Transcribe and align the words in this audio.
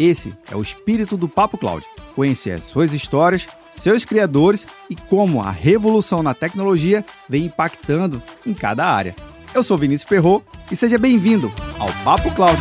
Esse 0.00 0.34
é 0.50 0.56
o 0.56 0.62
espírito 0.62 1.14
do 1.14 1.28
Papo 1.28 1.58
Cloud. 1.58 1.84
Conhecer 2.16 2.52
as 2.52 2.64
suas 2.64 2.94
histórias, 2.94 3.46
seus 3.70 4.02
criadores 4.02 4.66
e 4.88 4.96
como 4.96 5.42
a 5.42 5.50
revolução 5.50 6.22
na 6.22 6.32
tecnologia 6.32 7.04
vem 7.28 7.44
impactando 7.44 8.22
em 8.46 8.54
cada 8.54 8.86
área. 8.86 9.14
Eu 9.54 9.62
sou 9.62 9.76
Vinícius 9.76 10.08
Ferro 10.08 10.42
e 10.72 10.74
seja 10.74 10.96
bem-vindo 10.96 11.52
ao 11.78 11.88
Papo 12.02 12.34
Cloud. 12.34 12.58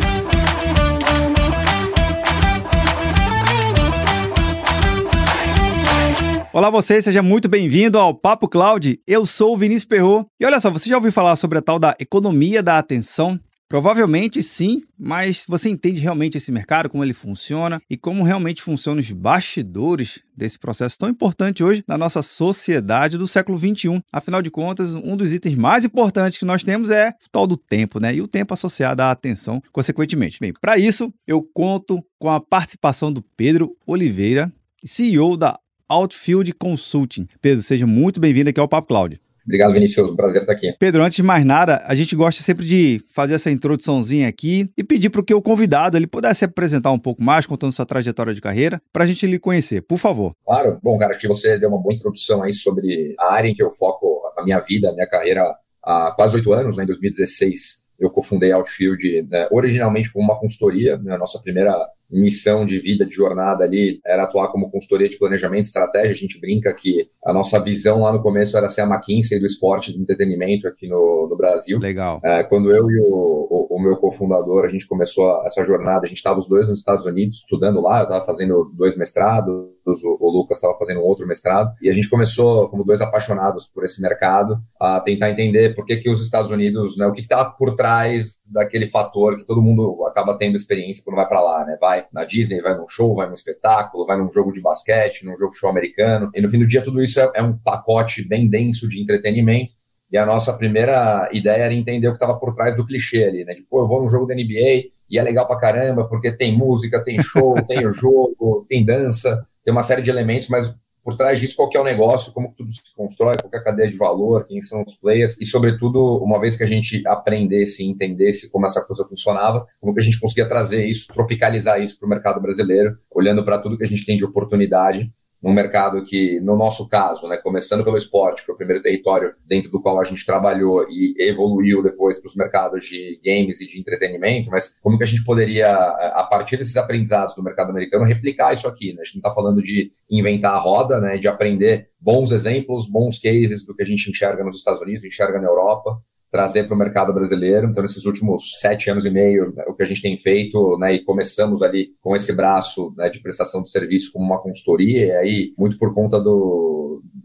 Olá 6.51 6.69
você, 6.69 7.01
seja 7.01 7.23
muito 7.23 7.47
bem-vindo 7.47 7.97
ao 7.97 8.13
Papo 8.13 8.49
Cloud. 8.49 8.99
Eu 9.07 9.25
sou 9.25 9.53
o 9.53 9.57
Vinícius 9.57 9.85
Perro. 9.85 10.25
E 10.37 10.45
olha 10.45 10.59
só, 10.59 10.69
você 10.69 10.89
já 10.89 10.97
ouviu 10.97 11.13
falar 11.13 11.37
sobre 11.37 11.59
a 11.59 11.61
tal 11.61 11.79
da 11.79 11.95
economia 12.01 12.61
da 12.61 12.77
atenção? 12.77 13.39
Provavelmente 13.69 14.41
sim, 14.41 14.81
mas 14.97 15.45
você 15.47 15.69
entende 15.69 16.01
realmente 16.01 16.35
esse 16.35 16.51
mercado, 16.51 16.89
como 16.89 17.03
ele 17.03 17.13
funciona 17.13 17.79
e 17.87 17.95
como 17.95 18.23
realmente 18.23 18.63
funcionam 18.63 18.99
os 18.99 19.11
bastidores 19.11 20.21
desse 20.35 20.57
processo 20.57 20.97
tão 20.97 21.07
importante 21.07 21.63
hoje 21.63 21.83
na 21.87 21.95
nossa 21.95 22.23
sociedade 22.23 23.15
do 23.15 23.27
século 23.27 23.59
XXI. 23.59 24.01
Afinal 24.11 24.41
de 24.41 24.49
contas, 24.49 24.95
um 24.95 25.15
dos 25.15 25.31
itens 25.33 25.53
mais 25.53 25.85
importantes 25.85 26.39
que 26.39 26.45
nós 26.45 26.63
temos 26.63 26.89
é 26.89 27.09
o 27.09 27.29
tal 27.31 27.45
do 27.45 27.55
tempo, 27.55 27.99
né? 27.99 28.15
E 28.15 28.21
o 28.23 28.27
tempo 28.27 28.55
associado 28.55 29.03
à 29.03 29.11
atenção, 29.11 29.61
consequentemente. 29.71 30.39
Bem, 30.41 30.51
para 30.59 30.79
isso, 30.79 31.13
eu 31.27 31.43
conto 31.53 32.03
com 32.17 32.31
a 32.31 32.39
participação 32.39 33.13
do 33.13 33.21
Pedro 33.21 33.77
Oliveira, 33.85 34.51
CEO 34.83 35.37
da 35.37 35.59
Outfield 35.87 36.53
Consulting. 36.53 37.27
Pedro, 37.39 37.61
seja 37.61 37.85
muito 37.85 38.19
bem-vindo 38.19 38.49
aqui 38.49 38.59
ao 38.59 38.67
Papo 38.67 38.87
Cloud. 38.87 39.21
Obrigado, 39.45 39.73
Vinicius. 39.73 40.11
Um 40.11 40.15
prazer 40.15 40.41
estar 40.41 40.53
aqui. 40.53 40.73
Pedro, 40.79 41.03
antes 41.03 41.17
de 41.17 41.23
mais 41.23 41.43
nada, 41.45 41.83
a 41.85 41.95
gente 41.95 42.15
gosta 42.15 42.41
sempre 42.43 42.65
de 42.65 43.01
fazer 43.07 43.35
essa 43.35 43.49
introduçãozinha 43.51 44.27
aqui 44.27 44.69
e 44.77 44.83
pedir 44.83 45.09
para 45.09 45.23
que 45.23 45.33
o 45.33 45.41
convidado 45.41 45.97
ele 45.97 46.07
pudesse 46.07 46.45
apresentar 46.45 46.91
um 46.91 46.99
pouco 46.99 47.23
mais, 47.23 47.45
contando 47.45 47.71
sua 47.71 47.85
trajetória 47.85 48.33
de 48.33 48.41
carreira, 48.41 48.81
para 48.91 49.03
a 49.03 49.07
gente 49.07 49.25
lhe 49.25 49.39
conhecer, 49.39 49.81
por 49.81 49.97
favor. 49.97 50.33
Claro. 50.45 50.79
Bom, 50.83 50.97
cara, 50.97 51.17
que 51.17 51.27
você 51.27 51.57
deu 51.57 51.69
uma 51.69 51.81
boa 51.81 51.93
introdução 51.93 52.43
aí 52.43 52.53
sobre 52.53 53.15
a 53.19 53.33
área 53.33 53.49
em 53.49 53.55
que 53.55 53.63
eu 53.63 53.71
foco 53.71 54.21
a 54.37 54.43
minha 54.43 54.59
vida, 54.59 54.89
a 54.89 54.93
minha 54.93 55.07
carreira 55.07 55.43
há 55.83 56.11
quase 56.15 56.35
oito 56.35 56.53
anos, 56.53 56.77
né, 56.77 56.83
em 56.83 56.87
2016 56.87 57.89
eu 57.99 58.09
cofundei 58.09 58.51
a 58.51 58.55
Outfield 58.55 59.27
né, 59.29 59.47
originalmente 59.51 60.11
como 60.11 60.23
uma 60.23 60.39
consultoria, 60.39 60.97
né, 60.97 61.15
a 61.15 61.17
nossa 61.17 61.39
primeira 61.39 61.75
missão 62.09 62.65
de 62.65 62.79
vida, 62.79 63.05
de 63.05 63.13
jornada 63.13 63.63
ali, 63.63 63.99
era 64.05 64.23
atuar 64.23 64.51
como 64.51 64.71
consultoria 64.71 65.07
de 65.07 65.17
planejamento, 65.17 65.65
estratégia. 65.65 66.11
A 66.11 66.15
gente 66.15 66.39
brinca 66.39 66.73
que 66.73 67.09
a 67.23 67.31
nossa 67.31 67.59
visão 67.59 68.01
lá 68.01 68.11
no 68.11 68.21
começo 68.21 68.57
era 68.57 68.67
ser 68.67 68.81
a 68.81 68.85
McKinsey 68.85 69.39
do 69.39 69.45
esporte 69.45 69.93
do 69.93 70.01
entretenimento 70.01 70.67
aqui 70.67 70.87
no, 70.87 71.27
no 71.29 71.37
Brasil. 71.37 71.77
Legal. 71.79 72.19
É, 72.23 72.43
quando 72.43 72.71
eu 72.71 72.89
e 72.89 72.99
o, 72.99 73.67
o, 73.68 73.68
o, 73.79 73.83
meu 73.83 73.97
cofundador, 73.97 74.65
a 74.65 74.69
gente 74.69 74.87
começou 74.87 75.43
essa 75.45 75.63
jornada, 75.63 76.01
a 76.03 76.07
gente 76.07 76.17
estava 76.17 76.39
os 76.39 76.47
dois 76.47 76.69
nos 76.69 76.79
Estados 76.79 77.05
Unidos 77.05 77.37
estudando 77.37 77.81
lá, 77.81 77.99
eu 77.99 78.03
estava 78.03 78.25
fazendo 78.25 78.71
dois 78.75 78.97
mestrados, 78.97 79.65
o, 79.85 80.17
o 80.19 80.31
Lucas 80.31 80.57
estava 80.57 80.77
fazendo 80.77 81.01
outro 81.01 81.27
mestrado, 81.27 81.71
e 81.81 81.89
a 81.89 81.93
gente 81.93 82.09
começou, 82.09 82.69
como 82.69 82.83
dois 82.83 83.01
apaixonados 83.01 83.67
por 83.67 83.83
esse 83.83 84.01
mercado, 84.01 84.59
a 84.79 84.99
tentar 84.99 85.29
entender 85.29 85.75
por 85.75 85.85
que, 85.85 85.97
que 85.97 86.09
os 86.09 86.21
Estados 86.21 86.51
Unidos, 86.51 86.97
né, 86.97 87.05
o 87.05 87.11
que 87.11 87.21
está 87.21 87.45
por 87.45 87.75
trás 87.75 88.39
daquele 88.51 88.87
fator 88.87 89.37
que 89.37 89.45
todo 89.45 89.61
mundo 89.61 90.05
acaba 90.05 90.37
tendo 90.37 90.55
experiência 90.55 91.03
quando 91.03 91.15
vai 91.15 91.27
para 91.27 91.41
lá, 91.41 91.65
né? 91.65 91.77
Vai 91.79 92.05
na 92.11 92.25
Disney, 92.25 92.61
vai 92.61 92.75
num 92.77 92.87
show, 92.87 93.15
vai 93.15 93.27
num 93.27 93.33
espetáculo, 93.33 94.05
vai 94.05 94.17
num 94.17 94.31
jogo 94.31 94.51
de 94.51 94.61
basquete, 94.61 95.25
num 95.25 95.37
jogo 95.37 95.53
show 95.53 95.69
americano. 95.69 96.29
E 96.33 96.41
no 96.41 96.49
fim 96.49 96.59
do 96.59 96.67
dia, 96.67 96.83
tudo 96.83 97.01
isso 97.01 97.19
é, 97.19 97.31
é 97.35 97.43
um 97.43 97.57
pacote 97.57 98.27
bem 98.27 98.49
denso 98.49 98.87
de 98.87 99.01
entretenimento. 99.01 99.73
E 100.11 100.17
a 100.17 100.25
nossa 100.25 100.53
primeira 100.53 101.29
ideia 101.31 101.63
era 101.63 101.73
entender 101.73 102.07
o 102.07 102.11
que 102.11 102.17
estava 102.17 102.37
por 102.37 102.55
trás 102.55 102.75
do 102.75 102.85
clichê 102.85 103.25
ali, 103.25 103.45
né? 103.45 103.53
De, 103.53 103.61
pô, 103.61 103.81
eu 103.81 103.87
vou 103.87 104.01
num 104.01 104.07
jogo 104.07 104.25
da 104.25 104.33
NBA 104.33 104.89
e 105.09 105.17
é 105.17 105.23
legal 105.23 105.47
pra 105.47 105.59
caramba, 105.59 106.05
porque 106.05 106.31
tem 106.31 106.55
música, 106.55 107.03
tem 107.03 107.21
show, 107.21 107.55
tem 107.67 107.85
o 107.85 107.91
jogo, 107.91 108.65
tem 108.67 108.83
dança, 108.83 109.45
tem 109.63 109.71
uma 109.71 109.83
série 109.83 110.01
de 110.01 110.09
elementos, 110.09 110.49
mas 110.49 110.73
por 111.03 111.15
trás 111.15 111.39
disso 111.39 111.55
qual 111.55 111.69
é 111.73 111.79
o 111.79 111.83
negócio, 111.83 112.33
como 112.33 112.53
tudo 112.55 112.71
se 112.71 112.81
constrói, 112.95 113.35
qual 113.41 113.51
é 113.53 113.57
a 113.57 113.63
cadeia 113.63 113.89
de 113.89 113.97
valor, 113.97 114.45
quem 114.45 114.61
são 114.61 114.83
os 114.83 114.95
players, 114.95 115.39
e 115.39 115.45
sobretudo, 115.45 116.17
uma 116.17 116.39
vez 116.39 116.57
que 116.57 116.63
a 116.63 116.67
gente 116.67 117.01
aprendesse 117.07 117.83
e 117.83 117.87
entendesse 117.87 118.51
como 118.51 118.65
essa 118.65 118.85
coisa 118.85 119.05
funcionava, 119.05 119.65
como 119.79 119.93
que 119.93 119.99
a 119.99 120.03
gente 120.03 120.19
conseguia 120.19 120.47
trazer 120.47 120.85
isso, 120.85 121.07
tropicalizar 121.07 121.81
isso 121.81 121.97
para 121.97 122.05
o 122.05 122.09
mercado 122.09 122.41
brasileiro, 122.41 122.97
olhando 123.09 123.43
para 123.43 123.59
tudo 123.59 123.77
que 123.77 123.83
a 123.83 123.87
gente 123.87 124.05
tem 124.05 124.17
de 124.17 124.25
oportunidade 124.25 125.11
num 125.41 125.53
mercado 125.53 126.03
que, 126.03 126.39
no 126.41 126.55
nosso 126.57 126.89
caso, 126.89 127.27
né, 127.27 127.37
começando 127.37 127.83
pelo 127.83 127.95
esporte, 127.95 128.41
que 128.41 128.45
foi 128.45 128.55
o 128.55 128.57
primeiro 128.57 128.83
território 128.83 129.33
dentro 129.45 129.71
do 129.71 129.81
qual 129.81 129.99
a 129.99 130.03
gente 130.03 130.25
trabalhou 130.25 130.85
e 130.89 131.15
evoluiu 131.17 131.81
depois 131.81 132.19
para 132.19 132.27
os 132.27 132.35
mercados 132.35 132.85
de 132.85 133.19
games 133.23 133.61
e 133.61 133.67
de 133.67 133.79
entretenimento, 133.79 134.49
mas 134.49 134.77
como 134.81 134.97
que 134.97 135.03
a 135.03 135.07
gente 135.07 135.23
poderia, 135.23 135.71
a 135.71 136.27
partir 136.29 136.57
desses 136.57 136.75
aprendizados 136.75 137.35
do 137.35 137.43
mercado 137.43 137.69
americano, 137.69 138.03
replicar 138.03 138.53
isso 138.53 138.67
aqui? 138.67 138.93
Né? 138.93 139.01
A 139.01 139.05
gente 139.05 139.15
não 139.15 139.29
está 139.29 139.33
falando 139.33 139.61
de 139.61 139.91
inventar 140.09 140.53
a 140.53 140.59
roda, 140.59 140.99
né, 140.99 141.17
de 141.17 141.27
aprender 141.27 141.89
bons 141.99 142.31
exemplos, 142.31 142.89
bons 142.89 143.17
cases 143.17 143.65
do 143.65 143.75
que 143.75 143.83
a 143.83 143.85
gente 143.85 144.09
enxerga 144.09 144.43
nos 144.43 144.57
Estados 144.57 144.81
Unidos, 144.81 145.05
enxerga 145.05 145.39
na 145.39 145.47
Europa, 145.47 146.01
trazer 146.31 146.65
para 146.65 146.75
o 146.75 146.77
mercado 146.77 147.13
brasileiro. 147.13 147.67
Então, 147.67 147.83
nesses 147.83 148.05
últimos 148.05 148.59
sete 148.59 148.89
anos 148.89 149.05
e 149.05 149.09
meio, 149.09 149.53
né, 149.53 149.63
o 149.67 149.73
que 149.73 149.83
a 149.83 149.85
gente 149.85 150.01
tem 150.01 150.17
feito, 150.17 150.77
né, 150.77 150.93
e 150.93 151.03
começamos 151.03 151.61
ali 151.61 151.93
com 152.01 152.15
esse 152.15 152.35
braço 152.35 152.93
né, 152.95 153.09
de 153.09 153.19
prestação 153.19 153.63
de 153.63 153.71
serviço 153.71 154.11
como 154.11 154.25
uma 154.25 154.41
consultoria, 154.41 155.05
e 155.05 155.11
aí, 155.11 155.53
muito 155.57 155.77
por 155.77 155.93
conta 155.93 156.19
do, 156.19 156.68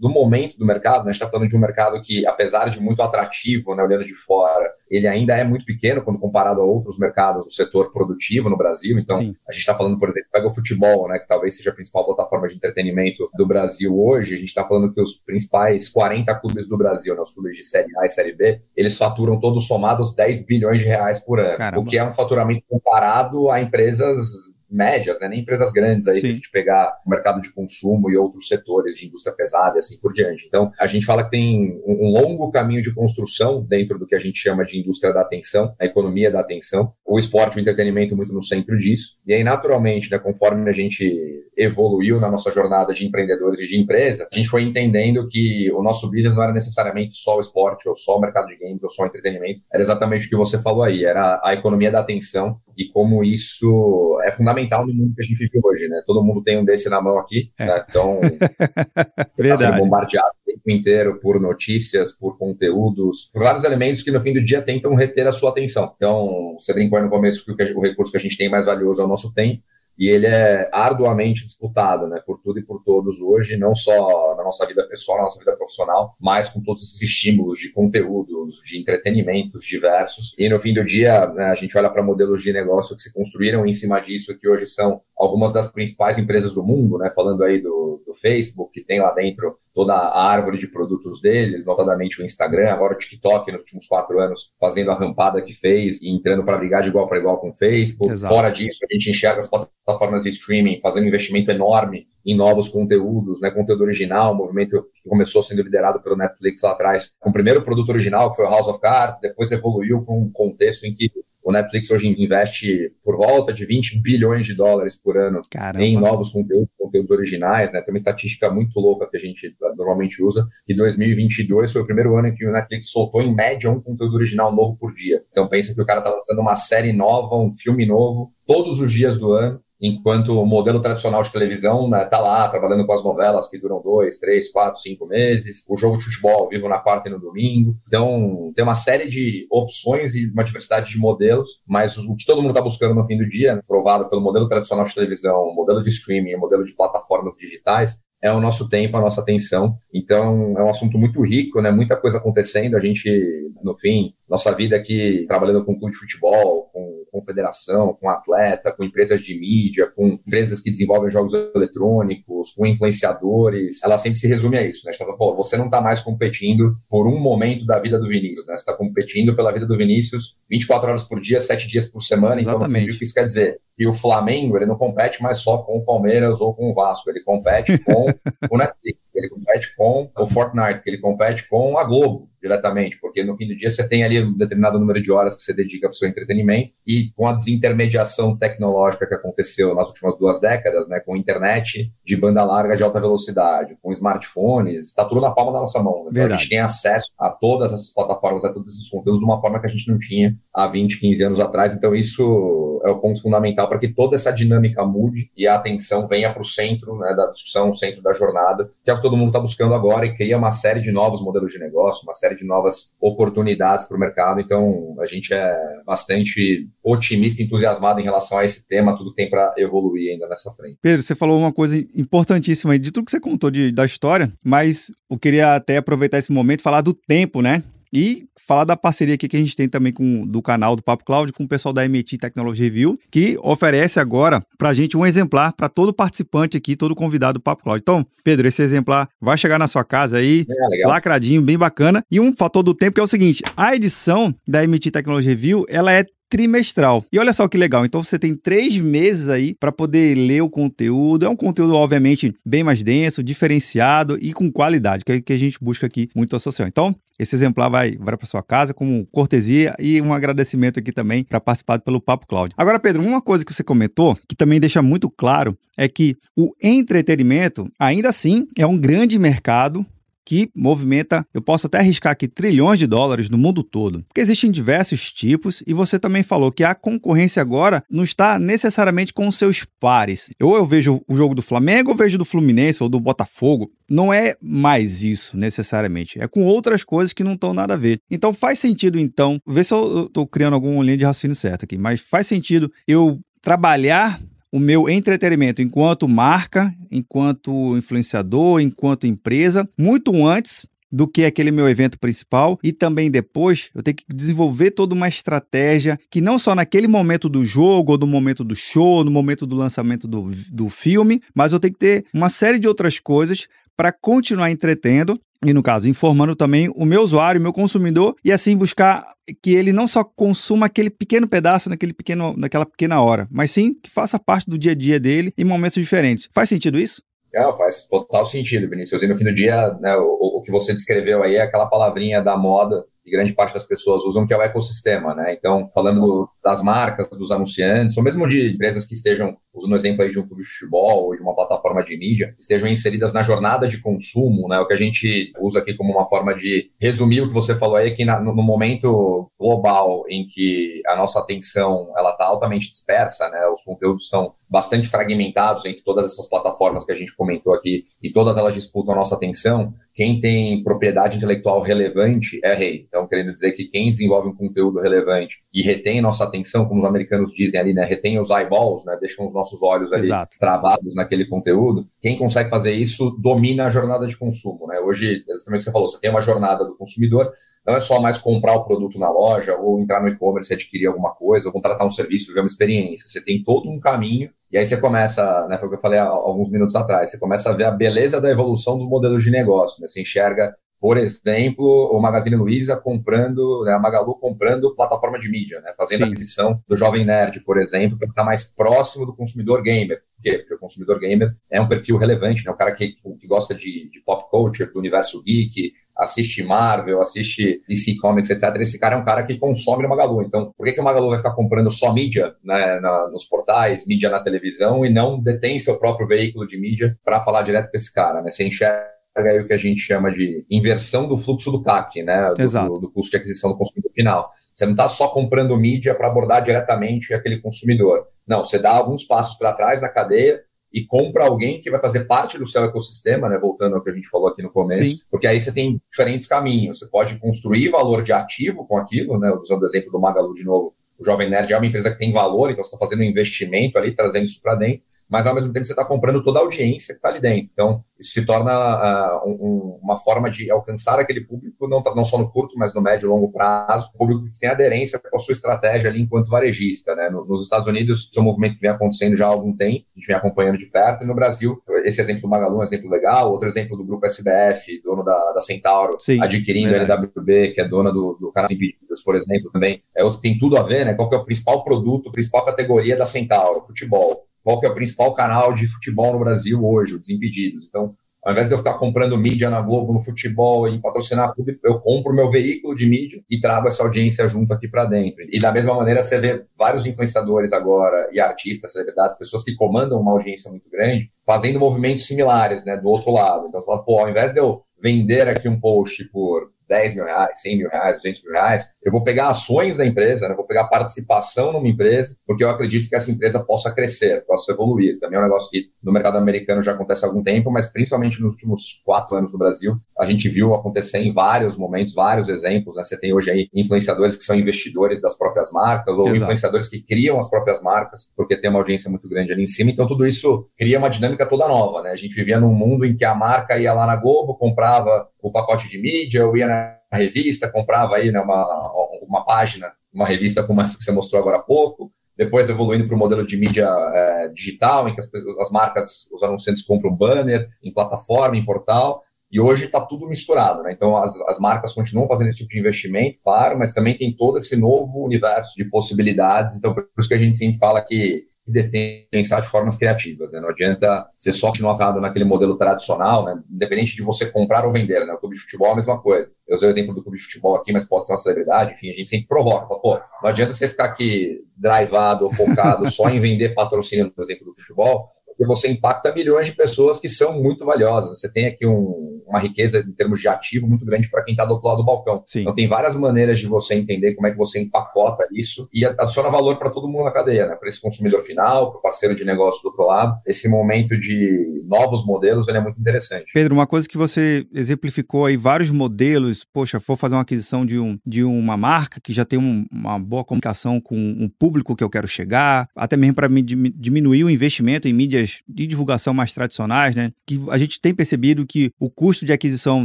do 0.04 0.10
momento 0.10 0.58
do 0.58 0.66
mercado, 0.66 1.04
né, 1.04 1.08
a 1.08 1.12
gente 1.12 1.22
está 1.22 1.30
falando 1.30 1.48
de 1.48 1.56
um 1.56 1.60
mercado 1.60 2.02
que, 2.02 2.26
apesar 2.26 2.68
de 2.68 2.78
muito 2.78 3.00
atrativo, 3.00 3.74
né, 3.74 3.82
olhando 3.82 4.04
de 4.04 4.12
fora, 4.12 4.70
ele 4.90 5.08
ainda 5.08 5.34
é 5.34 5.42
muito 5.42 5.64
pequeno 5.64 6.02
quando 6.02 6.18
comparado 6.18 6.60
a 6.60 6.64
outros 6.64 6.98
mercados 6.98 7.46
do 7.46 7.50
setor 7.50 7.90
produtivo 7.90 8.50
no 8.50 8.56
Brasil. 8.56 8.98
Então, 8.98 9.16
Sim. 9.16 9.34
a 9.48 9.50
gente 9.50 9.60
está 9.60 9.74
falando, 9.74 9.98
por 9.98 10.10
exemplo, 10.10 10.28
pega 10.30 10.46
o 10.46 10.54
futebol, 10.54 11.08
né, 11.08 11.18
que 11.18 11.26
talvez 11.26 11.56
seja 11.56 11.70
a 11.70 11.74
principal 11.74 12.04
plataforma 12.04 12.46
de 12.46 12.54
entretenimento 12.54 13.30
do 13.34 13.46
Brasil 13.46 13.98
hoje. 13.98 14.34
A 14.34 14.38
gente 14.38 14.48
está 14.48 14.68
falando 14.68 14.92
que 14.92 15.00
os 15.00 15.14
principais 15.14 15.88
40 15.88 16.38
clubes 16.38 16.68
do 16.68 16.76
Brasil, 16.76 17.14
né, 17.14 17.22
os 17.22 17.30
clubes 17.30 17.56
de 17.56 17.64
Série 17.64 17.88
A 17.98 18.04
e 18.04 18.10
Série 18.10 18.34
B, 18.34 18.60
eles 18.76 18.98
faturam 18.98 19.40
todos 19.40 19.66
somados 19.66 20.14
10 20.14 20.44
bilhões 20.44 20.82
de 20.82 20.86
reais 20.86 21.18
por 21.18 21.40
ano, 21.40 21.56
Caramba. 21.56 21.80
o 21.80 21.84
que 21.86 21.96
é 21.96 22.04
um 22.04 22.12
faturamento 22.12 22.62
comparado 22.68 23.50
a 23.50 23.58
empresas 23.58 24.52
médias, 24.70 25.18
né? 25.20 25.28
nem 25.28 25.40
empresas 25.40 25.72
grandes 25.72 26.08
aí, 26.08 26.16
Sim. 26.16 26.20
se 26.22 26.26
a 26.26 26.34
gente 26.34 26.50
pegar 26.50 26.96
o 27.06 27.10
mercado 27.10 27.40
de 27.40 27.52
consumo 27.52 28.10
e 28.10 28.16
outros 28.16 28.48
setores 28.48 28.96
de 28.96 29.06
indústria 29.06 29.34
pesada 29.34 29.76
e 29.76 29.78
assim 29.78 29.98
por 30.00 30.12
diante. 30.12 30.46
Então, 30.46 30.70
a 30.78 30.86
gente 30.86 31.06
fala 31.06 31.24
que 31.24 31.30
tem 31.30 31.80
um 31.86 32.10
longo 32.10 32.50
caminho 32.50 32.82
de 32.82 32.92
construção 32.92 33.62
dentro 33.62 33.98
do 33.98 34.06
que 34.06 34.14
a 34.14 34.18
gente 34.18 34.38
chama 34.38 34.64
de 34.64 34.78
indústria 34.78 35.12
da 35.12 35.20
atenção, 35.20 35.74
a 35.78 35.84
economia 35.84 36.30
da 36.30 36.40
atenção, 36.40 36.92
o 37.04 37.18
esporte 37.18 37.54
e 37.54 37.58
o 37.58 37.60
entretenimento 37.60 38.16
muito 38.16 38.32
no 38.32 38.42
centro 38.42 38.76
disso. 38.78 39.18
E 39.26 39.34
aí, 39.34 39.44
naturalmente, 39.44 40.10
né, 40.10 40.18
conforme 40.18 40.68
a 40.68 40.72
gente 40.72 41.44
evoluiu 41.56 42.20
na 42.20 42.30
nossa 42.30 42.50
jornada 42.50 42.92
de 42.92 43.06
empreendedores 43.06 43.60
e 43.60 43.68
de 43.68 43.78
empresa, 43.78 44.28
a 44.32 44.36
gente 44.36 44.48
foi 44.48 44.62
entendendo 44.62 45.28
que 45.28 45.70
o 45.72 45.82
nosso 45.82 46.10
business 46.10 46.34
não 46.34 46.42
era 46.42 46.52
necessariamente 46.52 47.14
só 47.14 47.36
o 47.36 47.40
esporte, 47.40 47.88
ou 47.88 47.94
só 47.94 48.16
o 48.16 48.20
mercado 48.20 48.48
de 48.48 48.56
games, 48.56 48.82
ou 48.82 48.88
só 48.88 49.04
o 49.04 49.06
entretenimento. 49.06 49.60
Era 49.72 49.82
exatamente 49.82 50.26
o 50.26 50.28
que 50.28 50.36
você 50.36 50.60
falou 50.60 50.82
aí, 50.82 51.04
era 51.04 51.40
a 51.44 51.54
economia 51.54 51.90
da 51.90 52.00
atenção 52.00 52.60
e 52.76 52.88
como 52.88 53.22
isso 53.22 54.20
é 54.24 54.32
fundamental 54.32 54.86
no 54.86 54.94
mundo 54.94 55.14
que 55.14 55.22
a 55.22 55.24
gente 55.24 55.38
vive 55.38 55.60
hoje, 55.62 55.88
né? 55.88 56.02
Todo 56.06 56.22
mundo 56.22 56.42
tem 56.42 56.58
um 56.58 56.64
desse 56.64 56.88
na 56.88 57.00
mão 57.00 57.18
aqui, 57.18 57.52
é. 57.58 57.66
né? 57.66 57.84
Então, 57.88 58.20
você 59.32 59.42
está 59.42 59.56
sendo 59.56 59.78
bombardeado 59.78 60.28
o 60.42 60.52
tempo 60.52 60.70
inteiro 60.70 61.20
por 61.20 61.40
notícias, 61.40 62.12
por 62.12 62.38
conteúdos, 62.38 63.30
por 63.32 63.42
vários 63.42 63.64
elementos 63.64 64.02
que 64.02 64.10
no 64.10 64.20
fim 64.20 64.32
do 64.32 64.42
dia 64.42 64.62
tentam 64.62 64.94
reter 64.94 65.26
a 65.26 65.32
sua 65.32 65.50
atenção. 65.50 65.92
Então, 65.96 66.56
você 66.58 66.72
brincou 66.72 67.00
no 67.00 67.10
começo 67.10 67.44
que 67.44 67.72
o 67.74 67.80
recurso 67.80 68.12
que 68.12 68.18
a 68.18 68.20
gente 68.20 68.36
tem 68.36 68.50
mais 68.50 68.66
valioso 68.66 69.00
é 69.00 69.04
o 69.04 69.08
nosso 69.08 69.32
tempo, 69.32 69.62
e 69.98 70.08
ele 70.08 70.26
é 70.26 70.68
arduamente 70.72 71.44
disputado, 71.44 72.08
né, 72.08 72.20
por 72.26 72.40
tudo 72.40 72.58
e 72.58 72.64
por 72.64 72.82
todos 72.82 73.20
hoje, 73.20 73.56
não 73.56 73.74
só 73.74 74.34
na 74.36 74.42
nossa 74.42 74.66
vida 74.66 74.86
pessoal, 74.88 75.18
na 75.18 75.24
nossa 75.24 75.38
vida 75.38 75.56
profissional, 75.56 76.16
mas 76.20 76.48
com 76.48 76.60
todos 76.60 76.82
esses 76.82 77.02
estímulos 77.02 77.58
de 77.58 77.70
conteúdos, 77.70 78.62
de 78.64 78.80
entretenimentos 78.80 79.64
diversos. 79.64 80.34
E 80.38 80.48
no 80.48 80.58
fim 80.58 80.74
do 80.74 80.84
dia, 80.84 81.26
né, 81.26 81.44
a 81.44 81.54
gente 81.54 81.76
olha 81.76 81.90
para 81.90 82.02
modelos 82.02 82.42
de 82.42 82.52
negócio 82.52 82.96
que 82.96 83.02
se 83.02 83.12
construíram 83.12 83.66
em 83.66 83.72
cima 83.72 84.00
disso, 84.00 84.38
que 84.38 84.48
hoje 84.48 84.66
são 84.66 85.00
algumas 85.16 85.52
das 85.52 85.70
principais 85.70 86.18
empresas 86.18 86.54
do 86.54 86.64
mundo, 86.64 86.98
né, 86.98 87.12
falando 87.14 87.44
aí 87.44 87.60
do, 87.60 88.02
do 88.06 88.14
do 88.14 88.20
Facebook, 88.20 88.72
que 88.72 88.86
tem 88.86 89.00
lá 89.00 89.12
dentro 89.12 89.58
toda 89.74 89.92
a 89.92 90.30
árvore 90.30 90.56
de 90.56 90.68
produtos 90.68 91.20
deles, 91.20 91.64
notadamente 91.64 92.22
o 92.22 92.24
Instagram, 92.24 92.70
agora 92.70 92.94
o 92.94 92.96
TikTok 92.96 93.50
nos 93.50 93.62
últimos 93.62 93.86
quatro 93.86 94.20
anos 94.20 94.52
fazendo 94.60 94.92
a 94.92 94.94
rampada 94.94 95.42
que 95.42 95.52
fez 95.52 96.00
e 96.00 96.08
entrando 96.08 96.44
para 96.44 96.56
brigar 96.56 96.82
de 96.82 96.88
igual 96.88 97.08
para 97.08 97.18
igual 97.18 97.38
com 97.38 97.50
o 97.50 97.54
Facebook. 97.54 98.12
Exato. 98.12 98.32
Fora 98.32 98.50
disso, 98.50 98.78
a 98.88 98.94
gente 98.94 99.10
enxerga 99.10 99.40
as 99.40 99.48
plataformas 99.48 100.22
de 100.22 100.30
streaming 100.30 100.80
fazendo 100.80 101.04
um 101.04 101.08
investimento 101.08 101.50
enorme 101.50 102.06
em 102.24 102.36
novos 102.36 102.68
conteúdos, 102.68 103.40
né, 103.40 103.50
conteúdo 103.50 103.82
original, 103.82 104.32
um 104.32 104.36
movimento 104.36 104.86
que 104.94 105.08
começou 105.08 105.42
sendo 105.42 105.62
liderado 105.62 106.00
pelo 106.00 106.16
Netflix 106.16 106.62
lá 106.62 106.70
atrás, 106.70 107.16
com 107.20 107.30
o 107.30 107.32
primeiro 107.32 107.62
produto 107.62 107.90
original, 107.90 108.30
que 108.30 108.36
foi 108.36 108.46
o 108.46 108.50
House 108.50 108.68
of 108.68 108.80
Cards, 108.80 109.20
depois 109.20 109.50
evoluiu 109.50 110.02
para 110.02 110.14
um 110.14 110.30
contexto 110.32 110.84
em 110.84 110.94
que 110.94 111.10
o 111.44 111.52
Netflix 111.52 111.90
hoje 111.90 112.08
investe 112.08 112.90
por 113.04 113.18
volta 113.18 113.52
de 113.52 113.66
20 113.66 114.00
bilhões 114.00 114.46
de 114.46 114.54
dólares 114.54 114.96
por 114.96 115.18
ano 115.18 115.42
Caramba. 115.50 115.84
em 115.84 115.94
novos 115.98 116.30
conteúdos, 116.30 116.70
conteúdos 116.78 117.10
originais, 117.10 117.72
né? 117.72 117.82
Tem 117.82 117.92
uma 117.92 117.98
estatística 117.98 118.50
muito 118.50 118.80
louca 118.80 119.06
que 119.10 119.18
a 119.18 119.20
gente 119.20 119.54
normalmente 119.76 120.22
usa, 120.24 120.48
que 120.66 120.74
2022 120.74 121.70
foi 121.70 121.82
o 121.82 121.86
primeiro 121.86 122.16
ano 122.16 122.28
em 122.28 122.34
que 122.34 122.46
o 122.46 122.50
Netflix 122.50 122.90
soltou 122.90 123.20
em 123.20 123.34
média 123.34 123.70
um 123.70 123.80
conteúdo 123.80 124.14
original 124.16 124.54
novo 124.54 124.78
por 124.78 124.94
dia. 124.94 125.22
Então 125.30 125.46
pensa 125.46 125.74
que 125.74 125.82
o 125.82 125.86
cara 125.86 126.00
tá 126.00 126.10
lançando 126.10 126.40
uma 126.40 126.56
série 126.56 126.94
nova, 126.94 127.36
um 127.36 127.52
filme 127.54 127.84
novo, 127.84 128.32
todos 128.46 128.80
os 128.80 128.90
dias 128.90 129.18
do 129.18 129.32
ano, 129.32 129.60
enquanto 129.86 130.40
o 130.40 130.46
modelo 130.46 130.80
tradicional 130.80 131.22
de 131.22 131.30
televisão 131.30 131.84
está 131.84 131.98
né, 131.98 132.04
tá 132.06 132.18
lá 132.18 132.48
trabalhando 132.48 132.86
com 132.86 132.92
as 132.94 133.04
novelas 133.04 133.48
que 133.50 133.58
duram 133.58 133.82
dois, 133.82 134.18
três, 134.18 134.50
quatro, 134.50 134.80
cinco 134.80 135.06
meses, 135.06 135.62
o 135.68 135.76
jogo 135.76 135.98
de 135.98 136.04
futebol 136.04 136.48
vivo 136.48 136.68
na 136.70 136.78
quarta 136.78 137.08
e 137.08 137.12
no 137.12 137.20
domingo. 137.20 137.76
Então, 137.86 138.50
tem 138.56 138.64
uma 138.64 138.74
série 138.74 139.06
de 139.08 139.46
opções 139.50 140.14
e 140.14 140.26
uma 140.26 140.42
diversidade 140.42 140.90
de 140.90 140.98
modelos, 140.98 141.60
mas 141.66 141.98
o 141.98 142.16
que 142.16 142.24
todo 142.24 142.40
mundo 142.40 142.52
está 142.52 142.62
buscando 142.62 142.94
no 142.94 143.04
fim 143.06 143.18
do 143.18 143.28
dia, 143.28 143.62
provado 143.68 144.08
pelo 144.08 144.22
modelo 144.22 144.48
tradicional 144.48 144.86
de 144.86 144.94
televisão, 144.94 145.52
modelo 145.54 145.82
de 145.82 145.90
streaming, 145.90 146.36
modelo 146.36 146.64
de 146.64 146.74
plataformas 146.74 147.36
digitais, 147.36 148.02
é 148.22 148.32
o 148.32 148.40
nosso 148.40 148.70
tempo, 148.70 148.96
a 148.96 149.02
nossa 149.02 149.20
atenção. 149.20 149.76
Então, 149.92 150.54
é 150.56 150.62
um 150.62 150.70
assunto 150.70 150.96
muito 150.96 151.20
rico, 151.22 151.60
né? 151.60 151.70
Muita 151.70 151.94
coisa 151.94 152.16
acontecendo. 152.16 152.74
A 152.74 152.80
gente, 152.80 153.52
no 153.62 153.76
fim, 153.76 154.14
nossa 154.26 154.50
vida 154.50 154.76
aqui 154.76 155.26
trabalhando 155.28 155.62
com 155.62 155.78
clube 155.78 155.92
de 155.92 155.98
futebol, 155.98 156.70
com 156.72 157.03
confederação, 157.14 157.96
com 158.00 158.10
atleta, 158.10 158.72
com 158.72 158.82
empresas 158.82 159.20
de 159.20 159.38
mídia, 159.38 159.86
com 159.94 160.08
empresas 160.08 160.60
que 160.60 160.70
desenvolvem 160.70 161.08
jogos 161.08 161.32
eletrônicos, 161.32 162.50
com 162.50 162.66
influenciadores, 162.66 163.80
ela 163.84 163.96
sempre 163.96 164.18
se 164.18 164.26
resume 164.26 164.58
a 164.58 164.62
isso, 164.62 164.84
né? 164.84 164.92
Tá 164.92 165.04
Pô, 165.16 165.36
você 165.36 165.56
não 165.56 165.66
está 165.66 165.80
mais 165.80 166.00
competindo 166.00 166.76
por 166.88 167.06
um 167.06 167.20
momento 167.20 167.64
da 167.64 167.78
vida 167.78 168.00
do 168.00 168.08
Vinícius, 168.08 168.44
né? 168.46 168.56
Você 168.56 168.62
está 168.62 168.74
competindo 168.74 169.36
pela 169.36 169.52
vida 169.52 169.64
do 169.64 169.76
Vinícius 169.76 170.36
24 170.50 170.88
horas 170.88 171.04
por 171.04 171.20
dia, 171.20 171.40
7 171.40 171.68
dias 171.68 171.86
por 171.86 172.00
semana. 172.00 172.40
Exatamente. 172.40 172.84
Então, 172.84 172.96
o 172.96 172.98
que 172.98 173.04
isso 173.04 173.14
quer 173.14 173.24
dizer? 173.24 173.60
E 173.78 173.86
o 173.86 173.92
Flamengo, 173.92 174.56
ele 174.56 174.66
não 174.66 174.76
compete 174.76 175.22
mais 175.22 175.38
só 175.38 175.58
com 175.58 175.78
o 175.78 175.84
Palmeiras 175.84 176.40
ou 176.40 176.54
com 176.54 176.70
o 176.70 176.74
Vasco, 176.74 177.10
ele 177.10 177.22
compete 177.22 177.78
com 177.78 178.06
o 178.50 178.58
Netflix, 178.58 179.03
ele 179.18 179.28
compete 179.28 179.74
com 179.76 180.10
o 180.16 180.26
Fortnite, 180.26 180.82
ele 180.86 180.98
compete 180.98 181.48
com 181.48 181.78
a 181.78 181.84
Globo 181.84 182.28
diretamente, 182.44 182.98
porque 183.00 183.24
no 183.24 183.34
fim 183.36 183.48
do 183.48 183.56
dia 183.56 183.70
você 183.70 183.88
tem 183.88 184.04
ali 184.04 184.22
um 184.22 184.36
determinado 184.36 184.78
número 184.78 185.00
de 185.00 185.10
horas 185.10 185.34
que 185.34 185.42
você 185.42 185.54
dedica 185.54 185.88
para 185.88 185.94
o 185.94 185.96
seu 185.96 186.06
entretenimento 186.06 186.74
e 186.86 187.10
com 187.16 187.26
a 187.26 187.32
desintermediação 187.32 188.36
tecnológica 188.36 189.06
que 189.06 189.14
aconteceu 189.14 189.74
nas 189.74 189.88
últimas 189.88 190.18
duas 190.18 190.38
décadas, 190.38 190.86
né, 190.86 191.00
com 191.00 191.16
internet 191.16 191.90
de 192.04 192.16
banda 192.16 192.44
larga 192.44 192.76
de 192.76 192.82
alta 192.82 193.00
velocidade, 193.00 193.78
com 193.80 193.90
smartphones, 193.92 194.88
está 194.88 195.06
tudo 195.06 195.22
na 195.22 195.30
palma 195.30 195.52
da 195.52 195.60
nossa 195.60 195.82
mão. 195.82 196.04
Né? 196.04 196.10
Então 196.10 196.26
a 196.26 196.38
gente 196.38 196.50
tem 196.50 196.58
acesso 196.58 197.10
a 197.18 197.30
todas 197.30 197.72
essas 197.72 197.94
plataformas, 197.94 198.44
a 198.44 198.52
todos 198.52 198.74
esses 198.74 198.90
conteúdos 198.90 199.20
de 199.20 199.24
uma 199.24 199.40
forma 199.40 199.58
que 199.58 199.66
a 199.66 199.70
gente 199.70 199.90
não 199.90 199.96
tinha 199.96 200.36
há 200.52 200.66
20, 200.66 201.00
15 201.00 201.24
anos 201.24 201.40
atrás. 201.40 201.72
Então 201.72 201.94
isso 201.94 202.82
é 202.84 202.90
o 202.90 202.98
ponto 202.98 203.22
fundamental 203.22 203.66
para 203.68 203.78
que 203.78 203.88
toda 203.88 204.16
essa 204.16 204.30
dinâmica 204.30 204.84
mude 204.84 205.30
e 205.34 205.46
a 205.46 205.54
atenção 205.54 206.06
venha 206.06 206.30
para 206.30 206.42
o 206.42 206.44
centro 206.44 206.98
né, 206.98 207.14
da 207.14 207.30
discussão, 207.30 207.70
o 207.70 207.74
centro 207.74 208.02
da 208.02 208.12
jornada, 208.12 208.70
que 208.84 208.90
é 208.90 208.94
o 208.94 209.00
que 209.00 209.03
todo 209.04 209.18
mundo 209.18 209.28
está 209.28 209.38
buscando 209.38 209.74
agora 209.74 210.06
e 210.06 210.16
cria 210.16 210.38
uma 210.38 210.50
série 210.50 210.80
de 210.80 210.90
novos 210.90 211.20
modelos 211.20 211.52
de 211.52 211.58
negócio, 211.58 212.04
uma 212.04 212.14
série 212.14 212.34
de 212.34 212.46
novas 212.46 212.90
oportunidades 212.98 213.84
para 213.84 213.98
o 213.98 214.00
mercado. 214.00 214.40
Então, 214.40 214.96
a 214.98 215.04
gente 215.04 215.34
é 215.34 215.54
bastante 215.84 216.66
otimista, 216.82 217.42
entusiasmado 217.42 218.00
em 218.00 218.02
relação 218.02 218.38
a 218.38 218.46
esse 218.46 218.66
tema. 218.66 218.96
Tudo 218.96 219.12
tem 219.12 219.28
para 219.28 219.52
evoluir 219.58 220.12
ainda 220.12 220.26
nessa 220.26 220.50
frente. 220.54 220.78
Pedro, 220.80 221.02
você 221.02 221.14
falou 221.14 221.38
uma 221.38 221.52
coisa 221.52 221.76
importantíssima 221.94 222.72
aí 222.72 222.78
de 222.78 222.90
tudo 222.90 223.04
que 223.04 223.10
você 223.10 223.20
contou 223.20 223.50
de, 223.50 223.70
da 223.70 223.84
história, 223.84 224.32
mas 224.42 224.90
eu 225.10 225.18
queria 225.18 225.54
até 225.54 225.76
aproveitar 225.76 226.16
esse 226.16 226.32
momento 226.32 226.60
e 226.60 226.62
falar 226.62 226.80
do 226.80 226.94
tempo, 226.94 227.42
né? 227.42 227.62
E 227.94 228.26
falar 228.36 228.64
da 228.64 228.76
parceria 228.76 229.14
aqui 229.14 229.28
que 229.28 229.36
a 229.36 229.40
gente 229.40 229.54
tem 229.54 229.68
também 229.68 229.92
com 229.92 230.26
do 230.26 230.42
canal 230.42 230.74
do 230.74 230.82
Papo 230.82 231.04
Cloud 231.04 231.32
com 231.32 231.44
o 231.44 231.48
pessoal 231.48 231.72
da 231.72 231.84
MIT 231.84 232.18
Technology 232.18 232.64
Review, 232.64 232.98
que 233.08 233.38
oferece 233.40 234.00
agora 234.00 234.42
para 234.58 234.70
a 234.70 234.74
gente 234.74 234.96
um 234.96 235.06
exemplar 235.06 235.52
para 235.52 235.68
todo 235.68 235.94
participante 235.94 236.56
aqui, 236.56 236.74
todo 236.74 236.94
convidado 236.94 237.38
do 237.38 237.42
Papo 237.42 237.62
Cloud. 237.62 237.80
Então, 237.80 238.04
Pedro, 238.24 238.48
esse 238.48 238.60
exemplar 238.62 239.08
vai 239.20 239.38
chegar 239.38 239.60
na 239.60 239.68
sua 239.68 239.84
casa 239.84 240.18
aí, 240.18 240.44
é, 240.48 240.88
lacradinho, 240.88 241.40
bem 241.40 241.56
bacana. 241.56 242.04
E 242.10 242.18
um 242.18 242.34
fator 242.34 242.64
do 242.64 242.74
tempo 242.74 242.94
que 242.94 243.00
é 243.00 243.04
o 243.04 243.06
seguinte: 243.06 243.44
a 243.56 243.76
edição 243.76 244.34
da 244.46 244.64
MIT 244.64 244.90
Technology 244.90 245.28
Review 245.28 245.64
ela 245.68 245.92
é 245.92 246.04
trimestral. 246.28 247.04
E 247.12 247.18
olha 247.18 247.32
só 247.32 247.46
que 247.48 247.56
legal, 247.56 247.84
então 247.84 248.02
você 248.02 248.18
tem 248.18 248.34
três 248.34 248.76
meses 248.76 249.28
aí 249.28 249.54
para 249.58 249.72
poder 249.72 250.16
ler 250.16 250.42
o 250.42 250.50
conteúdo. 250.50 251.24
É 251.24 251.28
um 251.28 251.36
conteúdo, 251.36 251.74
obviamente, 251.74 252.34
bem 252.44 252.62
mais 252.62 252.82
denso, 252.82 253.22
diferenciado 253.22 254.18
e 254.20 254.32
com 254.32 254.50
qualidade, 254.50 255.04
que 255.04 255.12
é 255.12 255.16
o 255.16 255.22
que 255.22 255.32
a 255.32 255.38
gente 255.38 255.58
busca 255.60 255.86
aqui 255.86 256.08
muito 256.14 256.38
social. 256.38 256.66
Então, 256.68 256.94
esse 257.18 257.36
exemplar 257.36 257.70
vai, 257.70 257.96
vai 257.96 258.16
para 258.16 258.26
sua 258.26 258.42
casa 258.42 258.74
como 258.74 259.06
cortesia 259.06 259.74
e 259.78 260.00
um 260.02 260.12
agradecimento 260.12 260.80
aqui 260.80 260.90
também 260.90 261.22
para 261.22 261.40
participar 261.40 261.78
pelo 261.78 262.00
Papo 262.00 262.26
Cloud. 262.26 262.52
Agora, 262.56 262.80
Pedro, 262.80 263.02
uma 263.02 263.20
coisa 263.20 263.44
que 263.44 263.52
você 263.52 263.62
comentou 263.62 264.18
que 264.28 264.34
também 264.34 264.58
deixa 264.58 264.82
muito 264.82 265.08
claro 265.08 265.56
é 265.78 265.88
que 265.88 266.16
o 266.36 266.52
entretenimento, 266.62 267.68
ainda 267.78 268.08
assim, 268.08 268.46
é 268.58 268.66
um 268.66 268.76
grande 268.76 269.18
mercado 269.18 269.86
que 270.24 270.50
movimenta, 270.54 271.26
eu 271.34 271.42
posso 271.42 271.66
até 271.66 271.78
arriscar 271.78 272.12
aqui, 272.12 272.26
trilhões 272.26 272.78
de 272.78 272.86
dólares 272.86 273.28
no 273.28 273.38
mundo 273.38 273.62
todo. 273.62 274.02
Porque 274.04 274.20
existem 274.20 274.50
diversos 274.50 275.12
tipos 275.12 275.62
e 275.66 275.74
você 275.74 275.98
também 275.98 276.22
falou 276.22 276.50
que 276.50 276.64
a 276.64 276.74
concorrência 276.74 277.42
agora 277.42 277.82
não 277.90 278.02
está 278.02 278.38
necessariamente 278.38 279.12
com 279.12 279.30
seus 279.30 279.64
pares. 279.78 280.30
Ou 280.40 280.56
eu 280.56 280.66
vejo 280.66 281.02
o 281.06 281.16
jogo 281.16 281.34
do 281.34 281.42
Flamengo, 281.42 281.90
ou 281.90 281.96
vejo 281.96 282.18
do 282.18 282.24
Fluminense 282.24 282.82
ou 282.82 282.88
do 282.88 283.00
Botafogo. 283.00 283.70
Não 283.88 284.12
é 284.12 284.34
mais 284.40 285.02
isso 285.02 285.36
necessariamente. 285.36 286.18
É 286.18 286.26
com 286.26 286.44
outras 286.44 286.82
coisas 286.82 287.12
que 287.12 287.24
não 287.24 287.34
estão 287.34 287.52
nada 287.52 287.74
a 287.74 287.76
ver. 287.76 288.00
Então 288.10 288.32
faz 288.32 288.58
sentido, 288.58 288.98
então, 288.98 289.38
ver 289.46 289.64
se 289.64 289.74
eu 289.74 290.06
estou 290.06 290.26
criando 290.26 290.54
alguma 290.54 290.82
linha 290.82 290.96
de 290.96 291.04
raciocínio 291.04 291.34
certo 291.34 291.64
aqui, 291.64 291.76
mas 291.76 292.00
faz 292.00 292.26
sentido 292.26 292.72
eu 292.88 293.20
trabalhar 293.42 294.20
o 294.54 294.60
meu 294.60 294.88
entretenimento 294.88 295.60
enquanto 295.60 296.06
marca, 296.06 296.72
enquanto 296.88 297.76
influenciador, 297.76 298.60
enquanto 298.60 299.04
empresa, 299.04 299.68
muito 299.76 300.24
antes 300.24 300.64
do 300.92 301.08
que 301.08 301.24
aquele 301.24 301.50
meu 301.50 301.68
evento 301.68 301.98
principal 301.98 302.56
e 302.62 302.72
também 302.72 303.10
depois 303.10 303.68
eu 303.74 303.82
tenho 303.82 303.96
que 303.96 304.04
desenvolver 304.08 304.70
toda 304.70 304.94
uma 304.94 305.08
estratégia 305.08 305.98
que 306.08 306.20
não 306.20 306.38
só 306.38 306.54
naquele 306.54 306.86
momento 306.86 307.28
do 307.28 307.44
jogo, 307.44 307.90
ou 307.90 307.98
do 307.98 308.06
momento 308.06 308.44
do 308.44 308.54
show, 308.54 309.02
no 309.02 309.10
momento 309.10 309.44
do 309.44 309.56
lançamento 309.56 310.06
do, 310.06 310.30
do 310.52 310.68
filme, 310.68 311.20
mas 311.34 311.52
eu 311.52 311.58
tenho 311.58 311.72
que 311.72 311.80
ter 311.80 312.04
uma 312.14 312.30
série 312.30 312.60
de 312.60 312.68
outras 312.68 313.00
coisas 313.00 313.48
para 313.76 313.90
continuar 313.90 314.52
entretendo 314.52 315.20
e 315.44 315.52
no 315.52 315.62
caso, 315.62 315.88
informando 315.88 316.34
também 316.34 316.70
o 316.74 316.84
meu 316.84 317.02
usuário, 317.02 317.38
o 317.38 317.42
meu 317.42 317.52
consumidor, 317.52 318.14
e 318.24 318.32
assim 318.32 318.56
buscar 318.56 319.04
que 319.42 319.54
ele 319.54 319.72
não 319.72 319.86
só 319.86 320.04
consuma 320.04 320.66
aquele 320.66 320.90
pequeno 320.90 321.28
pedaço 321.28 321.68
naquele 321.68 321.92
pequeno, 321.92 322.34
naquela 322.36 322.66
pequena 322.66 323.00
hora, 323.02 323.28
mas 323.30 323.50
sim 323.50 323.74
que 323.74 323.90
faça 323.90 324.18
parte 324.18 324.48
do 324.48 324.58
dia 324.58 324.72
a 324.72 324.74
dia 324.74 325.00
dele 325.00 325.32
em 325.36 325.44
momentos 325.44 325.74
diferentes. 325.74 326.28
Faz 326.32 326.48
sentido 326.48 326.78
isso? 326.78 327.02
É, 327.34 327.42
faz 327.56 327.86
total 327.88 328.24
sentido, 328.24 328.68
Vinícius. 328.70 329.02
E 329.02 329.08
no 329.08 329.16
fim 329.16 329.24
do 329.24 329.34
dia, 329.34 329.72
né, 329.80 329.96
o, 329.96 330.38
o 330.38 330.42
que 330.42 330.52
você 330.52 330.72
descreveu 330.72 331.22
aí 331.22 331.34
é 331.34 331.42
aquela 331.42 331.66
palavrinha 331.66 332.22
da 332.22 332.36
moda 332.36 332.84
que 333.04 333.10
grande 333.10 333.34
parte 333.34 333.52
das 333.52 333.64
pessoas 333.64 334.02
usam, 334.04 334.26
que 334.26 334.32
é 334.32 334.36
o 334.36 334.42
ecossistema, 334.42 335.14
né? 335.14 335.34
Então, 335.34 335.70
falando 335.74 336.28
das 336.42 336.62
marcas, 336.62 337.08
dos 337.10 337.30
anunciantes, 337.30 337.96
ou 337.96 338.02
mesmo 338.02 338.26
de 338.26 338.54
empresas 338.54 338.86
que 338.86 338.94
estejam 338.94 339.36
usando 339.52 339.72
o 339.72 339.76
exemplo 339.76 340.02
aí 340.02 340.10
de 340.10 340.18
um 340.18 340.26
clube 340.26 340.42
de 340.42 340.48
futebol 340.48 341.06
ou 341.06 341.14
de 341.14 341.22
uma 341.22 341.34
plataforma 341.34 341.84
de 341.84 341.96
mídia, 341.96 342.34
estejam 342.40 342.66
inseridas 342.66 343.12
na 343.12 343.22
jornada 343.22 343.68
de 343.68 343.80
consumo, 343.80 344.48
né? 344.48 344.58
O 344.58 344.66
que 344.66 344.72
a 344.72 344.78
gente 344.78 345.32
usa 345.38 345.58
aqui 345.60 345.74
como 345.74 345.92
uma 345.92 346.06
forma 346.06 346.34
de 346.34 346.70
resumir 346.80 347.20
o 347.20 347.28
que 347.28 347.34
você 347.34 347.54
falou 347.54 347.76
aí, 347.76 347.88
é 347.88 347.90
que 347.90 348.04
na, 348.04 348.18
no 348.18 348.34
momento 348.34 349.30
global 349.38 350.04
em 350.08 350.26
que 350.26 350.82
a 350.86 350.96
nossa 350.96 351.20
atenção 351.20 351.92
ela 351.96 352.12
está 352.12 352.24
altamente 352.24 352.70
dispersa, 352.70 353.28
né? 353.28 353.46
Os 353.48 353.62
conteúdos 353.62 354.04
estão 354.04 354.34
bastante 354.48 354.88
fragmentados 354.88 355.66
entre 355.66 355.82
todas 355.82 356.12
essas 356.12 356.28
plataformas 356.28 356.84
que 356.84 356.92
a 356.92 356.94
gente 356.94 357.14
comentou 357.14 357.52
aqui 357.52 357.84
e 358.02 358.10
todas 358.10 358.36
elas 358.36 358.54
disputam 358.54 358.94
a 358.94 358.96
nossa 358.96 359.14
atenção. 359.14 359.74
Quem 359.94 360.20
tem 360.20 360.62
propriedade 360.64 361.16
intelectual 361.18 361.62
relevante 361.62 362.40
é 362.42 362.52
rei. 362.52 362.84
Então, 362.88 363.06
querendo 363.06 363.32
dizer 363.32 363.52
que 363.52 363.64
quem 363.64 363.92
desenvolve 363.92 364.28
um 364.28 364.34
conteúdo 364.34 364.80
relevante 364.80 365.44
e 365.52 365.62
retém 365.62 366.00
nossa 366.00 366.24
atenção, 366.24 366.66
como 366.66 366.80
os 366.80 366.86
americanos 366.86 367.32
dizem 367.32 367.60
ali, 367.60 367.72
né? 367.72 367.84
Retém 367.84 368.18
os 368.18 368.30
eyeballs, 368.30 368.84
né? 368.84 368.96
Deixam 369.00 369.24
os 369.26 369.32
nossos 369.32 369.62
olhos 369.62 369.92
ali 369.92 370.06
Exato. 370.06 370.36
travados 370.38 370.96
naquele 370.96 371.26
conteúdo. 371.26 371.86
Quem 372.02 372.18
consegue 372.18 372.50
fazer 372.50 372.72
isso 372.72 373.16
domina 373.20 373.66
a 373.66 373.70
jornada 373.70 374.06
de 374.06 374.16
consumo, 374.16 374.66
né? 374.66 374.80
Hoje, 374.80 375.24
exatamente 375.28 375.46
o 375.46 375.58
que 375.58 375.64
você 375.64 375.72
falou, 375.72 375.88
você 375.88 376.00
tem 376.00 376.10
uma 376.10 376.20
jornada 376.20 376.64
do 376.64 376.76
consumidor, 376.76 377.32
não 377.66 377.74
é 377.74 377.80
só 377.80 378.00
mais 378.00 378.18
comprar 378.18 378.54
o 378.54 378.64
produto 378.64 378.98
na 378.98 379.10
loja 379.10 379.56
ou 379.56 379.80
entrar 379.80 380.02
no 380.02 380.08
e-commerce 380.08 380.52
e 380.52 380.54
adquirir 380.54 380.86
alguma 380.86 381.14
coisa, 381.14 381.48
ou 381.48 381.52
contratar 381.52 381.86
um 381.86 381.90
serviço, 381.90 382.28
viver 382.28 382.40
uma 382.40 382.46
experiência. 382.46 383.08
Você 383.08 383.24
tem 383.24 383.42
todo 383.42 383.70
um 383.70 383.80
caminho 383.80 384.30
e 384.52 384.58
aí 384.58 384.66
você 384.66 384.76
começa, 384.76 385.46
né, 385.48 385.58
foi 385.58 385.66
o 385.66 385.70
que 385.70 385.76
eu 385.76 385.80
falei 385.80 385.98
há 385.98 386.06
alguns 386.06 386.50
minutos 386.50 386.76
atrás, 386.76 387.10
você 387.10 387.18
começa 387.18 387.50
a 387.50 387.54
ver 387.54 387.64
a 387.64 387.70
beleza 387.70 388.20
da 388.20 388.30
evolução 388.30 388.76
dos 388.76 388.88
modelos 388.88 389.24
de 389.24 389.30
negócio. 389.30 389.80
Né? 389.80 389.88
Você 389.88 390.02
enxerga 390.02 390.54
por 390.84 390.98
exemplo, 390.98 391.64
o 391.96 391.98
Magazine 391.98 392.36
Luiza 392.36 392.76
comprando, 392.76 393.64
né, 393.64 393.72
a 393.72 393.78
Magalu 393.78 394.16
comprando 394.16 394.74
plataforma 394.76 395.18
de 395.18 395.30
mídia, 395.30 395.58
né, 395.62 395.72
fazendo 395.74 396.04
Sim. 396.04 396.10
aquisição 396.10 396.62
do 396.68 396.76
Jovem 396.76 397.06
Nerd, 397.06 397.40
por 397.40 397.58
exemplo, 397.58 397.96
para 397.96 398.06
estar 398.06 398.22
mais 398.22 398.44
próximo 398.44 399.06
do 399.06 399.16
consumidor 399.16 399.62
gamer. 399.62 400.02
Por 400.14 400.22
quê? 400.22 400.38
Porque 400.40 400.54
o 400.54 400.58
consumidor 400.58 401.00
gamer 401.00 401.34
é 401.50 401.58
um 401.58 401.66
perfil 401.66 401.96
relevante, 401.96 402.44
né, 402.44 402.52
o 402.52 402.54
cara 402.54 402.70
que, 402.72 402.96
que 403.18 403.26
gosta 403.26 403.54
de, 403.54 403.88
de 403.88 404.02
pop 404.04 404.28
culture, 404.30 404.70
do 404.70 404.78
universo 404.78 405.22
geek, 405.22 405.72
assiste 405.96 406.42
Marvel, 406.42 407.00
assiste 407.00 407.62
DC 407.68 407.96
Comics, 407.96 408.30
etc. 408.30 408.54
Esse 408.60 408.78
cara 408.78 408.96
é 408.96 408.98
um 408.98 409.04
cara 409.04 409.22
que 409.22 409.38
consome 409.38 409.82
no 409.82 409.88
Magalu. 409.88 410.22
Então, 410.22 410.52
por 410.56 410.66
que, 410.66 410.72
que 410.72 410.80
o 410.80 410.84
Magalu 410.84 411.08
vai 411.08 411.18
ficar 411.18 411.32
comprando 411.32 411.70
só 411.70 411.92
mídia 411.92 412.34
né, 412.42 412.80
na, 412.80 413.08
nos 413.08 413.24
portais, 413.24 413.86
mídia 413.86 414.10
na 414.10 414.20
televisão 414.20 414.84
e 414.84 414.90
não 414.90 415.20
detém 415.20 415.58
seu 415.58 415.78
próprio 415.78 416.06
veículo 416.06 416.46
de 416.46 416.58
mídia 416.58 416.98
para 417.04 417.24
falar 417.24 417.42
direto 417.42 417.70
com 417.70 417.76
esse 417.76 417.92
cara? 417.92 418.22
Né? 418.22 418.30
Você 418.30 418.46
enxerga 418.46 418.84
aí 419.16 419.40
o 419.40 419.46
que 419.46 419.52
a 419.52 419.58
gente 419.58 419.80
chama 419.80 420.10
de 420.10 420.44
inversão 420.50 421.06
do 421.06 421.16
fluxo 421.16 421.52
do 421.52 421.62
CAC, 421.62 422.02
né? 422.02 422.32
Do, 422.36 422.74
do, 422.74 422.80
do 422.80 422.90
custo 422.90 423.12
de 423.12 423.16
aquisição 423.18 423.50
do 423.50 423.56
consumidor 423.58 423.92
final. 423.92 424.30
Você 424.52 424.64
não 424.66 424.72
está 424.72 424.88
só 424.88 425.08
comprando 425.08 425.56
mídia 425.56 425.94
para 425.94 426.06
abordar 426.06 426.42
diretamente 426.42 427.12
aquele 427.12 427.40
consumidor. 427.40 428.06
Não, 428.26 428.44
você 428.44 428.58
dá 428.58 428.70
alguns 428.70 429.04
passos 429.04 429.36
para 429.36 429.52
trás 429.52 429.80
na 429.80 429.88
cadeia 429.88 430.40
e 430.74 430.84
compra 430.84 431.24
alguém 431.24 431.60
que 431.60 431.70
vai 431.70 431.80
fazer 431.80 432.04
parte 432.04 432.36
do 432.36 432.44
seu 432.44 432.64
ecossistema, 432.64 433.28
né? 433.28 433.38
Voltando 433.38 433.76
ao 433.76 433.82
que 433.82 433.90
a 433.90 433.94
gente 433.94 434.08
falou 434.08 434.26
aqui 434.26 434.42
no 434.42 434.50
começo, 434.50 434.96
Sim. 434.96 434.98
porque 435.08 435.28
aí 435.28 435.38
você 435.38 435.52
tem 435.52 435.80
diferentes 435.88 436.26
caminhos. 436.26 436.80
Você 436.80 436.90
pode 436.90 437.16
construir 437.20 437.68
valor 437.68 438.02
de 438.02 438.12
ativo 438.12 438.66
com 438.66 438.76
aquilo, 438.76 439.16
né? 439.16 439.30
Usando 439.40 439.62
o 439.62 439.66
exemplo 439.66 439.92
do 439.92 440.00
Magalu 440.00 440.34
de 440.34 440.42
novo, 440.42 440.74
o 440.98 441.04
Jovem 441.04 441.30
Nerd 441.30 441.52
é 441.52 441.56
uma 441.56 441.66
empresa 441.66 441.92
que 441.92 441.98
tem 441.98 442.12
valor, 442.12 442.50
então 442.50 442.62
você 442.62 442.74
está 442.74 442.78
fazendo 442.78 443.00
um 443.00 443.04
investimento 443.04 443.78
ali, 443.78 443.94
trazendo 443.94 444.24
isso 444.24 444.42
para 444.42 444.56
dentro 444.56 444.82
mas 445.14 445.28
ao 445.28 445.34
mesmo 445.34 445.52
tempo 445.52 445.64
você 445.64 445.72
está 445.72 445.84
comprando 445.84 446.24
toda 446.24 446.40
a 446.40 446.42
audiência 446.42 446.92
que 446.92 446.98
está 446.98 447.08
ali 447.08 447.20
dentro. 447.20 447.48
Então, 447.52 447.84
isso 447.96 448.14
se 448.14 448.26
torna 448.26 448.52
uh, 448.52 449.28
um, 449.28 449.78
uma 449.80 449.96
forma 450.00 450.28
de 450.28 450.50
alcançar 450.50 450.98
aquele 450.98 451.20
público, 451.20 451.68
não, 451.68 451.80
não 451.94 452.04
só 452.04 452.18
no 452.18 452.28
curto, 452.28 452.58
mas 452.58 452.74
no 452.74 452.80
médio 452.80 453.06
e 453.06 453.08
longo 453.08 453.30
prazo, 453.30 453.92
público 453.96 454.24
que 454.24 454.40
tem 454.40 454.50
aderência 454.50 454.98
com 454.98 455.16
a 455.16 455.20
sua 455.20 455.30
estratégia 455.30 455.88
ali 455.88 456.02
enquanto 456.02 456.28
varejista. 456.28 456.96
Né? 456.96 457.08
nos 457.10 457.44
Estados 457.44 457.68
Unidos, 457.68 458.08
isso 458.10 458.18
é 458.18 458.20
um 458.20 458.24
movimento 458.24 458.56
que 458.56 458.62
vem 458.62 458.70
acontecendo 458.70 459.14
já 459.14 459.26
há 459.26 459.28
algum 459.28 459.56
tempo, 459.56 459.84
a 459.94 460.00
gente 460.00 460.06
vem 460.08 460.16
acompanhando 460.16 460.58
de 460.58 460.66
perto, 460.66 461.04
e 461.04 461.06
no 461.06 461.14
Brasil, 461.14 461.62
esse 461.84 462.00
exemplo 462.00 462.22
do 462.22 462.28
Magalu 462.28 462.56
é 462.56 462.58
um 462.58 462.62
exemplo 462.64 462.90
legal, 462.90 463.30
outro 463.30 463.46
exemplo 463.46 463.76
do 463.76 463.84
grupo 463.84 464.06
SBF, 464.06 464.82
dono 464.82 465.04
da, 465.04 465.32
da 465.32 465.40
Centauro, 465.40 465.96
Sim, 466.00 466.20
adquirindo 466.20 466.74
a 466.74 466.80
LWB, 466.80 467.52
que 467.52 467.60
é 467.60 467.68
dona 467.68 467.92
do, 467.92 468.18
do 468.20 468.32
canal 468.32 468.50
Impedidos, 468.50 469.00
por 469.04 469.14
exemplo, 469.14 469.48
também, 469.52 469.80
é 469.96 470.02
outro 470.02 470.20
tem 470.20 470.36
tudo 470.36 470.56
a 470.56 470.64
ver, 470.64 470.84
né? 470.84 470.94
Qual 470.94 471.08
que 471.08 471.14
é 471.14 471.18
o 471.18 471.24
principal 471.24 471.62
produto, 471.62 472.08
a 472.08 472.12
principal 472.12 472.44
categoria 472.44 472.96
da 472.96 473.06
Centauro? 473.06 473.64
Futebol 473.64 474.26
qual 474.44 474.60
que 474.60 474.66
é 474.66 474.68
o 474.68 474.74
principal 474.74 475.14
canal 475.14 475.54
de 475.54 475.66
futebol 475.66 476.12
no 476.12 476.20
Brasil 476.20 476.62
hoje, 476.64 476.94
o 476.94 477.00
Desimpedidos. 477.00 477.66
Então, 477.66 477.96
ao 478.24 478.32
invés 478.32 478.48
de 478.48 478.54
eu 478.54 478.58
ficar 478.58 478.74
comprando 478.74 479.18
mídia 479.18 479.50
na 479.50 479.60
Globo, 479.60 479.92
no 479.92 480.00
futebol 480.00 480.66
e 480.66 480.80
patrocinar 480.80 481.34
tudo, 481.34 481.54
eu 481.62 481.78
compro 481.80 482.14
meu 482.14 482.30
veículo 482.30 482.74
de 482.74 482.86
mídia 482.86 483.22
e 483.28 483.38
trago 483.38 483.68
essa 483.68 483.82
audiência 483.82 484.26
junto 484.28 484.52
aqui 484.52 484.66
para 484.66 484.86
dentro. 484.86 485.26
E 485.30 485.38
da 485.38 485.52
mesma 485.52 485.74
maneira, 485.74 486.00
você 486.00 486.18
vê 486.18 486.44
vários 486.58 486.86
influenciadores 486.86 487.52
agora 487.52 488.08
e 488.12 488.20
artistas, 488.20 488.72
celebridades, 488.72 489.18
pessoas 489.18 489.44
que 489.44 489.54
comandam 489.54 490.00
uma 490.00 490.12
audiência 490.12 490.50
muito 490.50 490.70
grande, 490.70 491.10
fazendo 491.26 491.58
movimentos 491.60 492.06
similares, 492.06 492.64
né, 492.64 492.78
do 492.78 492.88
outro 492.88 493.10
lado. 493.10 493.46
Então, 493.48 493.62
pô, 493.62 493.98
ao 493.98 494.08
invés 494.08 494.32
de 494.32 494.40
eu 494.40 494.62
vender 494.82 495.28
aqui 495.28 495.46
um 495.46 495.60
post 495.60 496.04
por 496.10 496.50
10 496.68 496.94
mil 496.94 497.04
reais, 497.04 497.40
100 497.40 497.58
mil 497.58 497.68
reais, 497.68 497.96
200 497.96 498.22
mil 498.24 498.32
reais, 498.32 498.74
eu 498.82 498.92
vou 498.92 499.02
pegar 499.02 499.28
ações 499.28 499.76
da 499.76 499.86
empresa, 499.86 500.28
né? 500.28 500.34
vou 500.34 500.46
pegar 500.46 500.64
participação 500.64 501.52
numa 501.52 501.68
empresa, 501.68 502.16
porque 502.26 502.44
eu 502.44 502.50
acredito 502.50 502.88
que 502.88 502.96
essa 502.96 503.10
empresa 503.10 503.42
possa 503.42 503.74
crescer, 503.74 504.24
possa 504.26 504.52
evoluir. 504.52 504.98
Também 504.98 505.18
é 505.18 505.20
um 505.20 505.24
negócio 505.24 505.50
que 505.50 505.70
no 505.82 505.92
mercado 505.92 506.18
americano 506.18 506.62
já 506.62 506.72
acontece 506.72 507.04
há 507.04 507.08
algum 507.08 507.22
tempo, 507.22 507.50
mas 507.50 507.66
principalmente 507.72 508.20
nos 508.20 508.32
últimos 508.32 508.82
quatro 508.84 509.16
anos 509.16 509.32
no 509.32 509.38
Brasil, 509.38 509.76
a 509.98 510.06
gente 510.06 510.28
viu 510.28 510.54
acontecer 510.54 510.98
em 510.98 511.12
vários 511.12 511.56
momentos, 511.56 511.94
vários 511.94 512.28
exemplos. 512.28 512.76
Né? 512.76 512.82
Você 512.82 512.98
tem 512.98 513.12
hoje 513.12 513.30
aí 513.30 513.48
influenciadores 513.54 514.16
que 514.16 514.24
são 514.24 514.36
investidores 514.36 515.00
das 515.00 515.16
próprias 515.16 515.50
marcas, 515.52 515.98
ou 515.98 516.06
Exato. 516.06 516.22
influenciadores 516.22 516.68
que 516.68 516.82
criam 516.82 517.18
as 517.18 517.28
próprias 517.28 517.62
marcas, 517.62 518.10
porque 518.16 518.36
tem 518.36 518.50
uma 518.50 518.58
audiência 518.58 518.90
muito 518.90 519.08
grande 519.08 519.32
ali 519.32 519.42
em 519.42 519.46
cima. 519.46 519.70
Então, 519.70 519.86
tudo 519.86 520.06
isso 520.06 520.48
cria 520.56 520.78
uma 520.78 520.90
dinâmica 520.90 521.28
toda 521.28 521.48
nova. 521.48 521.82
Né? 521.82 521.90
A 521.90 521.96
gente 521.96 522.14
vivia 522.14 522.40
num 522.40 522.54
mundo 522.54 522.84
em 522.84 522.96
que 522.96 523.04
a 523.04 523.14
marca 523.14 523.58
ia 523.58 523.72
lá 523.72 523.86
na 523.86 523.96
Globo, 523.96 524.36
comprava 524.36 525.08
o 525.24 525.32
pacote 525.32 525.70
de 525.70 525.78
mídia, 525.78 526.18
eu 526.18 526.36
ia 526.36 526.46
na 526.46 526.78
revista, 526.92 527.50
comprava 527.50 527.96
aí 527.96 528.12
né, 528.12 528.20
uma, 528.20 528.72
uma 529.00 529.24
página, 529.24 529.72
uma 529.90 530.06
revista 530.06 530.42
como 530.42 530.60
essa 530.60 530.76
que 530.76 530.84
você 530.84 530.92
mostrou 530.92 531.18
agora 531.18 531.38
há 531.38 531.42
pouco, 531.42 531.90
depois 532.14 532.50
evoluindo 532.50 532.86
para 532.86 532.94
o 532.94 532.98
modelo 532.98 533.26
de 533.26 533.34
mídia 533.34 533.66
é, 533.66 534.28
digital, 534.28 534.86
em 534.86 534.94
que 534.94 535.00
as, 535.00 535.10
as, 535.40 535.50
marcas, 535.50 536.10
os 536.12 536.22
anunciantes 536.22 536.62
compram 536.62 536.94
banner 536.94 537.48
em 537.62 537.72
plataforma, 537.72 538.36
em 538.36 538.44
portal, 538.44 539.02
e 539.32 539.40
hoje 539.40 539.64
está 539.64 539.80
tudo 539.80 540.06
misturado, 540.06 540.62
né? 540.62 540.72
Então 540.72 540.94
as, 540.94 541.18
as 541.22 541.38
marcas 541.38 541.72
continuam 541.72 542.06
fazendo 542.06 542.28
esse 542.28 542.36
tipo 542.36 542.50
de 542.50 542.60
investimento, 542.60 543.18
claro, 543.24 543.58
mas 543.58 543.72
também 543.72 543.96
tem 543.96 544.14
todo 544.14 544.36
esse 544.36 544.56
novo 544.58 545.02
universo 545.02 545.54
de 545.56 545.64
possibilidades. 545.64 546.58
Então, 546.58 546.74
por 546.74 546.86
isso 546.98 547.08
que 547.08 547.14
a 547.14 547.18
gente 547.18 547.38
sempre 547.38 547.58
fala 547.58 547.80
que 547.80 548.26
detém 548.46 549.06
pensar 549.10 549.40
de 549.40 549.48
formas 549.48 549.76
criativas. 549.76 550.32
Né? 550.32 550.40
Não 550.40 550.50
adianta 550.50 551.06
ser 551.16 551.32
só 551.32 551.48
continuar 551.48 551.74
focado 551.74 552.00
naquele 552.00 552.24
modelo 552.24 552.56
tradicional, 552.56 553.24
né? 553.24 553.42
independente 553.50 553.96
de 553.96 554.02
você 554.02 554.26
comprar 554.30 554.66
ou 554.66 554.72
vender. 554.72 555.06
Né? 555.06 555.12
O 555.12 555.18
clube 555.18 555.36
de 555.36 555.42
futebol 555.42 555.68
é 555.68 555.72
a 555.72 555.76
mesma 555.76 556.00
coisa. 556.00 556.30
Eu 556.46 556.56
usei 556.56 556.68
o 556.68 556.70
exemplo 556.70 556.94
do 556.94 557.02
clube 557.02 557.16
de 557.16 557.24
futebol 557.24 557.56
aqui, 557.56 557.72
mas 557.72 557.84
pode 557.84 558.06
ser 558.06 558.12
uma 558.12 558.18
celebridade. 558.18 558.72
Enfim, 558.72 558.90
a 558.90 558.96
gente 558.96 559.08
sempre 559.08 559.26
provoca. 559.26 559.66
Fala, 559.66 559.80
Pô, 559.80 560.00
não 560.22 560.30
adianta 560.30 560.52
você 560.52 560.68
ficar 560.68 560.84
aqui 560.84 561.40
drivado 561.56 562.24
ou 562.24 562.32
focado 562.32 562.88
só 562.90 563.08
em 563.08 563.20
vender 563.20 563.54
patrocínio, 563.54 564.10
por 564.10 564.24
exemplo, 564.24 564.46
do 564.46 564.54
futebol, 564.54 565.08
porque 565.26 565.46
você 565.46 565.68
impacta 565.68 566.14
milhões 566.14 566.48
de 566.48 566.54
pessoas 566.54 567.00
que 567.00 567.08
são 567.08 567.40
muito 567.40 567.64
valiosas. 567.64 568.20
Você 568.20 568.30
tem 568.30 568.46
aqui 568.46 568.66
um, 568.66 569.13
uma 569.26 569.38
riqueza 569.38 569.84
em 569.86 569.92
termos 569.92 570.20
de 570.20 570.28
ativo 570.28 570.66
muito 570.66 570.84
grande 570.84 571.10
para 571.10 571.24
quem 571.24 571.32
está 571.32 571.44
do 571.44 571.54
outro 571.54 571.68
lado 571.68 571.78
do 571.78 571.84
balcão. 571.84 572.22
Sim. 572.26 572.40
Então 572.40 572.54
tem 572.54 572.68
várias 572.68 572.94
maneiras 572.94 573.38
de 573.38 573.46
você 573.46 573.74
entender 573.74 574.14
como 574.14 574.26
é 574.26 574.30
que 574.30 574.36
você 574.36 574.60
empacota 574.60 575.26
isso 575.32 575.68
e 575.72 575.84
adiciona 575.84 576.30
valor 576.30 576.58
para 576.58 576.70
todo 576.70 576.88
mundo 576.88 577.04
na 577.04 577.10
cadeia, 577.10 577.46
né? 577.46 577.56
Para 577.56 577.68
esse 577.68 577.80
consumidor 577.80 578.22
final, 578.22 578.70
para 578.70 578.78
o 578.78 578.82
parceiro 578.82 579.14
de 579.14 579.24
negócio 579.24 579.62
do 579.62 579.68
outro 579.68 579.86
lado. 579.86 580.16
Esse 580.26 580.48
momento 580.48 580.98
de 580.98 581.64
novos 581.66 582.04
modelos 582.04 582.48
é 582.48 582.60
muito 582.60 582.80
interessante. 582.80 583.32
Pedro, 583.32 583.54
uma 583.54 583.66
coisa 583.66 583.88
que 583.88 583.96
você 583.96 584.46
exemplificou 584.54 585.26
aí 585.26 585.36
vários 585.36 585.70
modelos, 585.70 586.44
poxa, 586.52 586.78
for 586.78 586.96
fazer 586.96 587.14
uma 587.14 587.22
aquisição 587.22 587.64
de, 587.64 587.78
um, 587.78 587.98
de 588.06 588.22
uma 588.22 588.56
marca 588.56 589.00
que 589.00 589.12
já 589.12 589.24
tem 589.24 589.38
um, 589.38 589.66
uma 589.72 589.98
boa 589.98 590.24
comunicação 590.24 590.80
com 590.80 590.96
um 590.96 591.28
público 591.28 591.74
que 591.74 591.82
eu 591.82 591.90
quero 591.90 592.06
chegar, 592.06 592.68
até 592.76 592.96
mesmo 592.96 593.14
para 593.14 593.28
diminuir 593.28 594.24
o 594.24 594.30
investimento 594.30 594.86
em 594.86 594.92
mídias 594.92 595.14
mídias 595.14 595.42
de 595.48 595.66
divulgação 595.66 596.12
mais 596.12 596.34
tradicionais, 596.34 596.94
né? 596.94 597.12
Que 597.26 597.40
a 597.50 597.58
gente 597.58 597.80
tem 597.80 597.94
percebido 597.94 598.46
que 598.46 598.70
o 598.78 598.90
custo 598.90 599.23
de 599.24 599.32
aquisição 599.32 599.84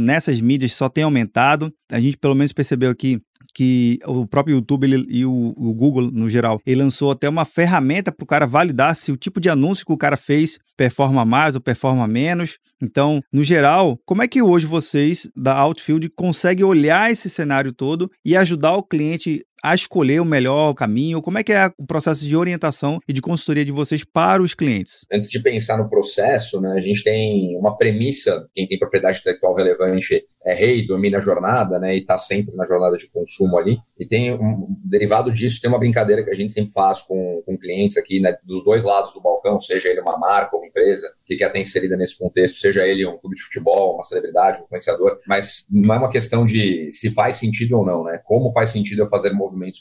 nessas 0.00 0.40
mídias 0.40 0.72
só 0.74 0.88
tem 0.88 1.04
aumentado. 1.04 1.72
A 1.90 2.00
gente 2.00 2.16
pelo 2.16 2.34
menos 2.34 2.52
percebeu 2.52 2.90
aqui 2.90 3.20
que 3.54 3.98
o 4.06 4.26
próprio 4.26 4.54
YouTube 4.54 4.84
ele, 4.84 5.06
e 5.08 5.24
o, 5.24 5.54
o, 5.56 5.74
Google, 5.74 6.10
no 6.10 6.28
geral, 6.28 6.60
ele 6.64 6.82
lançou 6.82 7.10
até 7.10 7.28
uma 7.28 7.44
ferramenta 7.44 8.12
para 8.12 8.24
o 8.24 8.26
cara 8.26 8.46
validar 8.46 8.94
se 8.94 9.10
o 9.10 9.16
tipo 9.16 9.40
de 9.40 9.48
anúncio 9.48 9.84
que 9.84 9.92
o 9.92 9.98
cara 9.98 10.16
fez 10.16 10.58
performa 10.76 11.24
mais 11.24 11.54
ou 11.54 11.60
performa 11.60 12.06
menos. 12.06 12.58
Então, 12.82 13.20
no 13.32 13.44
geral, 13.44 13.98
como 14.06 14.22
é 14.22 14.28
que 14.28 14.40
hoje 14.40 14.66
vocês 14.66 15.30
da 15.36 15.58
Outfield 15.58 16.08
conseguem 16.10 16.64
olhar 16.64 17.10
esse 17.10 17.28
cenário 17.28 17.72
todo 17.72 18.10
e 18.24 18.36
ajudar 18.36 18.74
o 18.74 18.82
cliente 18.82 19.44
a 19.62 19.74
escolher 19.74 20.20
o 20.20 20.24
melhor 20.24 20.74
caminho? 20.74 21.22
Como 21.22 21.38
é 21.38 21.42
que 21.42 21.52
é 21.52 21.70
o 21.78 21.86
processo 21.86 22.26
de 22.26 22.36
orientação 22.36 22.98
e 23.08 23.12
de 23.12 23.20
consultoria 23.20 23.64
de 23.64 23.72
vocês 23.72 24.04
para 24.04 24.42
os 24.42 24.54
clientes? 24.54 25.06
Antes 25.12 25.28
de 25.28 25.40
pensar 25.40 25.76
no 25.76 25.88
processo, 25.88 26.60
né, 26.60 26.72
a 26.72 26.80
gente 26.80 27.02
tem 27.02 27.56
uma 27.56 27.76
premissa, 27.76 28.48
quem 28.54 28.66
tem 28.66 28.78
propriedade 28.78 29.18
intelectual 29.18 29.54
relevante 29.54 30.24
é 30.42 30.54
rei, 30.54 30.86
domina 30.86 31.18
a 31.18 31.20
jornada, 31.20 31.78
né, 31.78 31.94
e 31.94 32.00
está 32.00 32.16
sempre 32.16 32.56
na 32.56 32.64
jornada 32.64 32.96
de 32.96 33.10
consumo 33.10 33.58
ali. 33.58 33.78
E 33.98 34.06
tem 34.06 34.32
um 34.32 34.66
derivado 34.84 35.30
disso, 35.30 35.60
tem 35.60 35.68
uma 35.68 35.78
brincadeira 35.78 36.24
que 36.24 36.30
a 36.30 36.34
gente 36.34 36.52
sempre 36.52 36.72
faz 36.72 37.02
com, 37.02 37.42
com 37.44 37.58
clientes 37.58 37.98
aqui, 37.98 38.20
né, 38.20 38.36
dos 38.44 38.64
dois 38.64 38.82
lados 38.82 39.12
do 39.12 39.20
balcão, 39.20 39.60
seja 39.60 39.88
ele 39.88 40.00
uma 40.00 40.18
marca 40.18 40.56
ou 40.56 40.62
uma 40.62 40.68
empresa 40.68 41.12
que 41.26 41.36
quer 41.36 41.48
estar 41.48 41.58
inserida 41.58 41.96
nesse 41.96 42.18
contexto, 42.18 42.56
seja 42.56 42.86
ele 42.86 43.06
um 43.06 43.18
clube 43.18 43.36
de 43.36 43.42
futebol, 43.42 43.94
uma 43.94 44.02
celebridade, 44.02 44.60
um 44.60 44.64
influenciador, 44.64 45.18
mas 45.26 45.66
não 45.70 45.94
é 45.94 45.98
uma 45.98 46.10
questão 46.10 46.44
de 46.46 46.90
se 46.90 47.10
faz 47.10 47.36
sentido 47.36 47.78
ou 47.78 47.84
não, 47.84 48.04
né? 48.04 48.20
Como 48.24 48.52
faz 48.52 48.70
sentido 48.70 49.02
eu 49.02 49.08
fazer 49.08 49.32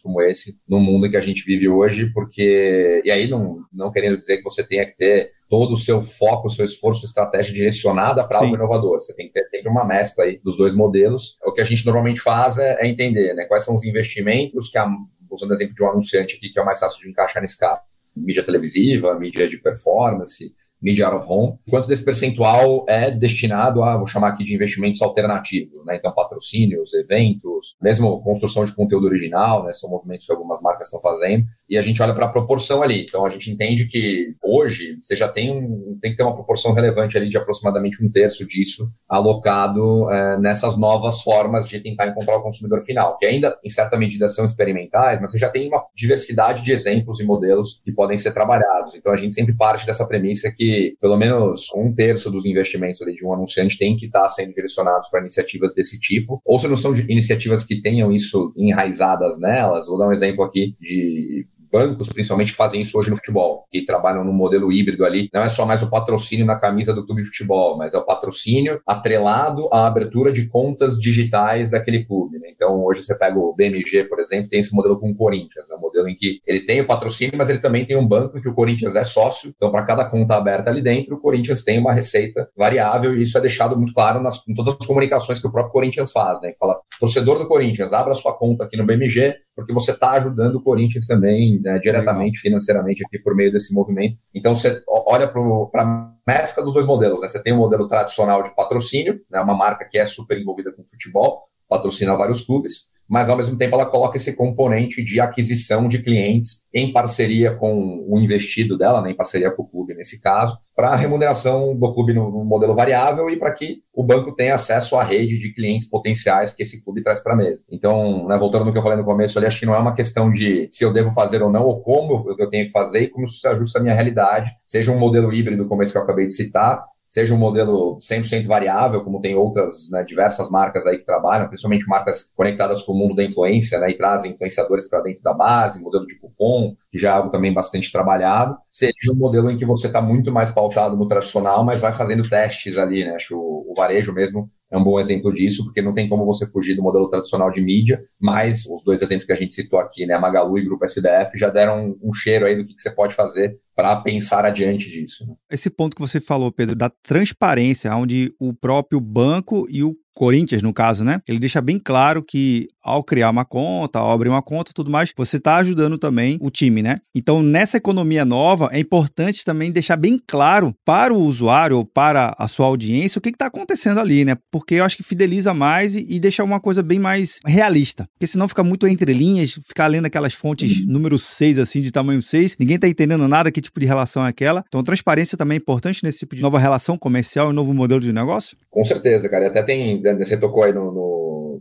como 0.02 0.22
esse 0.22 0.60
no 0.68 0.80
mundo 0.80 1.10
que 1.10 1.18
a 1.18 1.22
gente 1.22 1.44
vive 1.44 1.68
hoje, 1.68 2.12
porque 2.14 3.02
e 3.04 3.12
aí 3.12 3.28
não, 3.28 3.60
não 3.72 3.92
querendo 3.92 4.18
dizer 4.18 4.38
que 4.38 4.44
você 4.44 4.66
tenha 4.66 4.86
que 4.86 4.96
ter 4.96 5.32
todo 5.50 5.74
o 5.74 5.78
seu 5.78 6.04
foco, 6.04 6.48
o 6.48 6.50
seu 6.50 6.64
esforço, 6.64 7.06
estratégia 7.06 7.54
direcionada 7.54 8.26
para 8.26 8.40
algo 8.40 8.56
inovador. 8.56 9.02
Você 9.02 9.16
tem 9.16 9.28
que 9.28 9.34
ter 9.34 9.50
sempre 9.50 9.70
uma 9.70 9.84
mescla 9.84 10.26
aí 10.26 10.40
dos 10.44 10.56
dois 10.56 10.76
modelos. 10.76 11.38
O 11.44 11.52
que 11.52 11.62
a 11.62 11.66
gente 11.66 11.84
normalmente 11.86 12.22
faz 12.22 12.60
é, 12.60 12.78
é 12.80 12.88
entender 12.88 13.34
né, 13.34 13.46
quais 13.46 13.66
são 13.66 13.76
os 13.76 13.84
investimentos 13.84 14.70
que, 14.70 14.78
a, 14.78 14.88
usando 15.30 15.50
o 15.50 15.54
exemplo 15.54 15.74
de 15.74 15.84
um 15.84 15.90
anunciante 15.90 16.36
aqui, 16.36 16.50
que 16.50 16.60
é 16.60 16.62
o 16.62 16.66
mais 16.66 16.80
fácil 16.80 17.02
de 17.02 17.10
encaixar 17.10 17.42
nesse 17.42 17.58
caso. 17.58 17.82
Mídia 18.16 18.44
televisiva, 18.44 19.18
mídia 19.18 19.48
de 19.48 19.58
performance, 19.58 20.54
media 20.81 21.07
out 21.07 21.17
of 21.17 21.27
home, 21.29 21.57
quanto 21.69 21.88
desse 21.88 22.03
percentual 22.03 22.86
é 22.88 23.12
destinado 23.12 23.83
a, 23.83 23.98
vou 23.98 24.07
chamar 24.07 24.29
aqui 24.29 24.43
de 24.43 24.53
investimentos 24.53 25.01
alternativos, 25.01 25.83
né? 25.86 25.98
Então, 25.98 26.12
patrocínios, 26.12 26.93
eventos, 26.93 27.75
mesmo 27.81 28.21
construção 28.21 28.63
de 28.63 28.74
conteúdo 28.74 29.05
original, 29.07 29.63
né? 29.65 29.74
São 29.74 29.89
movimentos 29.89 30.25
que 30.25 30.31
algumas 30.31 30.62
marcas 30.62 30.88
estão 30.88 31.01
fazendo, 31.01 31.45
e 31.69 31.77
a 31.77 31.81
gente 31.81 32.01
olha 32.01 32.13
para 32.13 32.25
a 32.25 32.29
proporção 32.29 32.81
ali. 32.81 33.05
Então, 33.07 33.25
a 33.25 33.29
gente 33.29 33.51
entende 33.51 33.88
que 33.88 34.36
hoje 34.43 34.98
você 35.01 35.15
já 35.15 35.27
tem, 35.27 35.51
um, 35.51 35.98
tem 36.01 36.12
que 36.12 36.17
ter 36.17 36.24
uma 36.24 36.33
proporção 36.33 36.74
relevante 36.74 37.17
ali 37.17 37.29
de 37.29 37.38
aproximadamente 37.38 38.03
um 38.03 38.09
terço 38.09 38.45
disso 38.48 38.89
alocado 39.07 40.09
é, 40.09 40.39
nessas 40.39 40.77
novas 40.77 41.21
formas 41.21 41.67
de 41.67 41.79
tentar 41.79 42.07
encontrar 42.07 42.38
o 42.38 42.41
consumidor 42.43 42.81
final, 42.83 43.17
que 43.17 43.25
ainda, 43.25 43.57
em 43.63 43.69
certa 43.69 43.98
medida, 43.98 44.27
são 44.27 44.45
experimentais, 44.45 45.19
mas 45.19 45.31
você 45.31 45.38
já 45.38 45.50
tem 45.50 45.67
uma 45.67 45.83
diversidade 45.95 46.63
de 46.63 46.71
exemplos 46.71 47.19
e 47.19 47.25
modelos 47.25 47.81
que 47.83 47.91
podem 47.91 48.17
ser 48.17 48.31
trabalhados. 48.31 48.95
Então, 48.95 49.12
a 49.12 49.15
gente 49.15 49.33
sempre 49.33 49.53
parte 49.53 49.86
dessa 49.86 50.07
premissa 50.07 50.51
que 50.55 50.69
pelo 51.00 51.18
menos 51.18 51.68
um 51.76 51.94
terço 51.94 52.32
dos 52.32 52.46
investimentos 52.46 53.00
de 53.00 53.26
um 53.26 53.34
anunciante 53.34 53.78
tem 53.78 53.96
que 53.96 54.06
estar 54.06 54.28
sendo 54.30 54.54
direcionados 54.54 55.10
para 55.10 55.22
iniciativas 55.22 55.74
desse 55.74 56.00
tipo, 56.00 56.42
ou 56.46 56.60
se 56.60 56.68
não 56.68 56.76
são 56.76 56.94
iniciativas 56.96 57.64
que 57.64 57.82
tenham 57.82 58.12
isso 58.12 58.54
enraizadas 58.58 59.40
nelas. 59.40 59.88
Vou 59.88 59.98
dar 59.98 60.08
um 60.08 60.12
exemplo 60.12 60.44
aqui 60.44 60.76
de 60.80 61.46
bancos, 61.72 62.10
principalmente, 62.10 62.52
que 62.52 62.58
fazem 62.58 62.82
isso 62.82 62.98
hoje 62.98 63.10
no 63.10 63.16
futebol, 63.16 63.66
que 63.72 63.86
trabalham 63.86 64.24
no 64.24 64.34
modelo 64.34 64.72
híbrido 64.72 65.06
ali. 65.06 65.30
Não 65.34 65.44
é 65.44 65.50
só 65.50 65.66
mais 65.66 65.82
o 65.84 65.90
patrocínio 65.90 66.46
na 66.46 66.58
camisa 66.58 66.94
do 66.94 67.06
clube 67.06 67.22
de 67.22 67.28
futebol, 67.28 67.78
mas 67.78 67.94
é 67.94 67.98
o 67.98 68.06
patrocínio 68.06 68.82
atrelado 68.86 69.70
à 69.72 69.88
abertura 69.88 70.32
de 70.32 70.48
contas 70.48 71.00
digitais 71.00 71.70
daquele 71.70 72.06
clube. 72.06 72.38
Né? 72.50 72.53
Então, 72.56 72.84
hoje 72.84 73.03
você 73.03 73.18
pega 73.18 73.38
o 73.38 73.53
BMG, 73.53 74.06
por 74.06 74.20
exemplo, 74.20 74.50
tem 74.50 74.60
esse 74.60 74.75
modelo 74.75 75.00
com 75.00 75.10
o 75.10 75.15
Corinthians, 75.15 75.68
né? 75.70 75.75
um 75.75 75.79
modelo 75.79 76.10
em 76.10 76.15
que 76.15 76.41
ele 76.46 76.65
tem 76.65 76.82
o 76.82 76.88
patrocínio, 76.88 77.38
mas 77.38 77.50
ele 77.50 77.60
também 77.60 77.86
tem 77.86 77.98
um 77.98 78.08
banco 78.08 78.38
em 78.38 78.41
que 78.41 78.50
o 78.50 78.53
Corinthians 78.53 78.96
é 78.96 79.03
sócio. 79.03 79.53
Então, 79.56 79.72
para 79.72 79.86
cada 79.86 80.10
conta 80.10 80.36
aberta 80.36 80.70
ali 80.70 80.82
dentro, 80.82 81.15
o 81.15 81.20
Corinthians 81.20 81.63
tem 81.63 81.79
uma 81.79 81.94
receita 81.94 82.50
variável 82.58 83.15
e 83.15 83.24
isso 83.24 83.38
é 83.38 83.41
deixado 83.41 83.77
muito 83.77 83.94
claro 83.94 84.22
nas, 84.22 84.41
em 84.48 84.53
todas 84.53 84.75
as 84.79 84.86
comunicações 84.86 85.39
que 85.39 85.48
o 85.48 85.51
próprio 85.51 85.74
Corinthians 85.74 86.12
faz. 86.12 86.41
Né? 86.41 86.53
Fala, 86.60 86.79
torcedor 87.00 87.38
do 87.38 87.48
Corinthians, 87.48 87.94
abra 87.94 88.13
sua 88.13 88.34
conta 88.38 88.63
aqui 88.63 88.77
no 88.77 88.86
BMG, 88.86 89.36
porque 89.56 89.74
você 89.74 89.91
está 89.91 90.12
ajudando 90.12 90.56
o 90.56 90.63
Corinthians 90.63 91.06
também 91.06 91.60
né, 91.62 91.79
diretamente, 91.79 92.38
Legal. 92.38 92.41
financeiramente, 92.41 93.03
aqui 93.06 93.20
por 93.20 93.36
meio 93.36 93.51
desse 93.51 93.74
movimento. 93.74 94.18
Então, 94.34 94.56
você 94.56 94.82
olha 94.88 95.27
para 95.27 95.82
a 95.84 96.13
mescla 96.25 96.63
dos 96.63 96.74
dois 96.74 96.86
modelos. 96.86 97.22
Né? 97.22 97.27
Você 97.27 97.41
tem 97.41 97.53
o 97.53 97.58
um 97.58 97.60
modelo 97.60 97.88
tradicional 97.88 98.41
de 98.41 98.56
patrocínio, 98.56 99.20
né, 99.29 99.39
uma 99.41 99.56
marca 99.56 99.86
que 99.86 99.98
é 99.98 100.06
super 100.06 100.39
envolvida 100.39 100.72
com 100.72 100.88
futebol, 100.88 101.49
patrocina 101.70 102.18
vários 102.18 102.42
clubes, 102.42 102.90
mas 103.10 103.28
ao 103.28 103.36
mesmo 103.36 103.58
tempo 103.58 103.74
ela 103.74 103.88
coloca 103.88 104.18
esse 104.18 104.36
componente 104.36 105.04
de 105.04 105.20
aquisição 105.20 105.88
de 105.88 106.04
clientes 106.04 106.64
em 106.72 106.94
parceria 106.94 107.52
com 107.56 108.06
o 108.08 108.20
investido 108.20 108.78
dela, 108.78 109.02
né, 109.02 109.12
em 109.12 109.16
parceria 109.16 109.50
com 109.50 109.64
o 109.64 109.68
clube 109.68 109.96
nesse 109.96 110.22
caso, 110.22 110.60
para 110.76 110.90
a 110.90 110.96
remuneração 110.96 111.76
do 111.76 111.94
clube 111.94 112.14
no, 112.14 112.30
no 112.30 112.46
modelo 112.46 112.76
variável 112.76 113.30
e 113.30 113.38
para 113.38 113.52
que 113.52 113.82
o 113.92 114.04
banco 114.04 114.34
tenha 114.34 114.54
acesso 114.54 114.96
à 114.96 115.04
rede 115.04 115.40
de 115.40 115.52
clientes 115.52 115.90
potenciais 115.90 116.54
que 116.54 116.62
esse 116.62 116.84
clube 116.84 117.02
traz 117.02 117.22
para 117.22 117.34
a 117.34 117.36
mesa. 117.36 117.62
Então, 117.70 118.28
né, 118.28 118.38
voltando 118.38 118.66
no 118.66 118.72
que 118.72 118.78
eu 118.78 118.84
falei 118.84 118.98
no 118.98 119.04
começo, 119.04 119.38
ali, 119.40 119.48
acho 119.48 119.60
que 119.60 119.66
não 119.66 119.76
é 119.76 119.80
uma 119.80 119.96
questão 119.96 120.32
de 120.32 120.70
se 120.72 120.86
eu 120.86 120.94
devo 120.94 121.12
fazer 121.12 121.42
ou 121.42 121.52
não, 121.52 121.66
ou 121.66 121.82
como 121.82 122.34
eu 122.38 122.50
tenho 122.50 122.68
que 122.68 122.72
fazer 122.72 123.02
e 123.02 123.08
como 123.10 123.26
isso 123.26 123.40
se 123.40 123.48
ajusta 123.48 123.80
à 123.80 123.82
minha 123.82 123.96
realidade, 123.96 124.52
seja 124.66 124.92
um 124.92 125.00
modelo 125.00 125.34
híbrido, 125.34 125.68
como 125.68 125.82
esse 125.82 125.92
que 125.92 125.98
eu 125.98 126.04
acabei 126.04 126.28
de 126.28 126.34
citar, 126.34 126.86
seja 127.10 127.34
um 127.34 127.38
modelo 127.38 127.98
100% 127.98 128.46
variável, 128.46 129.04
como 129.04 129.20
tem 129.20 129.36
outras 129.36 129.89
né, 129.92 130.04
diversas 130.04 130.50
marcas 130.51 130.86
aí 130.86 131.00
que 131.00 131.06
trabalham, 131.06 131.48
principalmente 131.48 131.88
marcas 131.88 132.32
conectadas 132.36 132.84
com 132.84 132.94
o 132.94 132.96
mundo 132.96 133.16
da 133.16 133.24
influência, 133.24 133.80
né, 133.80 133.89
e 133.89 133.98
trazem 133.98 134.32
influenciadores 134.32 134.88
para 134.88 135.01
dentro 135.01 135.24
da 135.24 135.34
base, 135.34 135.82
modelo 135.82 136.06
de 136.06 136.20
cupom, 136.20 136.75
que 136.92 137.00
já 137.00 137.10
é 137.10 137.13
algo 137.13 137.32
também 137.32 137.51
bastante 137.51 137.92
trabalhado, 137.92 138.56
seja 138.70 139.12
um 139.12 139.16
modelo 139.16 139.50
em 139.50 139.58
que 139.58 139.66
você 139.66 139.88
está 139.88 140.01
muito 140.01 140.32
mais 140.32 140.51
pautado 140.51 140.96
no 140.96 141.08
tradicional, 141.08 141.66
mas 141.66 141.82
vai 141.82 141.94
fazendo 141.94 142.30
testes 142.30 142.78
ali, 142.78 143.04
né, 143.04 143.16
acho 143.16 143.30
que 143.30 143.34
o, 143.34 143.66
o 143.68 143.74
varejo 143.75 144.13
mesmo 144.13 144.50
é 144.72 144.78
um 144.78 144.84
bom 144.84 145.00
exemplo 145.00 145.34
disso, 145.34 145.64
porque 145.64 145.82
não 145.82 145.94
tem 145.94 146.08
como 146.08 146.26
você 146.26 146.46
fugir 146.46 146.76
do 146.76 146.84
modelo 146.84 147.10
tradicional 147.10 147.52
de 147.52 147.62
mídia, 147.62 148.04
mas 148.20 148.66
os 148.70 148.84
dois 148.84 149.02
exemplos 149.02 149.26
que 149.26 149.34
a 149.34 149.36
gente 149.36 149.56
citou 149.56 149.80
aqui, 149.80 150.06
né, 150.06 150.18
Magalu 150.18 150.60
e 150.60 150.66
Grupo 150.66 150.86
SBF, 150.86 151.38
já 151.38 151.50
deram 151.50 151.88
um, 151.88 152.10
um 152.10 152.14
cheiro 152.14 152.46
aí 152.46 152.56
do 152.56 152.66
que, 152.66 152.76
que 152.76 152.82
você 152.82 152.92
pode 152.92 153.16
fazer 153.16 153.60
para 153.76 153.96
pensar 153.96 154.46
adiante 154.46 154.90
disso. 154.90 155.26
Né? 155.28 155.34
Esse 155.50 155.70
ponto 155.70 155.96
que 155.96 156.02
você 156.02 156.20
falou, 156.20 156.52
Pedro, 156.52 156.76
da 156.76 156.90
transparência, 156.90 157.96
onde 157.96 158.34
o 158.40 158.54
próprio 158.54 159.00
banco 159.00 159.66
e 159.70 159.84
o 159.84 159.96
Corinthians, 160.14 160.62
no 160.62 160.74
caso, 160.74 161.06
né? 161.06 161.22
Ele 161.28 161.40
deixa 161.40 161.62
bem 161.62 161.80
claro 161.80 162.22
que 162.22 162.68
ao 162.89 163.03
criar 163.03 163.29
uma 163.29 163.46
conta, 163.46 164.00
ao 164.00 164.12
abrir 164.12 164.29
uma 164.29 164.41
conta 164.41 164.72
tudo 164.74 164.89
mais, 164.89 165.13
você 165.15 165.38
está 165.38 165.58
ajudando 165.58 165.98
também 165.98 166.38
o 166.41 166.50
time, 166.50 166.81
né? 166.81 166.98
Então, 167.15 167.41
nessa 167.41 167.77
economia 167.77 168.25
nova, 168.25 168.70
é 168.72 168.79
importante 168.79 169.46
também 169.46 169.72
deixar 169.72 169.96
bem 169.96 170.20
claro 170.25 170.74
para 170.85 171.14
o 171.14 171.20
usuário 171.20 171.77
ou 171.77 171.85
para 171.85 172.35
a 172.37 172.48
sua 172.48 172.66
audiência 172.66 173.20
o 173.20 173.22
que 173.22 173.29
está 173.29 173.46
acontecendo 173.46 174.00
ali, 174.00 174.25
né? 174.25 174.35
Porque 174.51 174.75
eu 174.75 174.85
acho 174.85 174.98
que 174.98 175.03
fideliza 175.03 175.53
mais 175.53 175.96
e, 175.96 176.05
e, 176.09 176.20
deixa 176.20 176.44
uma 176.44 176.59
coisa 176.59 176.81
bem 176.81 177.00
mais 177.00 177.40
realista. 177.46 178.07
Porque 178.14 178.27
senão 178.27 178.48
fica 178.48 178.64
muito 178.64 178.87
entre 178.87 179.14
linhas, 179.14 179.59
ficar 179.68 179.87
lendo 179.87 180.05
aquelas 180.05 180.33
fontes 180.33 180.79
uhum. 180.79 180.85
número 180.87 181.20
6, 181.20 181.59
assim, 181.59 181.81
de 181.81 181.92
tamanho 181.92 182.22
6, 182.22 182.55
ninguém 182.59 182.75
está 182.75 182.87
entendendo 182.87 183.27
nada 183.27 183.51
que 183.51 183.61
tipo 183.61 183.79
de 183.79 183.85
relação 183.85 184.25
é 184.25 184.29
aquela. 184.29 184.64
Então, 184.68 184.83
transparência 184.83 185.37
também 185.37 185.55
é 185.55 185.59
importante 185.59 186.03
nesse 186.03 186.20
tipo 186.20 186.35
de 186.35 186.42
nova 186.42 186.59
relação 186.59 186.98
comercial 186.98 187.51
e 187.51 187.53
novo 187.53 187.74
modelo 187.74 188.01
de 188.01 188.11
negócio? 188.11 188.57
Com 188.70 188.83
certeza, 188.83 189.27
cara. 189.29 189.46
E 189.46 189.48
até 189.48 189.64
tem 189.64 190.01
né, 190.01 190.14
você 190.16 190.37
tocou 190.37 190.64
aí 190.64 190.74
no, 190.74 190.92
no, 190.92 191.19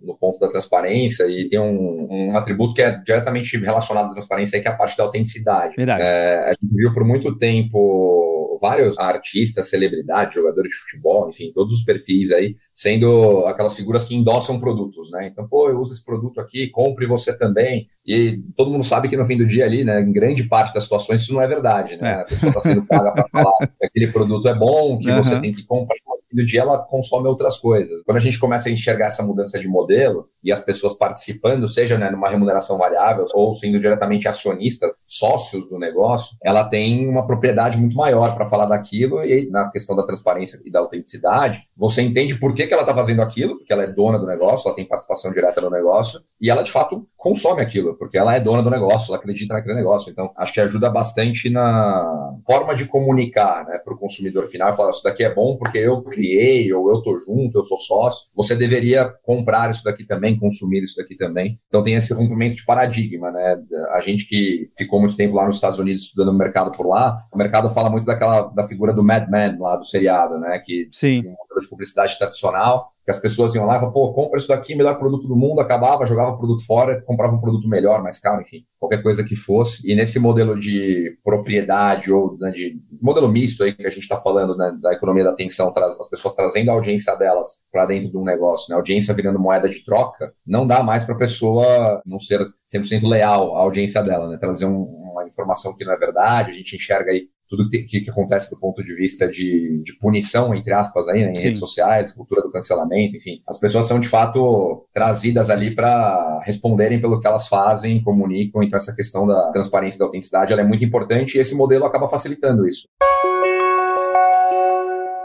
no, 0.09 0.17
ponto 0.17 0.39
da 0.41 0.49
transparência 0.49 1.25
e 1.29 1.49
tem 1.49 1.59
um, 1.59 2.09
um, 2.11 2.37
atributo 2.37 2.75
que 2.75 2.83
é 2.83 2.91
diretamente 3.05 3.57
relacionado 3.59 4.07
à 4.07 4.13
transparência, 4.13 4.61
que 4.61 4.67
é 4.67 4.71
a 4.71 4.77
parte 4.77 4.97
da 4.97 5.05
autenticidade. 5.05 5.75
É, 5.79 6.51
a 6.51 6.53
gente 6.53 6.75
viu 6.75 6.93
por 6.93 7.05
muito 7.05 7.37
tempo 7.37 8.59
vários 8.61 8.99
artistas, 8.99 9.71
celebridades, 9.71 10.35
jogadores 10.35 10.73
de 10.73 10.79
futebol, 10.79 11.29
enfim, 11.29 11.53
todos 11.55 11.75
os 11.75 11.85
perfis 11.85 12.33
aí, 12.33 12.57
sendo 12.75 13.47
aquelas 13.47 13.77
figuras 13.77 14.05
que 14.05 14.15
endossam 14.15 14.59
produtos, 14.61 15.11
né? 15.11 15.29
Então, 15.29 15.47
pô, 15.49 15.69
eu 15.69 15.79
uso 15.79 15.93
esse 15.93 16.05
produto 16.05 16.41
aqui, 16.41 16.69
compre 16.69 17.07
você 17.07 17.37
também. 17.37 17.89
E 18.05 18.43
todo 18.57 18.71
mundo 18.71 18.85
sabe 18.85 19.09
que 19.09 19.17
no 19.17 19.27
fim 19.27 19.37
do 19.37 19.47
dia 19.47 19.65
ali, 19.65 19.85
né, 19.85 20.01
em 20.01 20.13
grande 20.13 20.45
parte 20.49 20.73
das 20.75 20.85
situações, 20.85 21.23
isso 21.23 21.33
não 21.33 21.43
é 21.43 21.47
verdade, 21.47 21.97
né? 21.97 22.11
É. 22.11 22.15
A 22.15 22.25
pessoa 22.25 22.51
está 22.51 22.61
sendo 22.61 22.85
paga 22.87 23.13
para 23.13 23.29
falar 23.29 23.59
que 23.59 23.87
aquele 23.87 24.09
produto 24.09 24.49
é 24.49 24.55
bom, 24.55 24.99
que 24.99 25.11
uhum. 25.11 25.23
você 25.23 25.41
tem 25.41 25.53
que 25.53 25.65
comprar 25.65 25.97
do 26.39 26.47
dia 26.47 26.61
ela 26.61 26.79
consome 26.79 27.29
outras 27.29 27.59
coisas. 27.59 28.03
Quando 28.05 28.17
a 28.17 28.21
gente 28.21 28.39
começa 28.39 28.69
a 28.69 28.73
enxergar 28.73 29.07
essa 29.07 29.25
mudança 29.25 29.59
de 29.59 29.67
modelo 29.67 30.29
e 30.43 30.53
as 30.53 30.61
pessoas 30.61 30.95
participando, 30.95 31.69
seja 31.69 31.99
né, 31.99 32.11
numa 32.11 32.29
remuneração 32.29 32.79
variável 32.79 33.25
ou 33.35 33.55
sendo 33.55 33.81
diretamente 33.81 34.29
acionistas, 34.29 34.93
sócios 35.07 35.69
do 35.69 35.79
negócio, 35.79 36.37
ela 36.43 36.65
tem 36.65 37.09
uma 37.09 37.27
propriedade 37.27 37.79
muito 37.79 37.97
maior 37.97 38.35
para 38.35 38.49
falar 38.49 38.67
daquilo 38.67 39.25
e 39.25 39.49
na 39.51 39.71
questão 39.71 39.97
da 39.97 40.07
transparência 40.07 40.61
e 40.65 40.71
da 40.71 40.81
autenticidade, 40.81 41.63
você 41.77 42.03
entende 42.03 42.35
por 42.37 42.55
que, 42.55 42.67
que 42.67 42.73
ela 42.73 42.83
está 42.83 42.95
fazendo 42.95 43.23
aquilo, 43.23 43.57
porque 43.59 43.73
ela 43.73 43.85
é 43.85 43.93
dona 43.93 44.19
do 44.19 44.27
negócio, 44.27 44.69
ela 44.69 44.77
tem 44.77 44.87
participação 44.87 45.33
direta 45.33 45.61
no 45.61 45.71
negócio 45.71 46.21
e 46.41 46.51
ela 46.51 46.63
de 46.63 46.71
fato 46.71 47.07
consome 47.17 47.61
aquilo, 47.61 47.97
porque 47.97 48.17
ela 48.17 48.35
é 48.35 48.41
dona 48.41 48.63
do 48.63 48.71
negócio, 48.71 49.11
ela 49.11 49.19
acredita 49.19 49.55
naquele 49.55 49.75
negócio. 49.75 50.11
Então, 50.11 50.31
acho 50.37 50.53
que 50.53 50.61
ajuda 50.61 50.89
bastante 50.89 51.51
na 51.51 52.33
forma 52.47 52.75
de 52.75 52.87
comunicar 52.87 53.67
né, 53.67 53.79
para 53.79 53.93
o 53.93 53.99
consumidor 53.99 54.47
final, 54.49 54.75
falar, 54.77 54.91
isso 54.91 55.03
daqui 55.03 55.25
é 55.25 55.35
bom 55.35 55.57
porque 55.57 55.79
eu 55.79 56.03
criei, 56.03 56.73
ou 56.73 56.91
eu 56.91 57.03
tô 57.03 57.19
junto, 57.19 57.59
eu 57.59 57.65
sou 57.65 57.77
sócio, 57.77 58.29
você 58.35 58.55
deveria 58.55 59.05
comprar 59.25 59.71
isso 59.71 59.83
daqui 59.83 60.05
também, 60.05 60.38
consumir 60.39 60.83
isso 60.83 60.97
daqui 60.97 61.17
também. 61.17 61.59
Então 61.69 61.83
tem 61.83 61.95
esse 61.95 62.13
rompimento 62.15 62.57
de 62.57 62.65
paradigma, 62.65 63.31
né? 63.31 63.57
A 63.93 64.01
gente 64.01 64.27
que 64.27 64.71
ficou 64.77 65.01
muito 65.01 65.17
tempo 65.17 65.37
lá 65.37 65.47
nos 65.47 65.57
Estados 65.57 65.79
Unidos 65.79 66.03
estudando 66.03 66.29
o 66.29 66.39
mercado 66.39 66.71
por 66.77 66.87
lá, 66.87 67.17
o 67.33 67.39
mercado 67.39 67.71
fala 67.71 67.91
muito 67.91 68.05
daquela 68.05 68.43
da 68.43 68.67
figura 68.67 68.93
do 68.93 69.05
Mad 69.05 69.29
Men 69.29 69.59
lá 69.59 69.77
do 69.77 69.85
seriado, 69.85 70.39
né? 70.39 70.59
Que 70.65 70.89
Sim. 70.93 71.21
um 71.21 71.31
modelo 71.31 71.61
de 71.61 71.69
publicidade 71.69 72.19
tradicional 72.19 72.93
que 73.09 73.13
as 73.13 73.19
pessoas 73.19 73.55
iam 73.55 73.65
lá 73.65 73.77
e 73.77 73.79
falavam, 73.79 73.91
pô, 73.91 74.13
compra 74.13 74.37
isso 74.37 74.49
daqui, 74.49 74.75
melhor 74.75 74.99
produto 74.99 75.27
do 75.27 75.35
mundo, 75.35 75.63
acabava, 75.63 76.05
jogava 76.05 76.33
o 76.33 76.37
produto 76.37 76.63
fora, 76.67 77.01
comprava 77.01 77.35
um 77.35 77.41
produto 77.41 77.67
melhor, 77.67 78.03
mais 78.03 78.21
caro, 78.21 78.43
enfim, 78.43 78.67
qualquer 78.79 79.03
coisa 79.03 79.25
que 79.25 79.35
fosse. 79.35 79.91
E 79.91 79.95
nesse 79.95 80.19
modelo 80.19 80.61
de 80.61 81.17
propriedade 81.25 82.13
ou 82.13 82.37
né, 82.39 82.51
de 82.51 82.79
modelo 83.01 83.27
misto 83.27 83.65
aí 83.65 83.73
que 83.73 83.87
a 83.87 83.89
gente 83.89 84.03
está 84.03 84.21
falando 84.21 84.55
né, 84.55 84.77
da 84.79 84.93
economia 84.93 85.25
da 85.25 85.31
atenção, 85.31 85.73
as 85.75 86.11
pessoas 86.11 86.35
trazendo 86.35 86.71
a 86.71 86.75
audiência 86.75 87.17
delas 87.17 87.63
para 87.73 87.87
dentro 87.87 88.11
de 88.11 88.17
um 88.19 88.25
negócio, 88.25 88.67
né, 88.69 88.77
audiência 88.77 89.15
virando 89.15 89.39
moeda 89.39 89.71
de 89.71 89.83
troca, 89.83 90.35
não 90.47 90.67
dá 90.67 90.83
mais 90.83 91.05
para 91.05 91.15
a 91.15 91.19
pessoa 91.19 92.03
não 92.05 92.21
ser 92.21 92.47
100% 92.71 93.09
leal 93.09 93.57
à 93.57 93.61
audiência 93.61 94.03
dela, 94.03 94.29
né, 94.29 94.37
trazer 94.37 94.67
um, 94.67 94.83
uma 94.83 95.27
informação 95.27 95.75
que 95.75 95.83
não 95.83 95.95
é 95.95 95.97
verdade, 95.97 96.51
a 96.51 96.55
gente 96.55 96.77
enxerga 96.77 97.11
aí 97.11 97.31
tudo 97.49 97.69
que, 97.69 97.83
que, 97.85 98.11
acontece 98.11 98.51
do 98.51 98.59
ponto 98.59 98.85
de 98.85 98.95
vista 98.95 99.29
de, 99.29 99.83
de 99.83 99.97
punição, 99.99 100.55
entre 100.55 100.73
aspas, 100.73 101.09
aí, 101.09 101.25
né, 101.25 101.31
em 101.31 101.35
Sim. 101.35 101.45
redes 101.45 101.61
sociais, 101.61 102.13
cultura 102.13 102.43
do 102.43 102.51
cancelamento, 102.51 103.17
enfim. 103.17 103.41
As 103.49 103.59
pessoas 103.59 103.87
são, 103.87 103.99
de 103.99 104.09
fato, 104.09 104.87
trazidas 104.93 105.49
ali 105.49 105.75
para 105.75 106.41
responderem 106.45 107.01
pelo 107.01 107.21
que 107.21 107.27
elas 107.27 107.49
fazem, 107.49 108.03
comunicam. 108.03 108.63
Então, 108.63 108.77
essa 108.77 108.95
questão 108.95 109.27
da 109.27 109.51
transparência 109.51 109.97
e 109.97 109.99
da 110.01 110.05
autenticidade 110.05 110.53
ela 110.53 110.63
é 110.63 110.67
muito 110.67 110.85
importante 110.85 111.37
e 111.37 111.41
esse 111.41 111.55
modelo 111.55 111.85
acaba 111.85 112.09
facilitando 112.09 112.69
isso. 112.69 112.87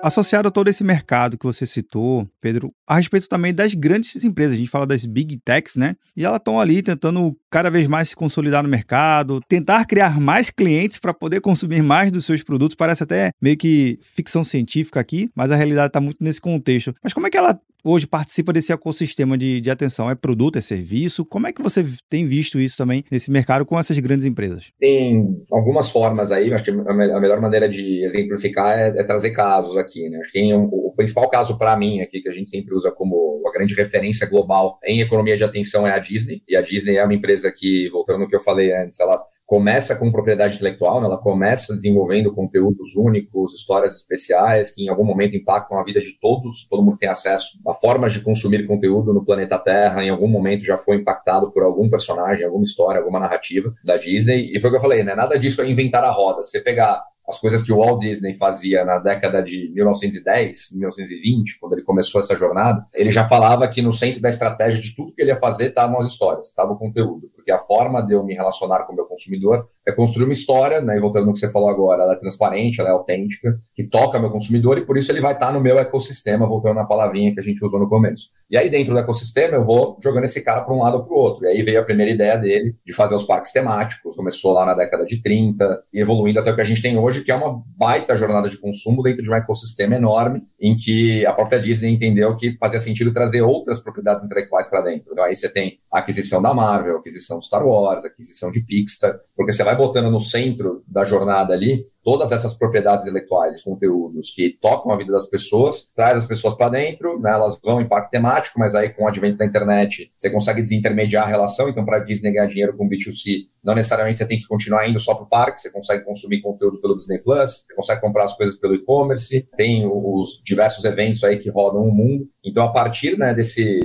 Associado 0.04 0.50
a 0.50 0.52
todo 0.52 0.68
esse 0.68 0.84
mercado 0.84 1.38
que 1.38 1.46
você 1.46 1.66
citou, 1.66 2.28
Pedro, 2.42 2.74
a 2.86 2.98
respeito 2.98 3.30
também 3.30 3.54
das 3.54 3.74
grandes 3.74 4.22
empresas, 4.22 4.56
a 4.56 4.58
gente 4.58 4.70
fala 4.70 4.86
das 4.86 5.06
big 5.06 5.38
techs, 5.38 5.78
né? 5.78 5.96
E 6.14 6.26
elas 6.26 6.40
estão 6.40 6.60
ali 6.60 6.82
tentando 6.82 7.34
cada 7.50 7.72
vez 7.72 7.88
mais 7.88 8.10
se 8.10 8.16
consolidar 8.18 8.62
no 8.62 8.68
mercado, 8.68 9.40
tentar 9.48 9.86
criar 9.86 10.20
mais 10.20 10.50
clientes 10.50 11.00
para 11.00 11.14
poder 11.14 11.40
consumir 11.40 11.82
mais 11.82 12.12
dos 12.12 12.26
seus 12.26 12.44
produtos. 12.44 12.76
Parece 12.76 13.04
até 13.04 13.32
meio 13.42 13.56
que 13.56 13.98
ficção 14.02 14.44
científica 14.44 15.00
aqui, 15.00 15.30
mas 15.34 15.52
a 15.52 15.56
realidade 15.56 15.88
está 15.88 16.02
muito 16.02 16.22
nesse 16.22 16.42
contexto. 16.42 16.94
Mas 17.02 17.14
como 17.14 17.28
é 17.28 17.30
que 17.30 17.38
ela 17.38 17.58
hoje 17.84 18.08
participa 18.08 18.54
desse 18.54 18.72
ecossistema 18.72 19.38
de, 19.38 19.60
de 19.60 19.70
atenção? 19.70 20.10
É 20.10 20.16
produto, 20.16 20.58
é 20.58 20.62
serviço? 20.62 21.26
Como 21.26 21.48
é 21.48 21.52
que 21.52 21.62
você 21.62 21.86
tem 22.10 22.26
visto 22.26 22.60
isso 22.60 22.78
também 22.78 23.04
nesse 23.12 23.30
mercado 23.30 23.66
com 23.66 23.78
essas 23.78 24.00
grandes 24.00 24.26
empresas? 24.26 24.72
Tem 24.80 25.44
algumas 25.52 25.90
formas 25.90 26.32
aí, 26.32 26.54
acho 26.54 26.64
que 26.64 26.72
a 26.72 27.20
melhor 27.20 27.42
maneira 27.42 27.68
de 27.68 28.04
exemplificar 28.06 28.78
é, 28.78 28.90
é 28.90 29.04
trazer 29.04 29.32
casos 29.32 29.76
aqui, 29.76 29.93
né? 30.10 30.18
Acho 30.18 30.32
que 30.32 30.40
tem 30.40 30.56
um, 30.56 30.66
o 30.66 30.94
principal 30.96 31.30
caso 31.30 31.58
para 31.58 31.76
mim 31.78 32.02
aqui, 32.02 32.22
que 32.22 32.30
a 32.30 32.34
gente 32.34 32.50
sempre 32.50 32.74
usa 32.74 32.92
como 32.92 33.42
a 33.48 33.52
grande 33.52 33.76
referência 33.76 34.28
global 34.28 34.80
em 34.84 35.02
economia 35.02 35.38
de 35.38 35.44
atenção 35.44 35.88
é 35.88 35.92
a 35.92 36.00
Disney, 36.00 36.42
e 36.48 36.56
a 36.56 36.62
Disney 36.62 36.98
é 36.98 37.04
uma 37.04 37.14
empresa 37.14 37.52
que, 37.52 37.90
voltando 37.90 38.20
no 38.20 38.28
que 38.28 38.36
eu 38.36 38.44
falei 38.44 38.74
antes, 38.74 39.00
ela 39.00 39.22
começa 39.46 39.96
com 39.96 40.12
propriedade 40.12 40.56
intelectual, 40.56 41.02
né? 41.02 41.06
ela 41.06 41.18
começa 41.18 41.76
desenvolvendo 41.76 42.34
conteúdos 42.34 42.96
únicos, 42.96 43.54
histórias 43.54 43.96
especiais 43.98 44.72
que 44.74 44.84
em 44.84 44.90
algum 44.90 45.04
momento 45.04 45.36
impactam 45.36 45.78
a 45.78 45.84
vida 45.84 46.02
de 46.02 46.18
todos, 46.20 46.66
todo 46.68 46.82
mundo 46.82 46.98
tem 46.98 47.10
acesso 47.10 47.60
a 47.68 47.74
formas 47.74 48.14
de 48.14 48.22
consumir 48.22 48.66
conteúdo 48.66 49.14
no 49.14 49.24
planeta 49.24 49.60
Terra, 49.60 50.04
em 50.04 50.10
algum 50.10 50.28
momento 50.28 50.64
já 50.64 50.78
foi 50.78 50.96
impactado 50.96 51.52
por 51.52 51.62
algum 51.62 51.90
personagem, 51.90 52.46
alguma 52.46 52.64
história, 52.64 53.00
alguma 53.00 53.20
narrativa 53.20 53.74
da 53.84 53.98
Disney, 53.98 54.52
e 54.56 54.60
foi 54.60 54.70
o 54.70 54.74
que 54.74 54.78
eu 54.78 54.82
falei, 54.82 55.04
né? 55.04 55.14
Nada 55.14 55.38
disso 55.38 55.62
é 55.62 55.70
inventar 55.70 56.04
a 56.04 56.12
roda. 56.12 56.42
Você 56.42 56.60
pegar 56.60 57.04
as 57.28 57.40
coisas 57.40 57.62
que 57.64 57.72
o 57.72 57.78
Walt 57.78 58.02
Disney 58.02 58.34
fazia 58.34 58.84
na 58.84 59.00
década 59.00 59.42
de 59.42 59.72
1910, 59.74 60.74
1920, 60.74 61.60
quando 61.60 61.74
ele 61.74 61.84
começou 61.84 62.20
essa 62.20 62.36
jornada, 62.36 62.86
ele 62.94 63.12
já 63.12 63.28
falava 63.28 63.68
que 63.68 63.82
no 63.82 63.94
centro 63.94 64.22
da 64.22 64.30
estratégia 64.30 64.82
de 64.82 64.96
tudo 64.96 65.14
que 65.14 65.22
ele 65.22 65.32
ia 65.32 65.40
fazer 65.40 65.68
estavam 65.68 66.00
as 66.00 66.08
histórias, 66.08 66.48
estava 66.48 66.74
o 66.74 66.78
conteúdo, 66.78 67.30
porque 67.36 67.52
a 67.52 67.60
forma 67.60 68.02
de 68.02 68.14
eu 68.14 68.24
me 68.24 68.34
relacionar 68.34 68.84
com 68.84 68.94
o 68.94 68.96
meu 68.96 69.06
consumidor 69.06 69.68
é 69.88 69.92
construir 69.92 70.26
uma 70.26 70.34
história, 70.34 70.82
né, 70.82 70.98
e 70.98 71.00
voltando 71.00 71.26
no 71.26 71.34
que 71.34 71.40
você 71.40 71.52
falou 71.52 71.70
agora, 71.70 72.04
ela 72.04 72.14
é 72.14 72.18
transparente, 72.18 72.80
ela 72.80 72.90
é 72.90 72.94
autêntica, 72.94 73.60
que 73.76 73.84
toca 73.84 74.20
meu 74.20 74.32
consumidor 74.32 74.78
e 74.78 74.86
por 74.86 74.98
isso 74.98 75.12
ele 75.12 75.20
vai 75.20 75.34
estar 75.34 75.52
no 75.52 75.60
meu 75.60 75.78
ecossistema, 75.78 76.48
voltando 76.48 76.76
na 76.76 76.86
palavrinha 76.86 77.34
que 77.34 77.40
a 77.40 77.44
gente 77.44 77.64
usou 77.64 77.80
no 77.80 77.90
começo. 77.90 78.30
E 78.50 78.58
aí 78.58 78.70
dentro 78.70 78.94
do 78.94 79.00
ecossistema 79.00 79.56
eu 79.56 79.66
vou 79.66 79.98
jogando 80.02 80.24
esse 80.26 80.44
cara 80.44 80.62
para 80.62 80.74
um 80.74 80.80
lado 80.80 80.98
ou 80.98 81.04
para 81.04 81.14
o 81.14 81.18
outro. 81.18 81.46
E 81.46 81.48
aí 81.50 81.62
veio 81.64 81.80
a 81.80 81.84
primeira 81.84 82.12
ideia 82.12 82.38
dele 82.38 82.76
de 82.86 82.94
fazer 82.94 83.16
os 83.16 83.24
parques 83.24 83.52
temáticos, 83.52 84.16
começou 84.16 84.54
lá 84.54 84.66
na 84.66 84.74
década 84.74 85.06
de 85.06 85.22
30 85.22 85.84
e 85.94 86.00
evoluindo 86.00 86.40
até 86.40 86.52
o 86.52 86.56
que 86.56 86.62
a 86.62 86.66
gente 86.66 86.82
tem 86.82 86.98
hoje, 86.98 87.13
que 87.22 87.32
é 87.32 87.36
uma 87.36 87.62
baita 87.78 88.16
jornada 88.16 88.50
de 88.50 88.58
consumo 88.58 89.04
dentro 89.04 89.22
de 89.22 89.30
um 89.30 89.36
ecossistema 89.36 89.96
enorme, 89.96 90.42
em 90.60 90.76
que 90.78 91.26
a 91.26 91.34
própria 91.34 91.60
Disney 91.60 91.92
entendeu 91.92 92.36
que 92.38 92.58
fazia 92.58 92.80
sentido 92.80 93.12
trazer 93.12 93.42
outras 93.42 93.80
propriedades 93.80 94.24
intelectuais 94.24 94.68
para 94.68 94.82
dentro. 94.82 95.12
Então 95.12 95.24
aí 95.24 95.36
você 95.36 95.50
tem 95.50 95.80
a 95.92 96.00
aquisição 96.00 96.42
da 96.42 96.54
Marvel, 96.54 96.96
a 96.96 97.00
aquisição 97.00 97.40
do 97.40 97.46
Star 97.46 97.66
Wars, 97.66 98.06
a 98.06 98.08
aquisição 98.08 98.52
de 98.52 98.62
Pixar, 98.62 99.20
porque 99.36 99.52
você 99.52 99.64
vai 99.64 99.76
botando 99.76 100.10
no 100.10 100.20
centro 100.20 100.84
da 100.88 101.04
jornada 101.04 101.54
ali 101.54 101.86
todas 102.04 102.32
essas 102.32 102.54
propriedades 102.54 103.04
intelectuais 103.04 103.56
e 103.56 103.64
conteúdos 103.64 104.32
que 104.32 104.58
tocam 104.62 104.92
a 104.92 104.98
vida 104.98 105.12
das 105.12 105.28
pessoas, 105.28 105.92
traz 105.96 106.18
as 106.18 106.28
pessoas 106.28 106.56
para 106.56 106.70
dentro, 106.70 107.20
né, 107.20 107.32
elas 107.32 107.60
vão 107.64 107.80
em 107.80 107.88
parque 107.88 108.12
temático, 108.12 108.60
mas 108.60 108.76
aí 108.76 108.90
com 108.90 109.04
o 109.04 109.08
advento 109.08 109.38
da 109.38 109.46
internet 109.46 110.12
você 110.16 110.30
consegue 110.30 110.62
desintermediar 110.62 111.24
a 111.24 111.28
relação, 111.28 111.70
então 111.70 111.86
para 111.86 112.00
Disney 112.00 112.34
ganhar 112.34 112.48
dinheiro 112.48 112.76
com 112.76 112.88
B2C, 112.88 113.48
não 113.64 113.74
necessariamente 113.74 114.18
você 114.18 114.28
tem 114.28 114.40
que 114.40 114.48
continuar 114.48 114.88
indo 114.88 115.00
só 115.00 115.16
para 115.16 115.24
o 115.24 115.30
parque, 115.30 115.62
você 115.62 115.72
consegue 115.72 116.04
consumir 116.04 116.42
conteúdo 116.42 116.82
pelo 116.82 116.96
Disney 116.96 117.20
Plus, 117.20 117.66
você 117.66 117.74
consegue 117.74 118.02
comprar 118.02 118.26
as 118.26 118.36
coisas 118.36 118.56
pelo 118.56 118.76
e-commerce, 118.76 119.48
tem 119.56 119.86
os 119.86 120.42
diversos 120.44 120.84
eventos 120.84 121.24
aí 121.24 121.38
que 121.38 121.50
rodam 121.50 121.88
o 121.88 121.92
mundo, 121.92 122.28
então 122.44 122.64
a 122.64 122.72
partir 122.72 123.18
né, 123.18 123.34
desse 123.34 123.80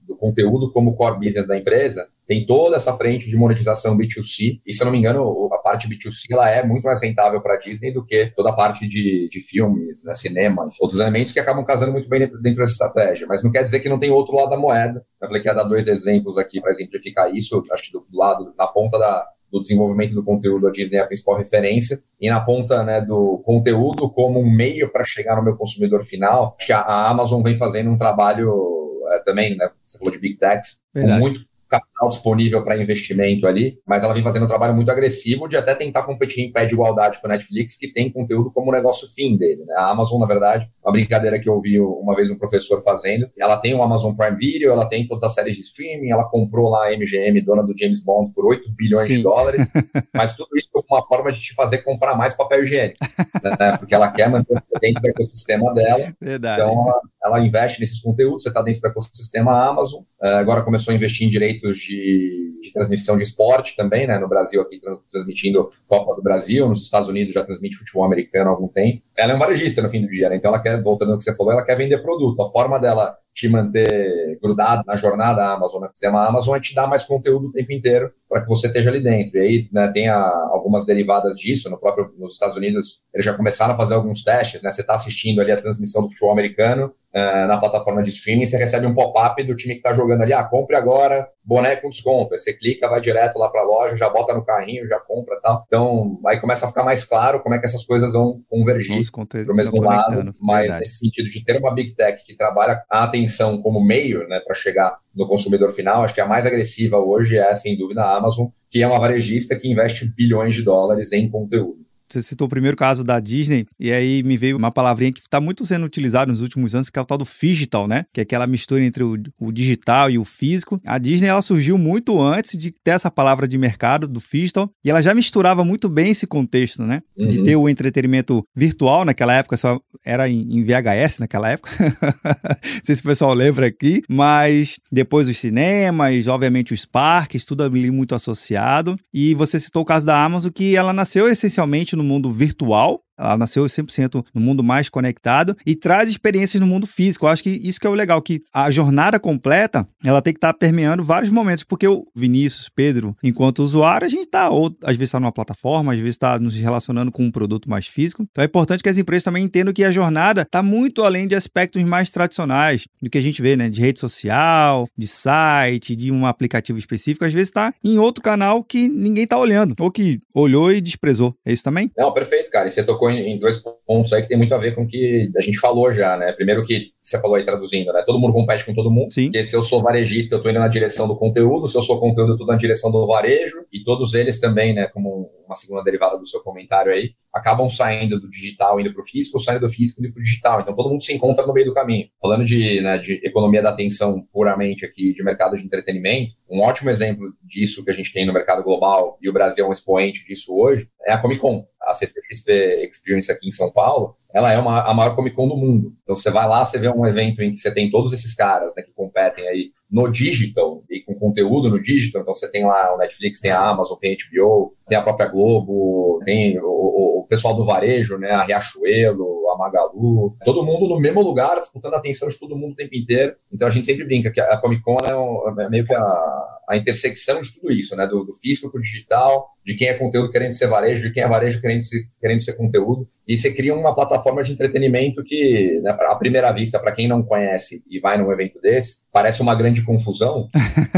do 0.00 0.16
conteúdo 0.16 0.72
como 0.72 0.96
core 0.96 1.20
business 1.20 1.46
da 1.46 1.56
empresa, 1.56 2.08
tem 2.30 2.46
toda 2.46 2.76
essa 2.76 2.96
frente 2.96 3.28
de 3.28 3.34
monetização 3.34 3.98
B2C, 3.98 4.60
e 4.64 4.72
se 4.72 4.80
eu 4.80 4.84
não 4.84 4.92
me 4.92 4.98
engano, 4.98 5.52
a 5.52 5.58
parte 5.58 5.88
B2C 5.88 6.26
ela 6.30 6.48
é 6.48 6.64
muito 6.64 6.84
mais 6.84 7.02
rentável 7.02 7.40
para 7.40 7.54
a 7.54 7.58
Disney 7.58 7.90
do 7.90 8.06
que 8.06 8.26
toda 8.36 8.50
a 8.50 8.52
parte 8.52 8.86
de, 8.86 9.28
de 9.28 9.40
filmes, 9.40 10.04
né, 10.04 10.14
cinema, 10.14 10.68
outros 10.78 11.00
elementos 11.00 11.32
que 11.32 11.40
acabam 11.40 11.64
casando 11.64 11.90
muito 11.90 12.08
bem 12.08 12.20
dentro, 12.20 12.40
dentro 12.40 12.60
dessa 12.60 12.70
estratégia. 12.70 13.26
Mas 13.26 13.42
não 13.42 13.50
quer 13.50 13.64
dizer 13.64 13.80
que 13.80 13.88
não 13.88 13.98
tem 13.98 14.12
outro 14.12 14.36
lado 14.36 14.50
da 14.50 14.56
moeda. 14.56 15.04
Eu 15.20 15.26
falei 15.26 15.42
que 15.42 15.48
ia 15.48 15.54
dar 15.54 15.64
dois 15.64 15.88
exemplos 15.88 16.38
aqui 16.38 16.60
para 16.60 16.70
exemplificar 16.70 17.34
isso, 17.34 17.64
acho 17.72 17.90
que 17.90 17.92
do 17.92 18.06
lado, 18.12 18.54
na 18.56 18.68
ponta 18.68 18.96
da, 18.96 19.26
do 19.50 19.60
desenvolvimento 19.60 20.14
do 20.14 20.22
conteúdo, 20.22 20.68
a 20.68 20.70
Disney 20.70 20.98
é 20.98 21.00
a 21.00 21.08
principal 21.08 21.36
referência, 21.36 22.00
e 22.20 22.30
na 22.30 22.40
ponta 22.40 22.84
né, 22.84 23.00
do 23.00 23.42
conteúdo 23.44 24.08
como 24.08 24.38
um 24.38 24.48
meio 24.48 24.88
para 24.92 25.04
chegar 25.04 25.34
no 25.34 25.42
meu 25.42 25.56
consumidor 25.56 26.04
final, 26.04 26.56
a 26.72 27.10
Amazon 27.10 27.42
vem 27.42 27.56
fazendo 27.56 27.90
um 27.90 27.98
trabalho 27.98 29.02
é, 29.10 29.18
também, 29.24 29.56
né, 29.56 29.68
você 29.84 29.98
falou 29.98 30.12
de 30.12 30.20
Big 30.20 30.36
Techs, 30.36 30.80
com 30.94 31.08
muito 31.18 31.49
capital 31.70 32.08
disponível 32.08 32.62
para 32.64 32.76
investimento 32.76 33.46
ali, 33.46 33.78
mas 33.86 34.02
ela 34.02 34.12
vem 34.12 34.22
fazendo 34.22 34.44
um 34.44 34.48
trabalho 34.48 34.74
muito 34.74 34.90
agressivo 34.90 35.48
de 35.48 35.56
até 35.56 35.74
tentar 35.74 36.02
competir 36.02 36.44
em 36.44 36.52
pé 36.52 36.66
de 36.66 36.74
igualdade 36.74 37.20
com 37.20 37.26
a 37.28 37.30
Netflix, 37.30 37.76
que 37.76 37.92
tem 37.92 38.10
conteúdo 38.10 38.50
como 38.50 38.72
negócio 38.72 39.06
fim 39.14 39.36
dele. 39.36 39.64
Né? 39.64 39.74
A 39.76 39.90
Amazon, 39.90 40.20
na 40.20 40.26
verdade, 40.26 40.68
uma 40.82 40.92
brincadeira 40.92 41.38
que 41.38 41.48
eu 41.48 41.54
ouvi 41.54 41.78
uma 41.78 42.16
vez 42.16 42.30
um 42.30 42.36
professor 42.36 42.82
fazendo, 42.82 43.30
ela 43.38 43.56
tem 43.56 43.74
o 43.74 43.82
Amazon 43.82 44.14
Prime 44.14 44.36
Video, 44.36 44.72
ela 44.72 44.86
tem 44.86 45.06
todas 45.06 45.22
as 45.22 45.34
séries 45.34 45.56
de 45.56 45.62
streaming, 45.62 46.10
ela 46.10 46.24
comprou 46.24 46.70
lá 46.70 46.88
a 46.88 46.96
MGM, 46.96 47.40
dona 47.42 47.62
do 47.62 47.74
James 47.78 48.02
Bond, 48.02 48.32
por 48.34 48.46
8 48.46 48.68
bilhões 48.72 49.06
Sim. 49.06 49.18
de 49.18 49.22
dólares, 49.22 49.70
mas 50.12 50.34
tudo 50.34 50.48
isso 50.56 50.68
como 50.72 50.86
uma 50.90 51.06
forma 51.06 51.30
de 51.30 51.40
te 51.40 51.54
fazer 51.54 51.78
comprar 51.78 52.16
mais 52.16 52.34
papel 52.34 52.64
higiênico, 52.64 52.98
né? 53.42 53.76
porque 53.78 53.94
ela 53.94 54.10
quer 54.10 54.28
manter 54.28 54.60
dentro 54.80 55.02
do 55.02 55.08
ecossistema 55.08 55.72
dela. 55.72 56.12
Verdade. 56.20 56.62
Então, 56.62 56.88
ela, 56.88 57.00
ela 57.24 57.46
investe 57.46 57.80
nesses 57.80 58.00
conteúdos, 58.00 58.42
você 58.42 58.48
está 58.48 58.62
dentro 58.62 58.80
do 58.80 58.88
ecossistema 58.88 59.68
Amazon, 59.68 60.02
eh, 60.22 60.34
agora 60.34 60.62
começou 60.62 60.92
a 60.92 60.94
investir 60.94 61.26
em 61.26 61.30
direito 61.30 61.59
direitos 61.60 61.78
de, 61.78 62.58
de, 62.62 62.72
transmissão 62.72 63.16
de 63.16 63.22
esporte 63.22 63.76
também, 63.76 64.06
né? 64.06 64.18
No 64.18 64.28
Brasil, 64.28 64.60
aqui 64.60 64.80
transmitindo 65.10 65.70
Copa 65.86 66.14
do 66.14 66.22
Brasil, 66.22 66.68
nos 66.68 66.82
Estados 66.82 67.08
Unidos 67.08 67.34
já 67.34 67.44
transmite 67.44 67.76
futebol 67.76 68.04
americano 68.04 68.48
há 68.48 68.52
algum 68.52 68.68
tempo. 68.68 69.02
Ela 69.16 69.32
é 69.32 69.36
um 69.36 69.38
varejista 69.38 69.82
no 69.82 69.90
fim 69.90 70.00
do 70.00 70.08
dia, 70.08 70.28
né? 70.28 70.36
Então 70.36 70.50
ela 70.50 70.62
quer, 70.62 70.82
voltando 70.82 71.12
ao 71.12 71.18
que 71.18 71.24
você 71.24 71.34
falou, 71.34 71.52
ela 71.52 71.64
quer 71.64 71.76
vender 71.76 71.98
produto. 71.98 72.40
A 72.42 72.50
forma 72.50 72.78
dela 72.78 73.16
te 73.32 73.48
manter 73.48 74.38
grudado 74.42 74.82
na 74.86 74.96
jornada 74.96 75.46
Amazon, 75.46 75.82
no 75.82 75.90
sistema 75.90 76.26
Amazon, 76.26 76.56
é 76.56 76.60
te 76.60 76.74
dar 76.74 76.86
mais 76.86 77.04
conteúdo 77.04 77.48
o 77.48 77.52
tempo 77.52 77.72
inteiro 77.72 78.12
para 78.28 78.42
que 78.42 78.48
você 78.48 78.66
esteja 78.66 78.90
ali 78.90 79.00
dentro. 79.00 79.38
E 79.38 79.40
aí 79.40 79.68
né, 79.72 79.88
tem 79.88 80.08
a, 80.08 80.20
algumas 80.50 80.84
derivadas 80.84 81.36
disso, 81.36 81.70
no 81.70 81.78
próprio, 81.78 82.12
nos 82.18 82.34
Estados 82.34 82.56
Unidos 82.56 83.02
eles 83.14 83.24
já 83.24 83.34
começaram 83.34 83.74
a 83.74 83.76
fazer 83.76 83.94
alguns 83.94 84.22
testes, 84.22 84.62
né? 84.62 84.70
Você 84.70 84.80
está 84.80 84.94
assistindo 84.94 85.40
ali 85.40 85.52
a 85.52 85.60
transmissão 85.60 86.02
do 86.02 86.08
futebol 86.08 86.32
americano 86.32 86.92
uh, 87.14 87.46
na 87.46 87.58
plataforma 87.58 88.02
de 88.02 88.10
streaming, 88.10 88.44
você 88.44 88.56
recebe 88.56 88.86
um 88.86 88.94
pop-up 88.94 89.42
do 89.44 89.56
time 89.56 89.74
que 89.74 89.80
está 89.80 89.92
jogando 89.94 90.22
ali, 90.22 90.32
ah, 90.32 90.44
compre 90.44 90.76
agora 90.76 91.28
boné 91.42 91.74
com 91.76 91.90
desconto. 91.90 92.32
Aí 92.32 92.38
você 92.38 92.52
clica, 92.52 92.88
vai 92.88 93.00
direto 93.00 93.38
lá 93.38 93.48
para 93.48 93.62
a 93.62 93.64
loja, 93.64 93.96
já 93.96 94.08
bota 94.08 94.32
no 94.32 94.44
carrinho, 94.44 94.86
já 94.86 95.00
compra 95.00 95.40
tal. 95.42 95.64
Então, 95.66 96.20
aí 96.26 96.40
começa 96.40 96.64
a 96.64 96.68
ficar 96.68 96.84
mais 96.84 97.04
claro 97.04 97.40
como 97.40 97.54
é 97.54 97.58
que 97.58 97.66
essas 97.66 97.84
coisas 97.84 98.12
vão 98.12 98.40
convergir 98.48 99.00
para 99.10 99.52
o 99.52 99.56
mesmo 99.56 99.82
lado, 99.82 100.34
mas 100.38 100.60
Verdade. 100.60 100.80
nesse 100.80 100.98
sentido 100.98 101.28
de 101.28 101.44
ter 101.44 101.58
uma 101.58 101.74
Big 101.74 101.94
Tech 101.94 102.24
que 102.24 102.36
trabalha 102.36 102.82
a 102.88 103.02
atenção 103.02 103.60
como 103.60 103.84
meio 103.84 104.28
né, 104.28 104.40
para 104.40 104.54
chegar 104.54 104.98
no 105.14 105.26
consumidor 105.26 105.72
final, 105.72 106.04
acho 106.04 106.14
que 106.14 106.20
a 106.20 106.26
mais 106.26 106.46
agressiva 106.46 106.98
hoje 106.98 107.36
é, 107.36 107.52
sem 107.54 107.76
dúvida, 107.76 108.04
a 108.04 108.16
Amazon, 108.16 108.46
que 108.70 108.82
é 108.82 108.86
uma 108.86 109.00
varejista 109.00 109.56
que 109.56 109.68
investe 109.68 110.04
bilhões 110.04 110.54
de 110.54 110.62
dólares 110.62 111.12
em 111.12 111.28
conteúdo. 111.28 111.79
Você 112.10 112.22
citou 112.22 112.46
o 112.46 112.50
primeiro 112.50 112.76
caso 112.76 113.04
da 113.04 113.20
Disney, 113.20 113.66
e 113.78 113.92
aí 113.92 114.22
me 114.22 114.36
veio 114.36 114.56
uma 114.56 114.72
palavrinha 114.72 115.12
que 115.12 115.20
está 115.20 115.40
muito 115.40 115.64
sendo 115.64 115.86
utilizada 115.86 116.30
nos 116.30 116.42
últimos 116.42 116.74
anos, 116.74 116.90
que 116.90 116.98
é 116.98 117.02
o 117.02 117.04
tal 117.04 117.18
do 117.18 117.26
digital, 117.40 117.86
né? 117.86 118.04
Que 118.12 118.20
é 118.20 118.22
aquela 118.22 118.46
mistura 118.46 118.84
entre 118.84 119.02
o, 119.02 119.16
o, 119.38 119.52
digital 119.52 120.10
e 120.10 120.18
o 120.18 120.24
físico. 120.24 120.80
A 120.84 120.98
Disney 120.98 121.28
ela 121.28 121.42
surgiu 121.42 121.78
muito 121.78 122.20
antes 122.20 122.58
de 122.58 122.72
ter 122.82 122.92
essa 122.92 123.10
palavra 123.10 123.46
de 123.46 123.56
mercado 123.56 124.08
do 124.08 124.20
digital, 124.20 124.70
e 124.84 124.90
ela 124.90 125.02
já 125.02 125.14
misturava 125.14 125.64
muito 125.64 125.88
bem 125.88 126.10
esse 126.10 126.26
contexto, 126.26 126.82
né? 126.82 127.02
Uhum. 127.16 127.28
De 127.28 127.42
ter 127.42 127.56
o 127.56 127.68
entretenimento 127.68 128.44
virtual 128.54 129.04
naquela 129.04 129.34
época, 129.34 129.56
só 129.56 129.80
era 130.04 130.28
em, 130.28 130.58
em 130.58 130.64
VHS 130.64 131.18
naquela 131.18 131.50
época. 131.50 131.70
Não 131.80 132.80
sei 132.82 132.94
se 132.94 133.00
o 133.00 133.04
pessoal 133.04 133.34
lembra 133.34 133.66
aqui, 133.66 134.02
mas 134.08 134.78
depois 134.90 135.28
os 135.28 135.36
cinemas, 135.36 136.26
obviamente 136.26 136.72
os 136.72 136.84
parques, 136.84 137.44
tudo 137.44 137.62
ali 137.62 137.90
muito 137.90 138.14
associado. 138.14 138.98
E 139.12 139.34
você 139.34 139.58
citou 139.58 139.82
o 139.82 139.84
caso 139.84 140.06
da 140.06 140.22
Amazon, 140.24 140.50
que 140.50 140.76
ela 140.76 140.92
nasceu 140.92 141.28
essencialmente 141.28 141.96
no 142.00 142.08
mundo 142.08 142.32
virtual, 142.32 143.02
ela 143.20 143.36
nasceu 143.36 143.64
100% 143.64 144.24
no 144.34 144.40
mundo 144.40 144.62
mais 144.62 144.88
conectado 144.88 145.56
e 145.66 145.74
traz 145.74 146.10
experiências 146.10 146.60
no 146.60 146.66
mundo 146.66 146.86
físico. 146.86 147.26
Eu 147.26 147.30
acho 147.30 147.42
que 147.42 147.50
isso 147.50 147.78
que 147.78 147.86
é 147.86 147.90
o 147.90 147.94
legal, 147.94 148.20
que 148.22 148.40
a 148.52 148.70
jornada 148.70 149.20
completa, 149.20 149.86
ela 150.04 150.22
tem 150.22 150.32
que 150.32 150.38
estar 150.38 150.52
tá 150.52 150.58
permeando 150.58 151.04
vários 151.04 151.30
momentos, 151.30 151.64
porque 151.64 151.86
o 151.86 152.04
Vinícius, 152.14 152.68
Pedro, 152.68 153.16
enquanto 153.22 153.60
usuário, 153.62 154.06
a 154.06 154.10
gente 154.10 154.24
está, 154.24 154.48
ou 154.48 154.74
às 154.82 154.96
vezes 154.96 155.08
está 155.08 155.20
numa 155.20 155.32
plataforma, 155.32 155.92
às 155.92 155.98
vezes 155.98 156.14
está 156.14 156.38
nos 156.38 156.54
relacionando 156.54 157.12
com 157.12 157.24
um 157.24 157.30
produto 157.30 157.68
mais 157.68 157.86
físico. 157.86 158.24
Então 158.30 158.42
é 158.42 158.46
importante 158.46 158.82
que 158.82 158.88
as 158.88 158.98
empresas 158.98 159.24
também 159.24 159.44
entendam 159.44 159.72
que 159.72 159.84
a 159.84 159.90
jornada 159.90 160.42
está 160.42 160.62
muito 160.62 161.02
além 161.02 161.26
de 161.26 161.34
aspectos 161.34 161.82
mais 161.82 162.10
tradicionais, 162.10 162.84
do 163.02 163.10
que 163.10 163.18
a 163.18 163.22
gente 163.22 163.42
vê, 163.42 163.56
né, 163.56 163.68
de 163.68 163.80
rede 163.80 164.00
social, 164.00 164.88
de 164.96 165.06
site, 165.06 165.94
de 165.94 166.10
um 166.10 166.26
aplicativo 166.26 166.78
específico, 166.78 167.24
às 167.24 167.32
vezes 167.32 167.48
está 167.48 167.72
em 167.84 167.98
outro 167.98 168.22
canal 168.22 168.62
que 168.64 168.88
ninguém 168.88 169.24
está 169.24 169.38
olhando, 169.38 169.74
ou 169.78 169.90
que 169.90 170.18
olhou 170.34 170.72
e 170.72 170.80
desprezou. 170.80 171.34
É 171.44 171.52
isso 171.52 171.64
também? 171.64 171.90
Não, 171.96 172.12
perfeito, 172.12 172.50
cara. 172.50 172.68
E 172.68 172.70
você 172.70 172.82
tocou 172.82 173.09
tocou 173.10 173.28
em, 173.28 173.38
dois 173.38 173.62
pontos 173.86 174.12
aí 174.12 174.22
que 174.22 174.28
tem 174.28 174.38
muito 174.38 174.54
a 174.54 174.58
ver 174.58 174.74
com 174.74 174.82
o 174.82 174.86
que 174.86 175.30
a 175.36 175.40
gente 175.40 175.58
falou 175.58 175.92
já, 175.92 176.16
né? 176.16 176.32
Primeiro 176.32 176.64
que 176.64 176.92
você 177.02 177.20
falou 177.20 177.36
aí 177.36 177.44
traduzindo, 177.44 177.92
né? 177.92 178.02
Todo 178.06 178.18
mundo 178.18 178.32
compete 178.32 178.64
com 178.64 178.74
todo 178.74 178.90
mundo. 178.90 179.12
Sim. 179.12 179.24
Porque 179.24 179.44
se 179.44 179.56
eu 179.56 179.62
sou 179.62 179.82
varejista, 179.82 180.34
eu 180.34 180.38
estou 180.38 180.50
indo 180.50 180.60
na 180.60 180.68
direção 180.68 181.08
do 181.08 181.16
conteúdo, 181.16 181.66
se 181.66 181.76
eu 181.76 181.82
sou 181.82 181.98
conteúdo, 181.98 182.30
eu 182.30 182.34
estou 182.34 182.46
na 182.46 182.56
direção 182.56 182.90
do 182.90 183.06
varejo, 183.06 183.64
e 183.72 183.82
todos 183.82 184.14
eles 184.14 184.38
também, 184.38 184.74
né, 184.74 184.86
como 184.86 185.30
uma 185.46 185.56
segunda 185.56 185.82
derivada 185.82 186.16
do 186.16 186.26
seu 186.26 186.40
comentário 186.40 186.92
aí, 186.92 187.10
acabam 187.32 187.68
saindo 187.68 188.20
do 188.20 188.30
digital 188.30 188.80
indo 188.80 188.92
para 188.92 189.02
o 189.02 189.06
físico, 189.06 189.36
ou 189.36 189.42
saindo 189.42 189.66
do 189.66 189.70
físico 189.72 190.00
indo 190.00 190.12
para 190.12 190.20
o 190.20 190.22
digital. 190.22 190.60
Então 190.60 190.74
todo 190.74 190.88
mundo 190.88 191.02
se 191.02 191.12
encontra 191.12 191.46
no 191.46 191.52
meio 191.52 191.66
do 191.66 191.74
caminho. 191.74 192.08
Falando 192.20 192.44
de, 192.44 192.80
né, 192.80 192.98
de 192.98 193.20
economia 193.24 193.62
da 193.62 193.70
atenção 193.70 194.24
puramente 194.32 194.84
aqui, 194.84 195.12
de 195.12 195.24
mercado 195.24 195.56
de 195.56 195.64
entretenimento, 195.64 196.34
um 196.48 196.60
ótimo 196.60 196.90
exemplo 196.90 197.32
disso 197.42 197.84
que 197.84 197.90
a 197.90 197.94
gente 197.94 198.12
tem 198.12 198.26
no 198.26 198.32
mercado 198.32 198.62
global, 198.62 199.18
e 199.20 199.28
o 199.28 199.32
Brasil 199.32 199.64
é 199.64 199.68
um 199.68 199.72
expoente 199.72 200.24
disso 200.26 200.56
hoje, 200.56 200.88
é 201.04 201.12
a 201.12 201.18
Comic 201.18 201.40
Con. 201.40 201.64
A 201.90 201.94
CCXP 201.94 202.88
Experience 202.88 203.32
aqui 203.32 203.48
em 203.48 203.52
São 203.52 203.70
Paulo, 203.70 204.16
ela 204.32 204.52
é 204.52 204.58
uma, 204.58 204.82
a 204.82 204.94
maior 204.94 205.14
Comic 205.14 205.34
Con 205.34 205.48
do 205.48 205.56
mundo. 205.56 205.92
Então 206.02 206.14
você 206.14 206.30
vai 206.30 206.48
lá, 206.48 206.64
você 206.64 206.78
vê 206.78 206.88
um 206.88 207.06
evento 207.06 207.42
em 207.42 207.52
que 207.52 207.58
você 207.58 207.72
tem 207.72 207.90
todos 207.90 208.12
esses 208.12 208.34
caras 208.34 208.74
né, 208.76 208.82
que 208.82 208.92
competem 208.92 209.46
aí 209.48 209.72
no 209.90 210.08
digital 210.08 210.84
e 210.88 211.02
com 211.02 211.14
conteúdo 211.14 211.68
no 211.68 211.82
digital. 211.82 212.22
Então 212.22 212.32
você 212.32 212.50
tem 212.50 212.64
lá 212.64 212.94
o 212.94 212.98
Netflix, 212.98 213.40
tem 213.40 213.50
a 213.50 213.60
Amazon, 213.60 213.98
tem 213.98 214.12
a 214.12 214.16
HBO, 214.16 214.74
tem 214.86 214.96
a 214.96 215.02
própria 215.02 215.26
Globo, 215.26 216.20
tem 216.24 216.58
o, 216.60 217.20
o, 217.20 217.26
pessoal 217.28 217.54
do 217.54 217.64
varejo, 217.64 218.18
né, 218.18 218.30
a 218.30 218.42
Riachuelo, 218.42 219.48
a 219.50 219.56
Magalu, 219.56 220.36
todo 220.44 220.64
mundo 220.64 220.88
no 220.88 221.00
mesmo 221.00 221.22
lugar, 221.22 221.60
disputando 221.60 221.94
a 221.94 221.98
atenção 221.98 222.28
de 222.28 222.38
todo 222.38 222.56
mundo 222.56 222.72
o 222.72 222.76
tempo 222.76 222.96
inteiro. 222.96 223.34
Então 223.52 223.68
a 223.68 223.70
gente 223.70 223.86
sempre 223.86 224.04
brinca 224.04 224.32
que 224.32 224.40
a 224.40 224.56
Comic 224.56 224.82
Con 224.82 224.96
é, 225.04 225.14
um, 225.14 225.60
é 225.60 225.68
meio 225.68 225.86
que 225.86 225.94
a, 225.94 226.60
a 226.68 226.76
intersecção 226.76 227.40
de 227.40 227.52
tudo 227.52 227.72
isso, 227.72 227.96
né, 227.96 228.06
do, 228.06 228.24
do 228.24 228.32
físico 228.32 228.70
para 228.70 228.78
o 228.78 228.82
digital, 228.82 229.48
de 229.64 229.74
quem 229.74 229.88
é 229.88 229.94
conteúdo 229.94 230.30
querendo 230.30 230.52
ser 230.52 230.68
varejo, 230.68 231.08
de 231.08 231.12
quem 231.12 231.22
é 231.22 231.28
varejo 231.28 231.60
querendo 231.60 231.82
ser, 231.82 232.06
querendo 232.20 232.42
ser 232.42 232.54
conteúdo. 232.54 233.08
E 233.26 233.36
você 233.36 233.52
cria 233.52 233.74
uma 233.74 233.94
plataforma 233.94 234.19
de 234.46 234.52
entretenimento 234.52 235.22
que, 235.24 235.80
né, 235.82 235.90
à 235.90 236.14
primeira 236.14 236.52
vista, 236.52 236.78
para 236.78 236.92
quem 236.92 237.08
não 237.08 237.22
conhece 237.22 237.82
e 237.88 237.98
vai 238.00 238.18
num 238.18 238.30
evento 238.32 238.60
desse, 238.60 239.02
parece 239.12 239.42
uma 239.42 239.54
grande 239.54 239.84
confusão, 239.84 240.48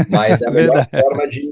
mas 0.09 0.41
é 0.41 0.47
a 0.47 0.51
melhor 0.51 0.87
forma 0.89 1.27
de, 1.27 1.51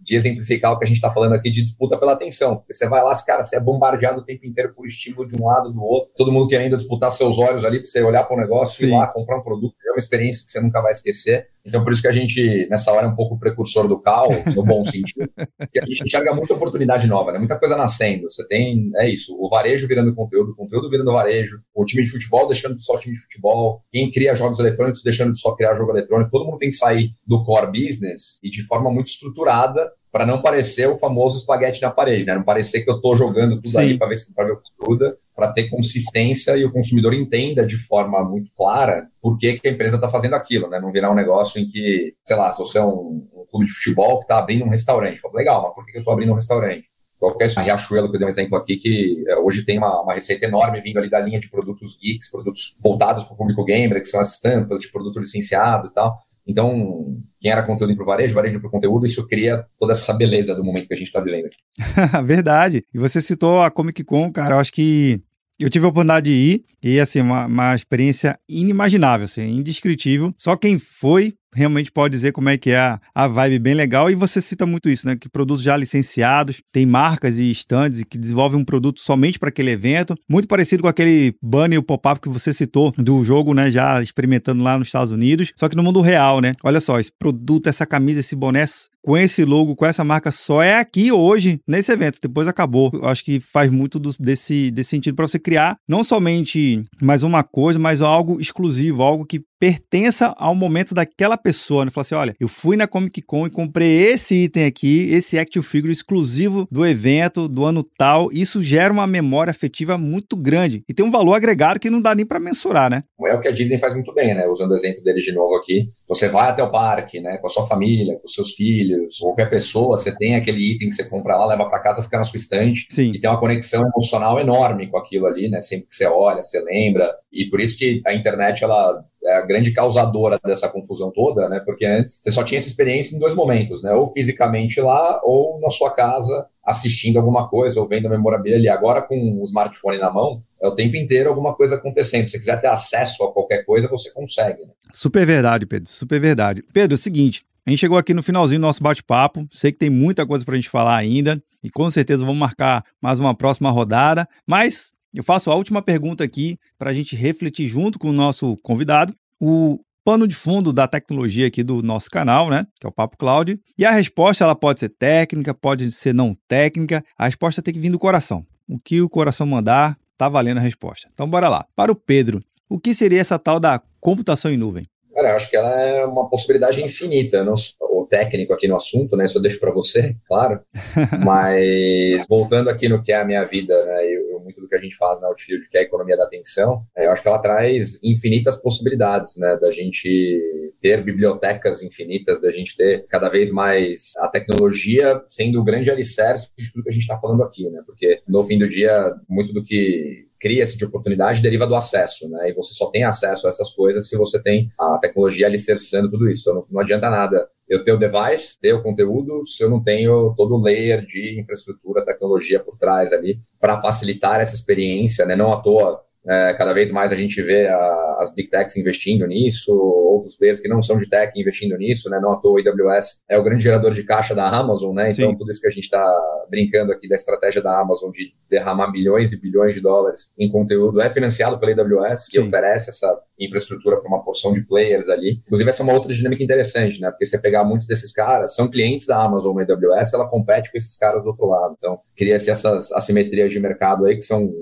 de 0.00 0.16
exemplificar 0.16 0.72
o 0.72 0.78
que 0.78 0.84
a 0.84 0.88
gente 0.88 0.96
está 0.96 1.12
falando 1.12 1.34
aqui 1.34 1.50
de 1.50 1.62
disputa 1.62 1.98
pela 1.98 2.12
atenção. 2.12 2.56
Porque 2.56 2.74
você 2.74 2.88
vai 2.88 3.02
lá, 3.02 3.12
cara, 3.24 3.42
você 3.42 3.56
é 3.56 3.60
bombardeado 3.60 4.20
o 4.20 4.24
tempo 4.24 4.46
inteiro 4.46 4.72
por 4.74 4.86
estímulo 4.86 5.26
de 5.26 5.36
um 5.36 5.46
lado 5.46 5.72
do 5.72 5.82
outro, 5.82 6.12
todo 6.16 6.32
mundo 6.32 6.48
querendo 6.48 6.76
disputar 6.76 7.10
seus 7.10 7.38
olhos 7.38 7.64
ali 7.64 7.78
para 7.78 7.86
você 7.86 8.02
olhar 8.02 8.24
para 8.24 8.36
o 8.36 8.40
negócio, 8.40 8.78
Sim. 8.78 8.88
ir 8.88 8.98
lá, 8.98 9.06
comprar 9.06 9.38
um 9.38 9.42
produto, 9.42 9.74
é 9.86 9.90
uma 9.92 9.98
experiência 9.98 10.44
que 10.44 10.50
você 10.50 10.60
nunca 10.60 10.80
vai 10.80 10.92
esquecer. 10.92 11.48
Então, 11.64 11.84
por 11.84 11.92
isso 11.92 12.02
que 12.02 12.08
a 12.08 12.12
gente, 12.12 12.66
nessa 12.68 12.92
hora, 12.92 13.06
é 13.06 13.08
um 13.08 13.14
pouco 13.14 13.38
precursor 13.38 13.86
do 13.86 13.98
caos, 14.00 14.54
no 14.54 14.64
bom 14.64 14.84
sentido, 14.84 15.30
que 15.72 15.78
a 15.78 15.86
gente 15.86 16.04
enxerga 16.04 16.34
muita 16.34 16.54
oportunidade 16.54 17.06
nova, 17.06 17.30
né? 17.30 17.38
muita 17.38 17.58
coisa 17.58 17.76
nascendo. 17.76 18.28
Você 18.28 18.46
tem, 18.48 18.90
é 18.96 19.08
isso, 19.08 19.36
o 19.38 19.48
varejo 19.48 19.86
virando 19.86 20.12
conteúdo, 20.14 20.50
o 20.50 20.56
conteúdo 20.56 20.90
virando 20.90 21.12
varejo, 21.12 21.60
o 21.72 21.84
time 21.84 22.02
de 22.02 22.10
futebol 22.10 22.48
deixando 22.48 22.76
de 22.76 22.84
só 22.84 22.98
time 22.98 23.14
de 23.14 23.22
futebol, 23.22 23.80
quem 23.92 24.10
cria 24.10 24.34
jogos 24.34 24.58
eletrônicos 24.58 25.04
deixando 25.04 25.32
de 25.32 25.40
só 25.40 25.54
criar 25.54 25.71
jogo 25.74 25.92
eletrônico, 25.92 26.30
todo 26.30 26.44
mundo 26.44 26.58
tem 26.58 26.68
que 26.68 26.76
sair 26.76 27.14
do 27.26 27.44
core 27.44 27.66
business 27.66 28.38
e 28.42 28.50
de 28.50 28.62
forma 28.62 28.90
muito 28.90 29.08
estruturada 29.08 29.90
para 30.12 30.26
não 30.26 30.42
parecer 30.42 30.86
o 30.88 30.98
famoso 30.98 31.38
espaguete 31.38 31.80
na 31.80 31.90
parede, 31.90 32.26
né? 32.26 32.34
Não 32.34 32.42
parecer 32.42 32.82
que 32.82 32.90
eu 32.90 32.96
estou 32.96 33.16
jogando 33.16 33.56
tudo 33.56 33.70
Sim. 33.70 33.78
ali 33.78 33.98
para 33.98 34.08
ver 34.08 34.16
se 34.16 34.34
para 34.34 34.44
ver 34.44 34.52
o 34.52 34.56
que 34.56 34.70
gruda, 34.78 35.16
para 35.34 35.50
ter 35.50 35.70
consistência 35.70 36.54
e 36.56 36.64
o 36.66 36.70
consumidor 36.70 37.14
entenda 37.14 37.66
de 37.66 37.78
forma 37.78 38.22
muito 38.22 38.50
clara 38.54 39.08
por 39.22 39.38
que, 39.38 39.58
que 39.58 39.68
a 39.68 39.70
empresa 39.70 39.96
está 39.96 40.10
fazendo 40.10 40.34
aquilo, 40.34 40.68
né? 40.68 40.78
Não 40.78 40.92
virar 40.92 41.10
um 41.10 41.14
negócio 41.14 41.58
em 41.58 41.66
que, 41.66 42.14
sei 42.24 42.36
lá, 42.36 42.52
se 42.52 42.58
você 42.58 42.78
é 42.78 42.84
um, 42.84 43.26
um 43.34 43.46
clube 43.50 43.64
de 43.64 43.72
futebol 43.72 44.18
que 44.18 44.24
está 44.24 44.38
abrindo 44.38 44.66
um 44.66 44.70
restaurante, 44.70 45.18
fala, 45.18 45.34
legal, 45.34 45.62
mas 45.62 45.74
por 45.74 45.86
que, 45.86 45.92
que 45.92 45.98
eu 45.98 46.02
estou 46.02 46.12
abrindo 46.12 46.32
um 46.32 46.36
restaurante? 46.36 46.91
Qualquer 47.22 47.48
a 47.56 47.60
Riachuelo, 47.60 48.10
que 48.10 48.16
eu 48.16 48.18
dei 48.18 48.26
um 48.26 48.30
exemplo 48.30 48.58
aqui, 48.58 48.76
que 48.76 49.22
é, 49.28 49.36
hoje 49.36 49.64
tem 49.64 49.78
uma, 49.78 50.02
uma, 50.02 50.12
receita 50.12 50.44
enorme 50.44 50.80
vindo 50.80 50.98
ali 50.98 51.08
da 51.08 51.20
linha 51.20 51.38
de 51.38 51.48
produtos 51.48 51.96
geeks, 51.96 52.28
produtos 52.28 52.76
voltados 52.82 53.22
para 53.22 53.34
o 53.34 53.36
público 53.36 53.64
gamer, 53.64 54.00
que 54.00 54.08
são 54.08 54.20
as 54.20 54.34
estampas 54.34 54.80
de 54.80 54.90
produto 54.90 55.20
licenciado 55.20 55.86
e 55.86 55.94
tal. 55.94 56.18
Então, 56.44 57.16
quem 57.40 57.52
era 57.52 57.62
conteúdo 57.62 57.94
para 57.94 58.02
o 58.02 58.06
varejo, 58.06 58.34
varejo 58.34 58.58
para 58.58 58.66
o 58.66 58.70
conteúdo, 58.72 59.06
isso 59.06 59.24
cria 59.28 59.64
toda 59.78 59.92
essa 59.92 60.12
beleza 60.12 60.52
do 60.52 60.64
momento 60.64 60.88
que 60.88 60.94
a 60.94 60.96
gente 60.96 61.06
está 61.06 61.20
vivendo 61.20 61.46
aqui. 61.46 62.26
Verdade. 62.26 62.84
E 62.92 62.98
você 62.98 63.22
citou 63.22 63.62
a 63.62 63.70
Comic 63.70 64.02
Con, 64.02 64.32
cara, 64.32 64.56
eu 64.56 64.58
acho 64.58 64.72
que 64.72 65.20
eu 65.60 65.70
tive 65.70 65.86
a 65.86 65.90
oportunidade 65.90 66.28
de 66.28 66.32
ir 66.32 66.64
e, 66.82 66.98
assim, 66.98 67.20
uma, 67.20 67.46
uma 67.46 67.72
experiência 67.76 68.36
inimaginável, 68.48 69.26
assim, 69.26 69.44
indescritível. 69.44 70.34
Só 70.36 70.56
quem 70.56 70.76
foi 70.76 71.34
realmente 71.54 71.90
pode 71.90 72.12
dizer 72.12 72.32
como 72.32 72.48
é 72.48 72.56
que 72.56 72.70
é 72.70 72.78
a, 72.78 73.00
a 73.14 73.28
vibe 73.28 73.58
bem 73.58 73.74
legal. 73.74 74.10
E 74.10 74.14
você 74.14 74.40
cita 74.40 74.66
muito 74.66 74.88
isso, 74.88 75.06
né? 75.06 75.16
Que 75.16 75.28
produtos 75.28 75.62
já 75.62 75.76
licenciados, 75.76 76.62
tem 76.72 76.86
marcas 76.86 77.38
e 77.38 77.50
stands 77.50 78.02
que 78.04 78.18
desenvolvem 78.18 78.60
um 78.60 78.64
produto 78.64 79.00
somente 79.00 79.38
para 79.38 79.48
aquele 79.48 79.70
evento. 79.70 80.14
Muito 80.28 80.48
parecido 80.48 80.82
com 80.82 80.88
aquele 80.88 81.34
banner 81.42 81.76
e 81.76 81.78
o 81.78 81.82
pop-up 81.82 82.20
que 82.20 82.28
você 82.28 82.52
citou 82.52 82.92
do 82.96 83.24
jogo, 83.24 83.54
né? 83.54 83.70
Já 83.70 84.02
experimentando 84.02 84.62
lá 84.62 84.78
nos 84.78 84.88
Estados 84.88 85.10
Unidos. 85.10 85.52
Só 85.56 85.68
que 85.68 85.76
no 85.76 85.82
mundo 85.82 86.00
real, 86.00 86.40
né? 86.40 86.54
Olha 86.62 86.80
só, 86.80 86.98
esse 86.98 87.12
produto, 87.18 87.68
essa 87.68 87.86
camisa, 87.86 88.20
esse 88.20 88.36
boné 88.36 88.62
com 89.04 89.18
esse 89.18 89.44
logo, 89.44 89.74
com 89.74 89.84
essa 89.84 90.04
marca, 90.04 90.30
só 90.30 90.62
é 90.62 90.78
aqui 90.78 91.10
hoje, 91.10 91.60
nesse 91.66 91.90
evento. 91.92 92.18
Depois 92.22 92.46
acabou. 92.46 92.90
Eu 92.94 93.06
acho 93.06 93.24
que 93.24 93.40
faz 93.40 93.70
muito 93.70 93.98
do, 93.98 94.10
desse, 94.20 94.70
desse 94.70 94.90
sentido 94.90 95.16
para 95.16 95.26
você 95.26 95.38
criar 95.38 95.76
não 95.88 96.04
somente 96.04 96.84
mais 97.02 97.22
uma 97.22 97.42
coisa, 97.42 97.78
mas 97.78 98.00
algo 98.00 98.40
exclusivo, 98.40 99.02
algo 99.02 99.26
que 99.26 99.42
pertença 99.62 100.34
ao 100.38 100.56
momento 100.56 100.92
daquela 100.92 101.38
pessoa, 101.38 101.84
né? 101.84 101.90
Falar 101.92 102.02
assim, 102.02 102.14
olha, 102.16 102.34
eu 102.40 102.48
fui 102.48 102.76
na 102.76 102.88
Comic 102.88 103.22
Con 103.22 103.46
e 103.46 103.50
comprei 103.50 104.08
esse 104.08 104.34
item 104.34 104.64
aqui, 104.64 105.08
esse 105.14 105.38
action 105.38 105.62
figure 105.62 105.92
exclusivo 105.92 106.66
do 106.68 106.84
evento, 106.84 107.46
do 107.46 107.64
ano 107.64 107.86
tal. 107.96 108.32
Isso 108.32 108.60
gera 108.60 108.92
uma 108.92 109.06
memória 109.06 109.52
afetiva 109.52 109.96
muito 109.96 110.36
grande 110.36 110.82
e 110.88 110.92
tem 110.92 111.06
um 111.06 111.12
valor 111.12 111.34
agregado 111.34 111.78
que 111.78 111.90
não 111.90 112.02
dá 112.02 112.12
nem 112.12 112.26
para 112.26 112.40
mensurar, 112.40 112.90
né? 112.90 113.04
É 113.24 113.34
o 113.36 113.40
que 113.40 113.46
a 113.46 113.52
Disney 113.52 113.78
faz 113.78 113.94
muito 113.94 114.12
bem, 114.12 114.34
né? 114.34 114.48
Usando 114.48 114.72
o 114.72 114.74
exemplo 114.74 115.00
deles 115.04 115.22
de 115.22 115.30
novo 115.30 115.54
aqui. 115.54 115.88
Você 116.14 116.28
vai 116.28 116.50
até 116.50 116.62
o 116.62 116.70
parque, 116.70 117.20
né? 117.20 117.38
Com 117.38 117.46
a 117.46 117.50
sua 117.50 117.66
família, 117.66 118.16
com 118.18 118.26
os 118.26 118.34
seus 118.34 118.52
filhos, 118.52 119.18
qualquer 119.18 119.48
pessoa, 119.48 119.96
você 119.96 120.14
tem 120.16 120.34
aquele 120.34 120.74
item 120.74 120.88
que 120.88 120.94
você 120.94 121.08
compra 121.08 121.36
lá, 121.36 121.46
leva 121.46 121.68
para 121.68 121.80
casa, 121.80 122.02
fica 122.02 122.18
na 122.18 122.24
sua 122.24 122.36
estante 122.36 122.86
Sim. 122.90 123.12
e 123.14 123.20
tem 123.20 123.30
uma 123.30 123.40
conexão 123.40 123.82
emocional 123.86 124.38
enorme 124.38 124.88
com 124.88 124.98
aquilo 124.98 125.26
ali, 125.26 125.48
né? 125.48 125.62
Sempre 125.62 125.88
que 125.88 125.94
você 125.94 126.06
olha, 126.06 126.42
você 126.42 126.60
lembra. 126.60 127.10
E 127.32 127.46
por 127.46 127.60
isso 127.60 127.78
que 127.78 128.02
a 128.06 128.14
internet, 128.14 128.62
ela 128.62 129.04
é 129.24 129.34
a 129.34 129.40
grande 129.42 129.72
causadora 129.72 130.38
dessa 130.44 130.68
confusão 130.68 131.10
toda, 131.10 131.48
né? 131.48 131.60
Porque 131.64 131.86
antes 131.86 132.20
você 132.22 132.30
só 132.30 132.42
tinha 132.42 132.58
essa 132.58 132.68
experiência 132.68 133.14
em 133.14 133.18
dois 133.18 133.34
momentos, 133.34 133.82
né? 133.82 133.92
Ou 133.92 134.12
fisicamente 134.12 134.80
lá, 134.80 135.20
ou 135.24 135.60
na 135.60 135.70
sua 135.70 135.90
casa 135.94 136.46
assistindo 136.64 137.18
alguma 137.18 137.48
coisa, 137.48 137.80
ou 137.80 137.88
vendo 137.88 138.06
a 138.06 138.10
memorabilia 138.10 138.56
ali. 138.56 138.68
Agora, 138.68 139.02
com 139.02 139.16
o 139.16 139.42
smartphone 139.44 139.98
na 139.98 140.12
mão, 140.12 140.42
é 140.60 140.68
o 140.68 140.74
tempo 140.74 140.96
inteiro 140.96 141.28
alguma 141.28 141.54
coisa 141.54 141.76
acontecendo. 141.76 142.26
Se 142.26 142.32
você 142.32 142.38
quiser 142.38 142.60
ter 142.60 142.68
acesso 142.68 143.24
a 143.24 143.32
qualquer 143.32 143.64
coisa, 143.64 143.88
você 143.88 144.12
consegue. 144.12 144.62
Né? 144.62 144.72
Super 144.92 145.26
verdade, 145.26 145.66
Pedro. 145.66 145.88
Super 145.88 146.20
verdade. 146.20 146.62
Pedro, 146.72 146.94
é 146.94 146.96
o 146.96 146.98
seguinte. 146.98 147.42
A 147.66 147.70
gente 147.70 147.78
chegou 147.78 147.96
aqui 147.96 148.12
no 148.12 148.22
finalzinho 148.22 148.60
do 148.60 148.66
nosso 148.66 148.82
bate-papo. 148.82 149.46
Sei 149.50 149.70
que 149.72 149.78
tem 149.78 149.90
muita 149.90 150.26
coisa 150.26 150.44
para 150.44 150.54
a 150.54 150.56
gente 150.56 150.68
falar 150.68 150.96
ainda 150.96 151.42
e 151.62 151.70
com 151.70 151.88
certeza 151.88 152.24
vamos 152.24 152.40
marcar 152.40 152.84
mais 153.00 153.20
uma 153.20 153.34
próxima 153.34 153.70
rodada. 153.70 154.28
Mas 154.46 154.92
eu 155.14 155.22
faço 155.22 155.50
a 155.50 155.54
última 155.54 155.80
pergunta 155.80 156.24
aqui 156.24 156.58
para 156.78 156.90
a 156.90 156.92
gente 156.92 157.14
refletir 157.14 157.68
junto 157.68 157.98
com 157.98 158.10
o 158.10 158.12
nosso 158.12 158.56
convidado. 158.58 159.14
O 159.40 159.78
pano 160.04 160.26
de 160.26 160.34
fundo 160.34 160.72
da 160.72 160.88
tecnologia 160.88 161.46
aqui 161.46 161.62
do 161.62 161.82
nosso 161.82 162.10
canal, 162.10 162.50
né? 162.50 162.64
Que 162.80 162.86
é 162.86 162.88
o 162.88 162.92
Papo 162.92 163.16
Cloud. 163.16 163.60
E 163.78 163.84
a 163.84 163.92
resposta 163.92 164.42
ela 164.42 164.56
pode 164.56 164.80
ser 164.80 164.88
técnica, 164.88 165.54
pode 165.54 165.90
ser 165.92 166.12
não 166.12 166.34
técnica. 166.48 167.04
A 167.16 167.26
resposta 167.26 167.62
tem 167.62 167.72
que 167.72 167.80
vir 167.80 167.90
do 167.90 167.98
coração. 167.98 168.44
O 168.68 168.78
que 168.78 169.00
o 169.00 169.08
coração 169.08 169.46
mandar, 169.46 169.96
tá 170.18 170.28
valendo 170.28 170.58
a 170.58 170.60
resposta. 170.60 171.08
Então 171.12 171.28
bora 171.28 171.48
lá. 171.48 171.64
Para 171.76 171.92
o 171.92 171.96
Pedro, 171.96 172.40
o 172.72 172.80
que 172.80 172.94
seria 172.94 173.20
essa 173.20 173.38
tal 173.38 173.60
da 173.60 173.82
computação 174.00 174.50
em 174.50 174.56
nuvem? 174.56 174.86
Cara, 175.14 175.28
eu 175.28 175.36
acho 175.36 175.50
que 175.50 175.56
ela 175.56 175.70
é 175.82 176.06
uma 176.06 176.26
possibilidade 176.26 176.82
infinita. 176.82 177.44
Não, 177.44 177.54
o 177.82 178.06
técnico 178.06 178.54
aqui 178.54 178.66
no 178.66 178.76
assunto, 178.76 179.14
né? 179.14 179.26
Isso 179.26 179.36
eu 179.36 179.42
deixo 179.42 179.60
para 179.60 179.70
você, 179.70 180.16
claro. 180.26 180.60
Mas 181.22 182.26
voltando 182.26 182.70
aqui 182.70 182.88
no 182.88 183.02
que 183.02 183.12
é 183.12 183.16
a 183.16 183.24
minha 183.24 183.44
vida, 183.44 183.84
né? 183.84 184.06
Eu, 184.06 184.40
muito 184.40 184.58
do 184.60 184.66
que 184.66 184.74
a 184.74 184.80
gente 184.80 184.96
faz 184.96 185.20
na 185.20 185.28
Outfield, 185.28 185.68
que 185.68 185.76
é 185.76 185.80
a 185.80 185.84
economia 185.84 186.16
da 186.16 186.24
atenção, 186.24 186.82
é, 186.96 187.06
eu 187.06 187.12
acho 187.12 187.22
que 187.22 187.28
ela 187.28 187.38
traz 187.38 188.02
infinitas 188.02 188.56
possibilidades, 188.56 189.36
né? 189.36 189.56
Da 189.60 189.70
gente 189.70 190.40
ter 190.80 191.02
bibliotecas 191.02 191.82
infinitas, 191.82 192.40
da 192.40 192.50
gente 192.50 192.74
ter 192.74 193.06
cada 193.06 193.28
vez 193.28 193.52
mais 193.52 194.12
a 194.18 194.28
tecnologia 194.28 195.22
sendo 195.28 195.60
o 195.60 195.64
grande 195.64 195.90
alicerce 195.90 196.50
de 196.56 196.72
tudo 196.72 196.82
que 196.82 196.88
a 196.88 196.92
gente 196.92 197.02
está 197.02 197.18
falando 197.18 197.42
aqui, 197.42 197.68
né? 197.70 197.82
Porque 197.84 198.22
no 198.26 198.42
fim 198.42 198.58
do 198.58 198.66
dia, 198.66 199.14
muito 199.28 199.52
do 199.52 199.62
que 199.62 200.26
cria-se 200.42 200.76
de 200.76 200.84
oportunidade 200.84 201.40
deriva 201.40 201.68
do 201.68 201.76
acesso, 201.76 202.28
né? 202.28 202.50
E 202.50 202.52
você 202.52 202.74
só 202.74 202.90
tem 202.90 203.04
acesso 203.04 203.46
a 203.46 203.48
essas 203.48 203.70
coisas 203.70 204.08
se 204.08 204.16
você 204.16 204.42
tem 204.42 204.72
a 204.76 204.98
tecnologia 204.98 205.46
alicerçando 205.46 206.10
tudo 206.10 206.28
isso. 206.28 206.42
Então 206.42 206.54
não, 206.54 206.66
não 206.68 206.80
adianta 206.80 207.08
nada 207.08 207.48
eu 207.68 207.84
ter 207.84 207.92
o 207.92 207.96
device, 207.96 208.60
ter 208.60 208.72
o 208.74 208.82
conteúdo, 208.82 209.46
se 209.46 209.62
eu 209.62 209.70
não 209.70 209.80
tenho 209.80 210.34
todo 210.36 210.56
o 210.56 210.60
layer 210.60 211.06
de 211.06 211.40
infraestrutura, 211.40 212.04
tecnologia 212.04 212.58
por 212.58 212.76
trás 212.76 213.12
ali 213.12 213.40
para 213.60 213.80
facilitar 213.80 214.40
essa 214.40 214.56
experiência, 214.56 215.24
né? 215.24 215.36
Não 215.36 215.52
à 215.52 215.62
toa 215.62 216.02
É, 216.26 216.54
cada 216.54 216.72
vez 216.72 216.90
mais 216.90 217.12
a 217.12 217.16
gente 217.16 217.42
vê 217.42 217.66
a, 217.66 218.16
as 218.20 218.34
big 218.34 218.48
techs 218.48 218.76
investindo 218.76 219.26
nisso, 219.26 219.72
outros 219.74 220.36
players 220.36 220.60
que 220.60 220.68
não 220.68 220.80
são 220.80 220.98
de 220.98 221.08
tech 221.08 221.32
investindo 221.38 221.76
nisso, 221.76 222.08
né? 222.08 222.20
Não 222.20 222.32
à 222.32 222.36
toa, 222.36 222.60
o 222.60 222.68
AWS 222.68 223.24
é 223.28 223.38
o 223.38 223.42
grande 223.42 223.64
gerador 223.64 223.92
de 223.92 224.04
caixa 224.04 224.34
da 224.34 224.48
Amazon, 224.48 224.94
né? 224.94 225.08
Então, 225.10 225.30
Sim. 225.30 225.36
tudo 225.36 225.50
isso 225.50 225.60
que 225.60 225.66
a 225.66 225.70
gente 225.70 225.84
está 225.84 226.04
brincando 226.48 226.92
aqui 226.92 227.08
da 227.08 227.14
estratégia 227.14 227.62
da 227.62 227.80
Amazon 227.80 228.10
de 228.10 228.32
derramar 228.48 228.92
bilhões 228.92 229.32
e 229.32 229.40
bilhões 229.40 229.74
de 229.74 229.80
dólares 229.80 230.30
em 230.38 230.50
conteúdo 230.50 231.00
é 231.00 231.08
financiado 231.08 231.58
pela 231.58 231.72
AWS, 231.72 232.28
que 232.28 232.38
oferece 232.38 232.90
essa 232.90 233.18
infraestrutura 233.38 233.96
para 233.96 234.08
uma 234.08 234.22
porção 234.22 234.52
de 234.52 234.62
players 234.64 235.08
ali. 235.08 235.40
Inclusive, 235.46 235.70
essa 235.70 235.82
é 235.82 235.84
uma 235.84 235.94
outra 235.94 236.12
dinâmica 236.12 236.42
interessante, 236.42 237.00
né? 237.00 237.10
Porque 237.10 237.26
você 237.26 237.38
pegar 237.38 237.64
muitos 237.64 237.86
desses 237.86 238.12
caras, 238.12 238.54
são 238.54 238.68
clientes 238.68 239.06
da 239.06 239.22
Amazon 239.22 239.56
ou 239.56 239.60
AWS, 239.60 240.12
ela 240.12 240.28
compete 240.28 240.70
com 240.70 240.76
esses 240.76 240.96
caras 240.96 241.22
do 241.22 241.30
outro 241.30 241.46
lado. 241.46 241.74
Então, 241.78 241.98
cria-se 242.16 242.50
essas 242.50 242.92
assimetrias 242.92 243.50
de 243.50 243.58
mercado 243.58 244.04
aí 244.04 244.14
que 244.14 244.22
são 244.22 244.52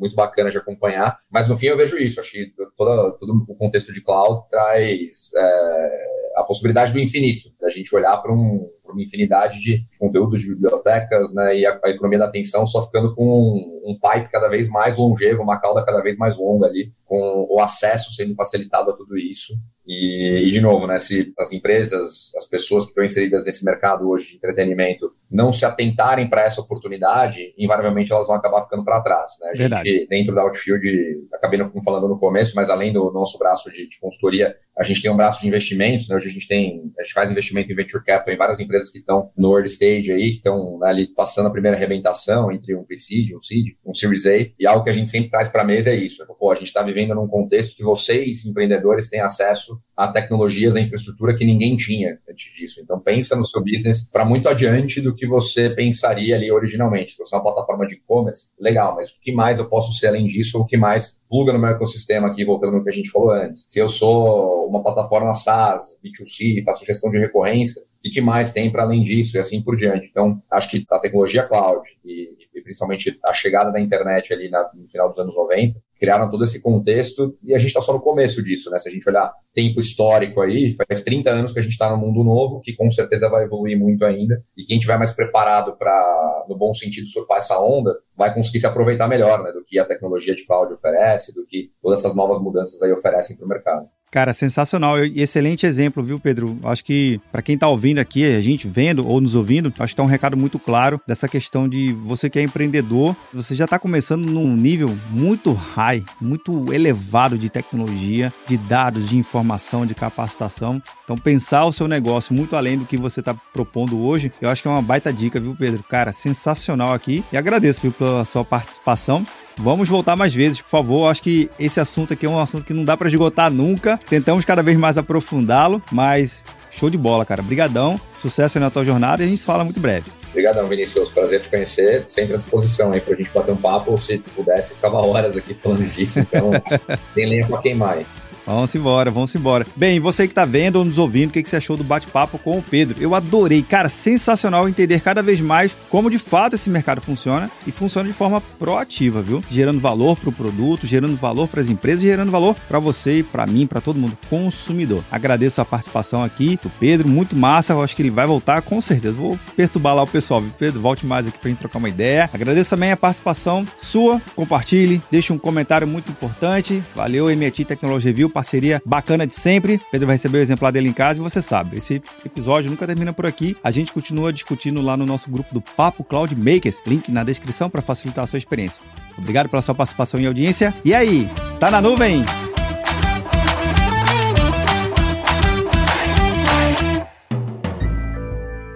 muito 0.00 0.16
bacana 0.16 0.50
de 0.50 0.58
acompanhar, 0.58 1.20
mas 1.30 1.46
no 1.46 1.56
fim 1.56 1.66
eu 1.66 1.76
vejo 1.76 1.98
isso, 1.98 2.18
acho 2.18 2.32
que 2.32 2.52
todo 2.76 3.44
o 3.46 3.54
contexto 3.54 3.92
de 3.92 4.00
cloud 4.00 4.48
traz 4.50 5.30
é, 5.36 6.04
a 6.36 6.42
possibilidade 6.42 6.92
do 6.92 6.98
infinito, 6.98 7.50
da 7.60 7.70
gente 7.70 7.94
olhar 7.94 8.16
para 8.16 8.32
um, 8.32 8.68
uma 8.84 9.02
infinidade 9.02 9.60
de 9.60 9.84
conteúdos 9.98 10.40
de 10.40 10.48
bibliotecas, 10.48 11.34
né, 11.34 11.58
e 11.58 11.66
a, 11.66 11.78
a, 11.84 11.90
economia 11.90 12.18
da 12.18 12.26
atenção 12.26 12.66
só 12.66 12.84
ficando 12.86 13.14
com 13.14 13.24
um, 13.24 13.90
um 13.92 13.98
pipe 13.98 14.30
cada 14.30 14.48
vez 14.48 14.68
mais 14.68 14.96
longevo, 14.96 15.42
uma 15.42 15.60
cauda 15.60 15.84
cada 15.84 16.00
vez 16.00 16.16
mais 16.16 16.38
longa 16.38 16.66
ali, 16.66 16.92
com 17.04 17.46
o 17.48 17.60
acesso 17.60 18.10
sendo 18.12 18.34
facilitado 18.34 18.90
a 18.90 18.96
tudo 18.96 19.18
isso, 19.18 19.54
e, 19.86 20.44
e, 20.46 20.50
de 20.50 20.60
novo, 20.60 20.86
né, 20.86 20.98
se 20.98 21.32
as 21.38 21.52
empresas, 21.52 22.32
as 22.36 22.46
pessoas 22.46 22.84
que 22.84 22.90
estão 22.90 23.04
inseridas 23.04 23.44
nesse 23.44 23.64
mercado 23.64 24.08
hoje 24.08 24.30
de 24.30 24.36
entretenimento 24.36 25.12
não 25.30 25.52
se 25.52 25.64
atentarem 25.64 26.28
para 26.28 26.42
essa 26.42 26.60
oportunidade, 26.60 27.54
invariavelmente 27.56 28.12
elas 28.12 28.26
vão 28.26 28.34
acabar 28.34 28.62
ficando 28.64 28.84
para 28.84 29.00
trás. 29.00 29.30
Né? 29.40 29.50
A 29.54 29.56
Verdade. 29.56 29.90
gente, 29.90 30.08
dentro 30.08 30.34
da 30.34 30.42
Outfield, 30.42 31.28
acabei 31.32 31.58
não 31.58 31.70
falando 31.82 32.08
no 32.08 32.18
começo, 32.18 32.56
mas 32.56 32.68
além 32.68 32.92
do 32.92 33.12
nosso 33.12 33.38
braço 33.38 33.70
de, 33.70 33.88
de, 33.88 34.00
consultoria, 34.00 34.56
a 34.80 34.84
gente 34.84 35.02
tem 35.02 35.10
um 35.10 35.16
braço 35.16 35.42
de 35.42 35.46
investimentos. 35.46 36.08
Né? 36.08 36.16
Hoje 36.16 36.30
a 36.30 36.32
gente 36.32 36.48
tem, 36.48 36.90
a 36.98 37.02
gente 37.02 37.12
faz 37.12 37.30
investimento 37.30 37.70
em 37.70 37.74
venture 37.74 38.02
capital 38.02 38.34
em 38.34 38.38
várias 38.38 38.60
empresas 38.60 38.88
que 38.88 38.98
estão 38.98 39.30
no 39.36 39.52
early 39.52 39.68
stage 39.68 40.10
aí, 40.10 40.30
que 40.30 40.38
estão 40.38 40.78
né, 40.78 40.88
ali 40.88 41.06
passando 41.08 41.48
a 41.48 41.50
primeira 41.50 41.76
arrebentação 41.76 42.50
entre 42.50 42.74
um 42.74 42.82
pre-seed, 42.82 43.34
um 43.34 43.40
seed, 43.40 43.74
um 43.84 43.92
Series 43.92 44.24
A, 44.24 44.50
e 44.58 44.66
algo 44.66 44.82
que 44.82 44.88
a 44.88 44.94
gente 44.94 45.10
sempre 45.10 45.28
traz 45.28 45.48
para 45.48 45.60
a 45.60 45.66
mesa 45.66 45.90
é 45.90 45.94
isso. 45.94 46.22
Né? 46.22 46.34
Pô, 46.38 46.50
a 46.50 46.54
gente 46.54 46.68
está 46.68 46.82
vivendo 46.82 47.14
num 47.14 47.28
contexto 47.28 47.76
que 47.76 47.82
vocês, 47.82 48.46
empreendedores, 48.46 49.10
têm 49.10 49.20
acesso 49.20 49.78
a 49.94 50.08
tecnologias, 50.08 50.76
a 50.76 50.80
infraestrutura 50.80 51.36
que 51.36 51.44
ninguém 51.44 51.76
tinha 51.76 52.18
antes 52.28 52.50
disso. 52.54 52.80
Então 52.82 52.98
pensa 52.98 53.36
no 53.36 53.44
seu 53.44 53.62
business 53.62 54.08
para 54.10 54.24
muito 54.24 54.48
adiante 54.48 54.98
do 55.02 55.14
que 55.14 55.26
você 55.26 55.68
pensaria 55.68 56.34
ali 56.34 56.50
originalmente. 56.50 57.12
Se 57.12 57.18
você 57.18 57.34
é 57.34 57.38
uma 57.38 57.44
plataforma 57.44 57.86
de 57.86 57.96
e-commerce, 57.96 58.48
legal, 58.58 58.94
mas 58.94 59.10
o 59.10 59.20
que 59.20 59.30
mais 59.30 59.58
eu 59.58 59.68
posso 59.68 59.92
ser 59.92 60.06
além 60.06 60.26
disso? 60.26 60.56
Ou 60.56 60.64
o 60.64 60.66
que 60.66 60.78
mais 60.78 61.20
pluga 61.28 61.52
no 61.52 61.58
meu 61.58 61.68
ecossistema 61.68 62.28
aqui, 62.28 62.46
voltando 62.46 62.78
no 62.78 62.82
que 62.82 62.88
a 62.88 62.94
gente 62.94 63.10
falou 63.10 63.30
antes? 63.30 63.66
Se 63.68 63.78
eu 63.78 63.90
sou 63.90 64.69
uma 64.70 64.82
plataforma 64.82 65.34
SaaS, 65.34 66.00
B2C, 66.02 66.64
faço 66.64 66.84
gestão 66.84 67.10
de 67.10 67.18
recorrência, 67.18 67.82
o 67.82 68.10
que 68.10 68.20
mais 68.20 68.52
tem 68.52 68.70
para 68.70 68.82
além 68.82 69.02
disso 69.02 69.36
e 69.36 69.40
assim 69.40 69.60
por 69.60 69.76
diante. 69.76 70.08
Então, 70.10 70.42
acho 70.50 70.70
que 70.70 70.86
a 70.90 70.98
tecnologia 70.98 71.42
cloud 71.42 71.86
e, 72.04 72.36
e 72.54 72.62
principalmente 72.62 73.18
a 73.24 73.32
chegada 73.32 73.70
da 73.70 73.80
internet 73.80 74.32
ali 74.32 74.48
na, 74.48 74.70
no 74.74 74.86
final 74.86 75.08
dos 75.08 75.18
anos 75.18 75.34
90 75.34 75.78
criaram 75.98 76.30
todo 76.30 76.44
esse 76.44 76.62
contexto 76.62 77.36
e 77.44 77.54
a 77.54 77.58
gente 77.58 77.68
está 77.68 77.80
só 77.82 77.92
no 77.92 78.00
começo 78.00 78.42
disso, 78.42 78.70
né? 78.70 78.78
Se 78.78 78.88
a 78.88 78.92
gente 78.92 79.06
olhar 79.06 79.30
tempo 79.52 79.78
histórico 79.78 80.40
aí, 80.40 80.72
faz 80.72 81.02
30 81.04 81.30
anos 81.30 81.52
que 81.52 81.58
a 81.58 81.62
gente 81.62 81.72
está 81.72 81.90
no 81.90 81.98
mundo 81.98 82.24
novo, 82.24 82.60
que 82.60 82.74
com 82.74 82.90
certeza 82.90 83.28
vai 83.28 83.44
evoluir 83.44 83.78
muito 83.78 84.04
ainda, 84.06 84.42
e 84.56 84.64
quem 84.64 84.78
tiver 84.78 84.96
mais 84.96 85.12
preparado 85.12 85.76
para, 85.76 86.46
no 86.48 86.56
bom 86.56 86.72
sentido, 86.72 87.06
surfar 87.06 87.36
essa 87.36 87.60
onda, 87.60 87.94
vai 88.16 88.32
conseguir 88.32 88.60
se 88.60 88.66
aproveitar 88.66 89.06
melhor, 89.08 89.42
né? 89.42 89.52
Do 89.52 89.62
que 89.62 89.78
a 89.78 89.84
tecnologia 89.84 90.34
de 90.34 90.46
cloud 90.46 90.72
oferece, 90.72 91.34
do 91.34 91.44
que 91.44 91.70
todas 91.82 91.98
essas 91.98 92.16
novas 92.16 92.40
mudanças 92.40 92.80
aí 92.80 92.90
oferecem 92.90 93.36
para 93.36 93.44
o 93.44 93.48
mercado. 93.48 93.86
Cara, 94.10 94.32
sensacional 94.32 94.98
excelente 95.04 95.64
exemplo, 95.64 96.02
viu, 96.02 96.18
Pedro? 96.18 96.58
Acho 96.64 96.84
que 96.84 97.20
para 97.30 97.40
quem 97.40 97.56
tá 97.56 97.68
ouvindo 97.68 98.00
aqui, 98.00 98.24
a 98.24 98.40
gente 98.40 98.66
vendo 98.66 99.06
ou 99.06 99.20
nos 99.20 99.36
ouvindo, 99.36 99.72
acho 99.78 99.92
que 99.92 99.96
tá 99.96 100.02
um 100.02 100.06
recado 100.06 100.36
muito 100.36 100.58
claro 100.58 101.00
dessa 101.06 101.28
questão 101.28 101.68
de 101.68 101.92
você 101.92 102.28
que 102.28 102.40
é 102.40 102.42
empreendedor, 102.42 103.14
você 103.32 103.54
já 103.54 103.68
tá 103.68 103.78
começando 103.78 104.26
num 104.26 104.56
nível 104.56 104.98
muito 105.10 105.52
high, 105.52 106.04
muito 106.20 106.72
elevado 106.72 107.38
de 107.38 107.48
tecnologia, 107.48 108.34
de 108.46 108.56
dados, 108.56 109.10
de 109.10 109.16
informação, 109.16 109.86
de 109.86 109.94
capacitação. 109.94 110.82
Então, 111.04 111.16
pensar 111.16 111.64
o 111.64 111.72
seu 111.72 111.86
negócio 111.86 112.34
muito 112.34 112.56
além 112.56 112.76
do 112.76 112.86
que 112.86 112.96
você 112.96 113.22
tá 113.22 113.32
propondo 113.52 114.00
hoje, 114.00 114.32
eu 114.40 114.50
acho 114.50 114.60
que 114.60 114.66
é 114.66 114.70
uma 114.72 114.82
baita 114.82 115.12
dica, 115.12 115.38
viu, 115.38 115.54
Pedro? 115.56 115.84
Cara, 115.84 116.12
sensacional 116.12 116.92
aqui 116.92 117.24
e 117.32 117.36
agradeço 117.36 117.82
viu, 117.82 117.92
pela 117.92 118.24
sua 118.24 118.44
participação. 118.44 119.24
Vamos 119.58 119.88
voltar 119.88 120.16
mais 120.16 120.34
vezes, 120.34 120.60
por 120.62 120.68
favor. 120.70 121.10
Acho 121.10 121.22
que 121.22 121.50
esse 121.58 121.80
assunto 121.80 122.14
aqui 122.14 122.26
é 122.26 122.28
um 122.28 122.38
assunto 122.38 122.64
que 122.64 122.72
não 122.72 122.84
dá 122.84 122.96
para 122.96 123.08
esgotar 123.08 123.50
nunca. 123.50 123.98
Tentamos 124.08 124.44
cada 124.44 124.62
vez 124.62 124.78
mais 124.78 124.96
aprofundá-lo, 124.96 125.82
mas 125.92 126.44
show 126.70 126.88
de 126.88 126.96
bola, 126.96 127.24
cara. 127.24 127.42
Brigadão. 127.42 128.00
Sucesso 128.16 128.58
na 128.58 128.70
tua 128.70 128.84
jornada 128.84 129.22
e 129.22 129.26
a 129.26 129.28
gente 129.28 129.40
se 129.40 129.46
fala 129.46 129.64
muito 129.64 129.80
breve. 129.80 130.10
Obrigadão, 130.30 130.66
Vinícius. 130.66 131.10
Prazer 131.10 131.42
te 131.42 131.48
conhecer. 131.48 132.06
Sempre 132.08 132.34
à 132.34 132.38
disposição 132.38 132.92
aí 132.92 133.00
pra 133.00 133.16
gente 133.16 133.30
bater 133.30 133.52
um 133.52 133.56
papo. 133.56 133.98
Se 133.98 134.18
pudesse, 134.18 134.74
ficava 134.74 134.98
horas 134.98 135.36
aqui 135.36 135.54
falando 135.54 135.84
disso. 135.92 136.20
Então, 136.20 136.50
tem 137.14 137.26
lenha 137.26 137.46
pra 137.46 137.58
queimar 137.58 137.98
aí. 137.98 138.06
Vamos 138.50 138.74
embora, 138.74 139.12
vamos 139.12 139.32
embora. 139.36 139.64
Bem, 139.76 140.00
você 140.00 140.26
que 140.26 140.34
tá 140.34 140.44
vendo 140.44 140.74
ou 140.74 140.84
nos 140.84 140.98
ouvindo, 140.98 141.30
o 141.30 141.32
que, 141.32 141.40
que 141.40 141.48
você 141.48 141.54
achou 141.54 141.76
do 141.76 141.84
bate-papo 141.84 142.36
com 142.36 142.58
o 142.58 142.62
Pedro? 142.62 143.00
Eu 143.00 143.14
adorei, 143.14 143.62
cara, 143.62 143.88
sensacional 143.88 144.68
entender 144.68 145.00
cada 145.00 145.22
vez 145.22 145.40
mais 145.40 145.76
como 145.88 146.10
de 146.10 146.18
fato 146.18 146.54
esse 146.54 146.68
mercado 146.68 147.00
funciona 147.00 147.48
e 147.64 147.70
funciona 147.70 148.08
de 148.08 148.12
forma 148.12 148.40
proativa, 148.40 149.22
viu? 149.22 149.40
Gerando 149.48 149.78
valor 149.78 150.18
para 150.18 150.30
o 150.30 150.32
produto, 150.32 150.84
gerando 150.84 151.14
valor 151.14 151.46
para 151.46 151.60
as 151.60 151.68
empresas, 151.68 152.02
gerando 152.02 152.32
valor 152.32 152.56
para 152.66 152.80
você 152.80 153.20
e 153.20 153.22
para 153.22 153.46
mim, 153.46 153.68
para 153.68 153.80
todo 153.80 154.00
mundo, 154.00 154.18
consumidor. 154.28 155.04
Agradeço 155.12 155.60
a 155.60 155.64
participação 155.64 156.24
aqui 156.24 156.58
do 156.60 156.70
Pedro, 156.70 157.08
muito 157.08 157.36
massa. 157.36 157.72
Eu 157.72 157.80
acho 157.80 157.94
que 157.94 158.02
ele 158.02 158.10
vai 158.10 158.26
voltar 158.26 158.62
com 158.62 158.80
certeza. 158.80 159.14
Vou 159.16 159.38
perturbar 159.54 159.94
lá 159.94 160.02
o 160.02 160.08
pessoal, 160.08 160.42
viu? 160.42 160.50
Pedro, 160.58 160.80
volte 160.80 161.06
mais 161.06 161.28
aqui 161.28 161.38
pra 161.38 161.50
gente 161.50 161.58
trocar 161.58 161.78
uma 161.78 161.88
ideia. 161.88 162.28
Agradeço 162.32 162.70
também 162.70 162.90
a 162.90 162.96
participação 162.96 163.64
sua, 163.78 164.20
compartilhe, 164.34 165.00
deixe 165.08 165.32
um 165.32 165.38
comentário 165.38 165.86
muito 165.86 166.10
importante. 166.10 166.82
Valeu, 166.96 167.30
MIT 167.30 167.64
Tecnologia 167.64 168.10
Review 168.10 168.28
parceria 168.40 168.80
bacana 168.86 169.26
de 169.26 169.34
sempre. 169.34 169.78
Pedro 169.92 170.06
vai 170.06 170.14
receber 170.14 170.38
o 170.38 170.40
exemplar 170.40 170.72
dele 170.72 170.88
em 170.88 170.92
casa 170.92 171.20
e 171.20 171.22
você 171.22 171.42
sabe, 171.42 171.76
esse 171.76 172.02
episódio 172.24 172.70
nunca 172.70 172.86
termina 172.86 173.12
por 173.12 173.26
aqui. 173.26 173.54
A 173.62 173.70
gente 173.70 173.92
continua 173.92 174.32
discutindo 174.32 174.80
lá 174.80 174.96
no 174.96 175.04
nosso 175.04 175.30
grupo 175.30 175.52
do 175.52 175.60
Papo 175.60 176.02
Cloud 176.02 176.34
Makers, 176.34 176.80
link 176.86 177.10
na 177.10 177.22
descrição 177.22 177.68
para 177.68 177.82
facilitar 177.82 178.24
a 178.24 178.26
sua 178.26 178.38
experiência. 178.38 178.82
Obrigado 179.18 179.50
pela 179.50 179.60
sua 179.60 179.74
participação 179.74 180.18
e 180.18 180.26
audiência. 180.26 180.74
E 180.84 180.94
aí, 180.94 181.28
tá 181.58 181.70
na 181.70 181.80
nuvem? 181.82 182.24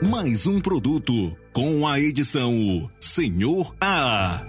Mais 0.03 0.46
um 0.46 0.61
produto 0.61 1.35
com 1.53 1.87
a 1.87 1.98
edição 1.98 2.90
Senhor 3.00 3.74
A. 3.81 4.42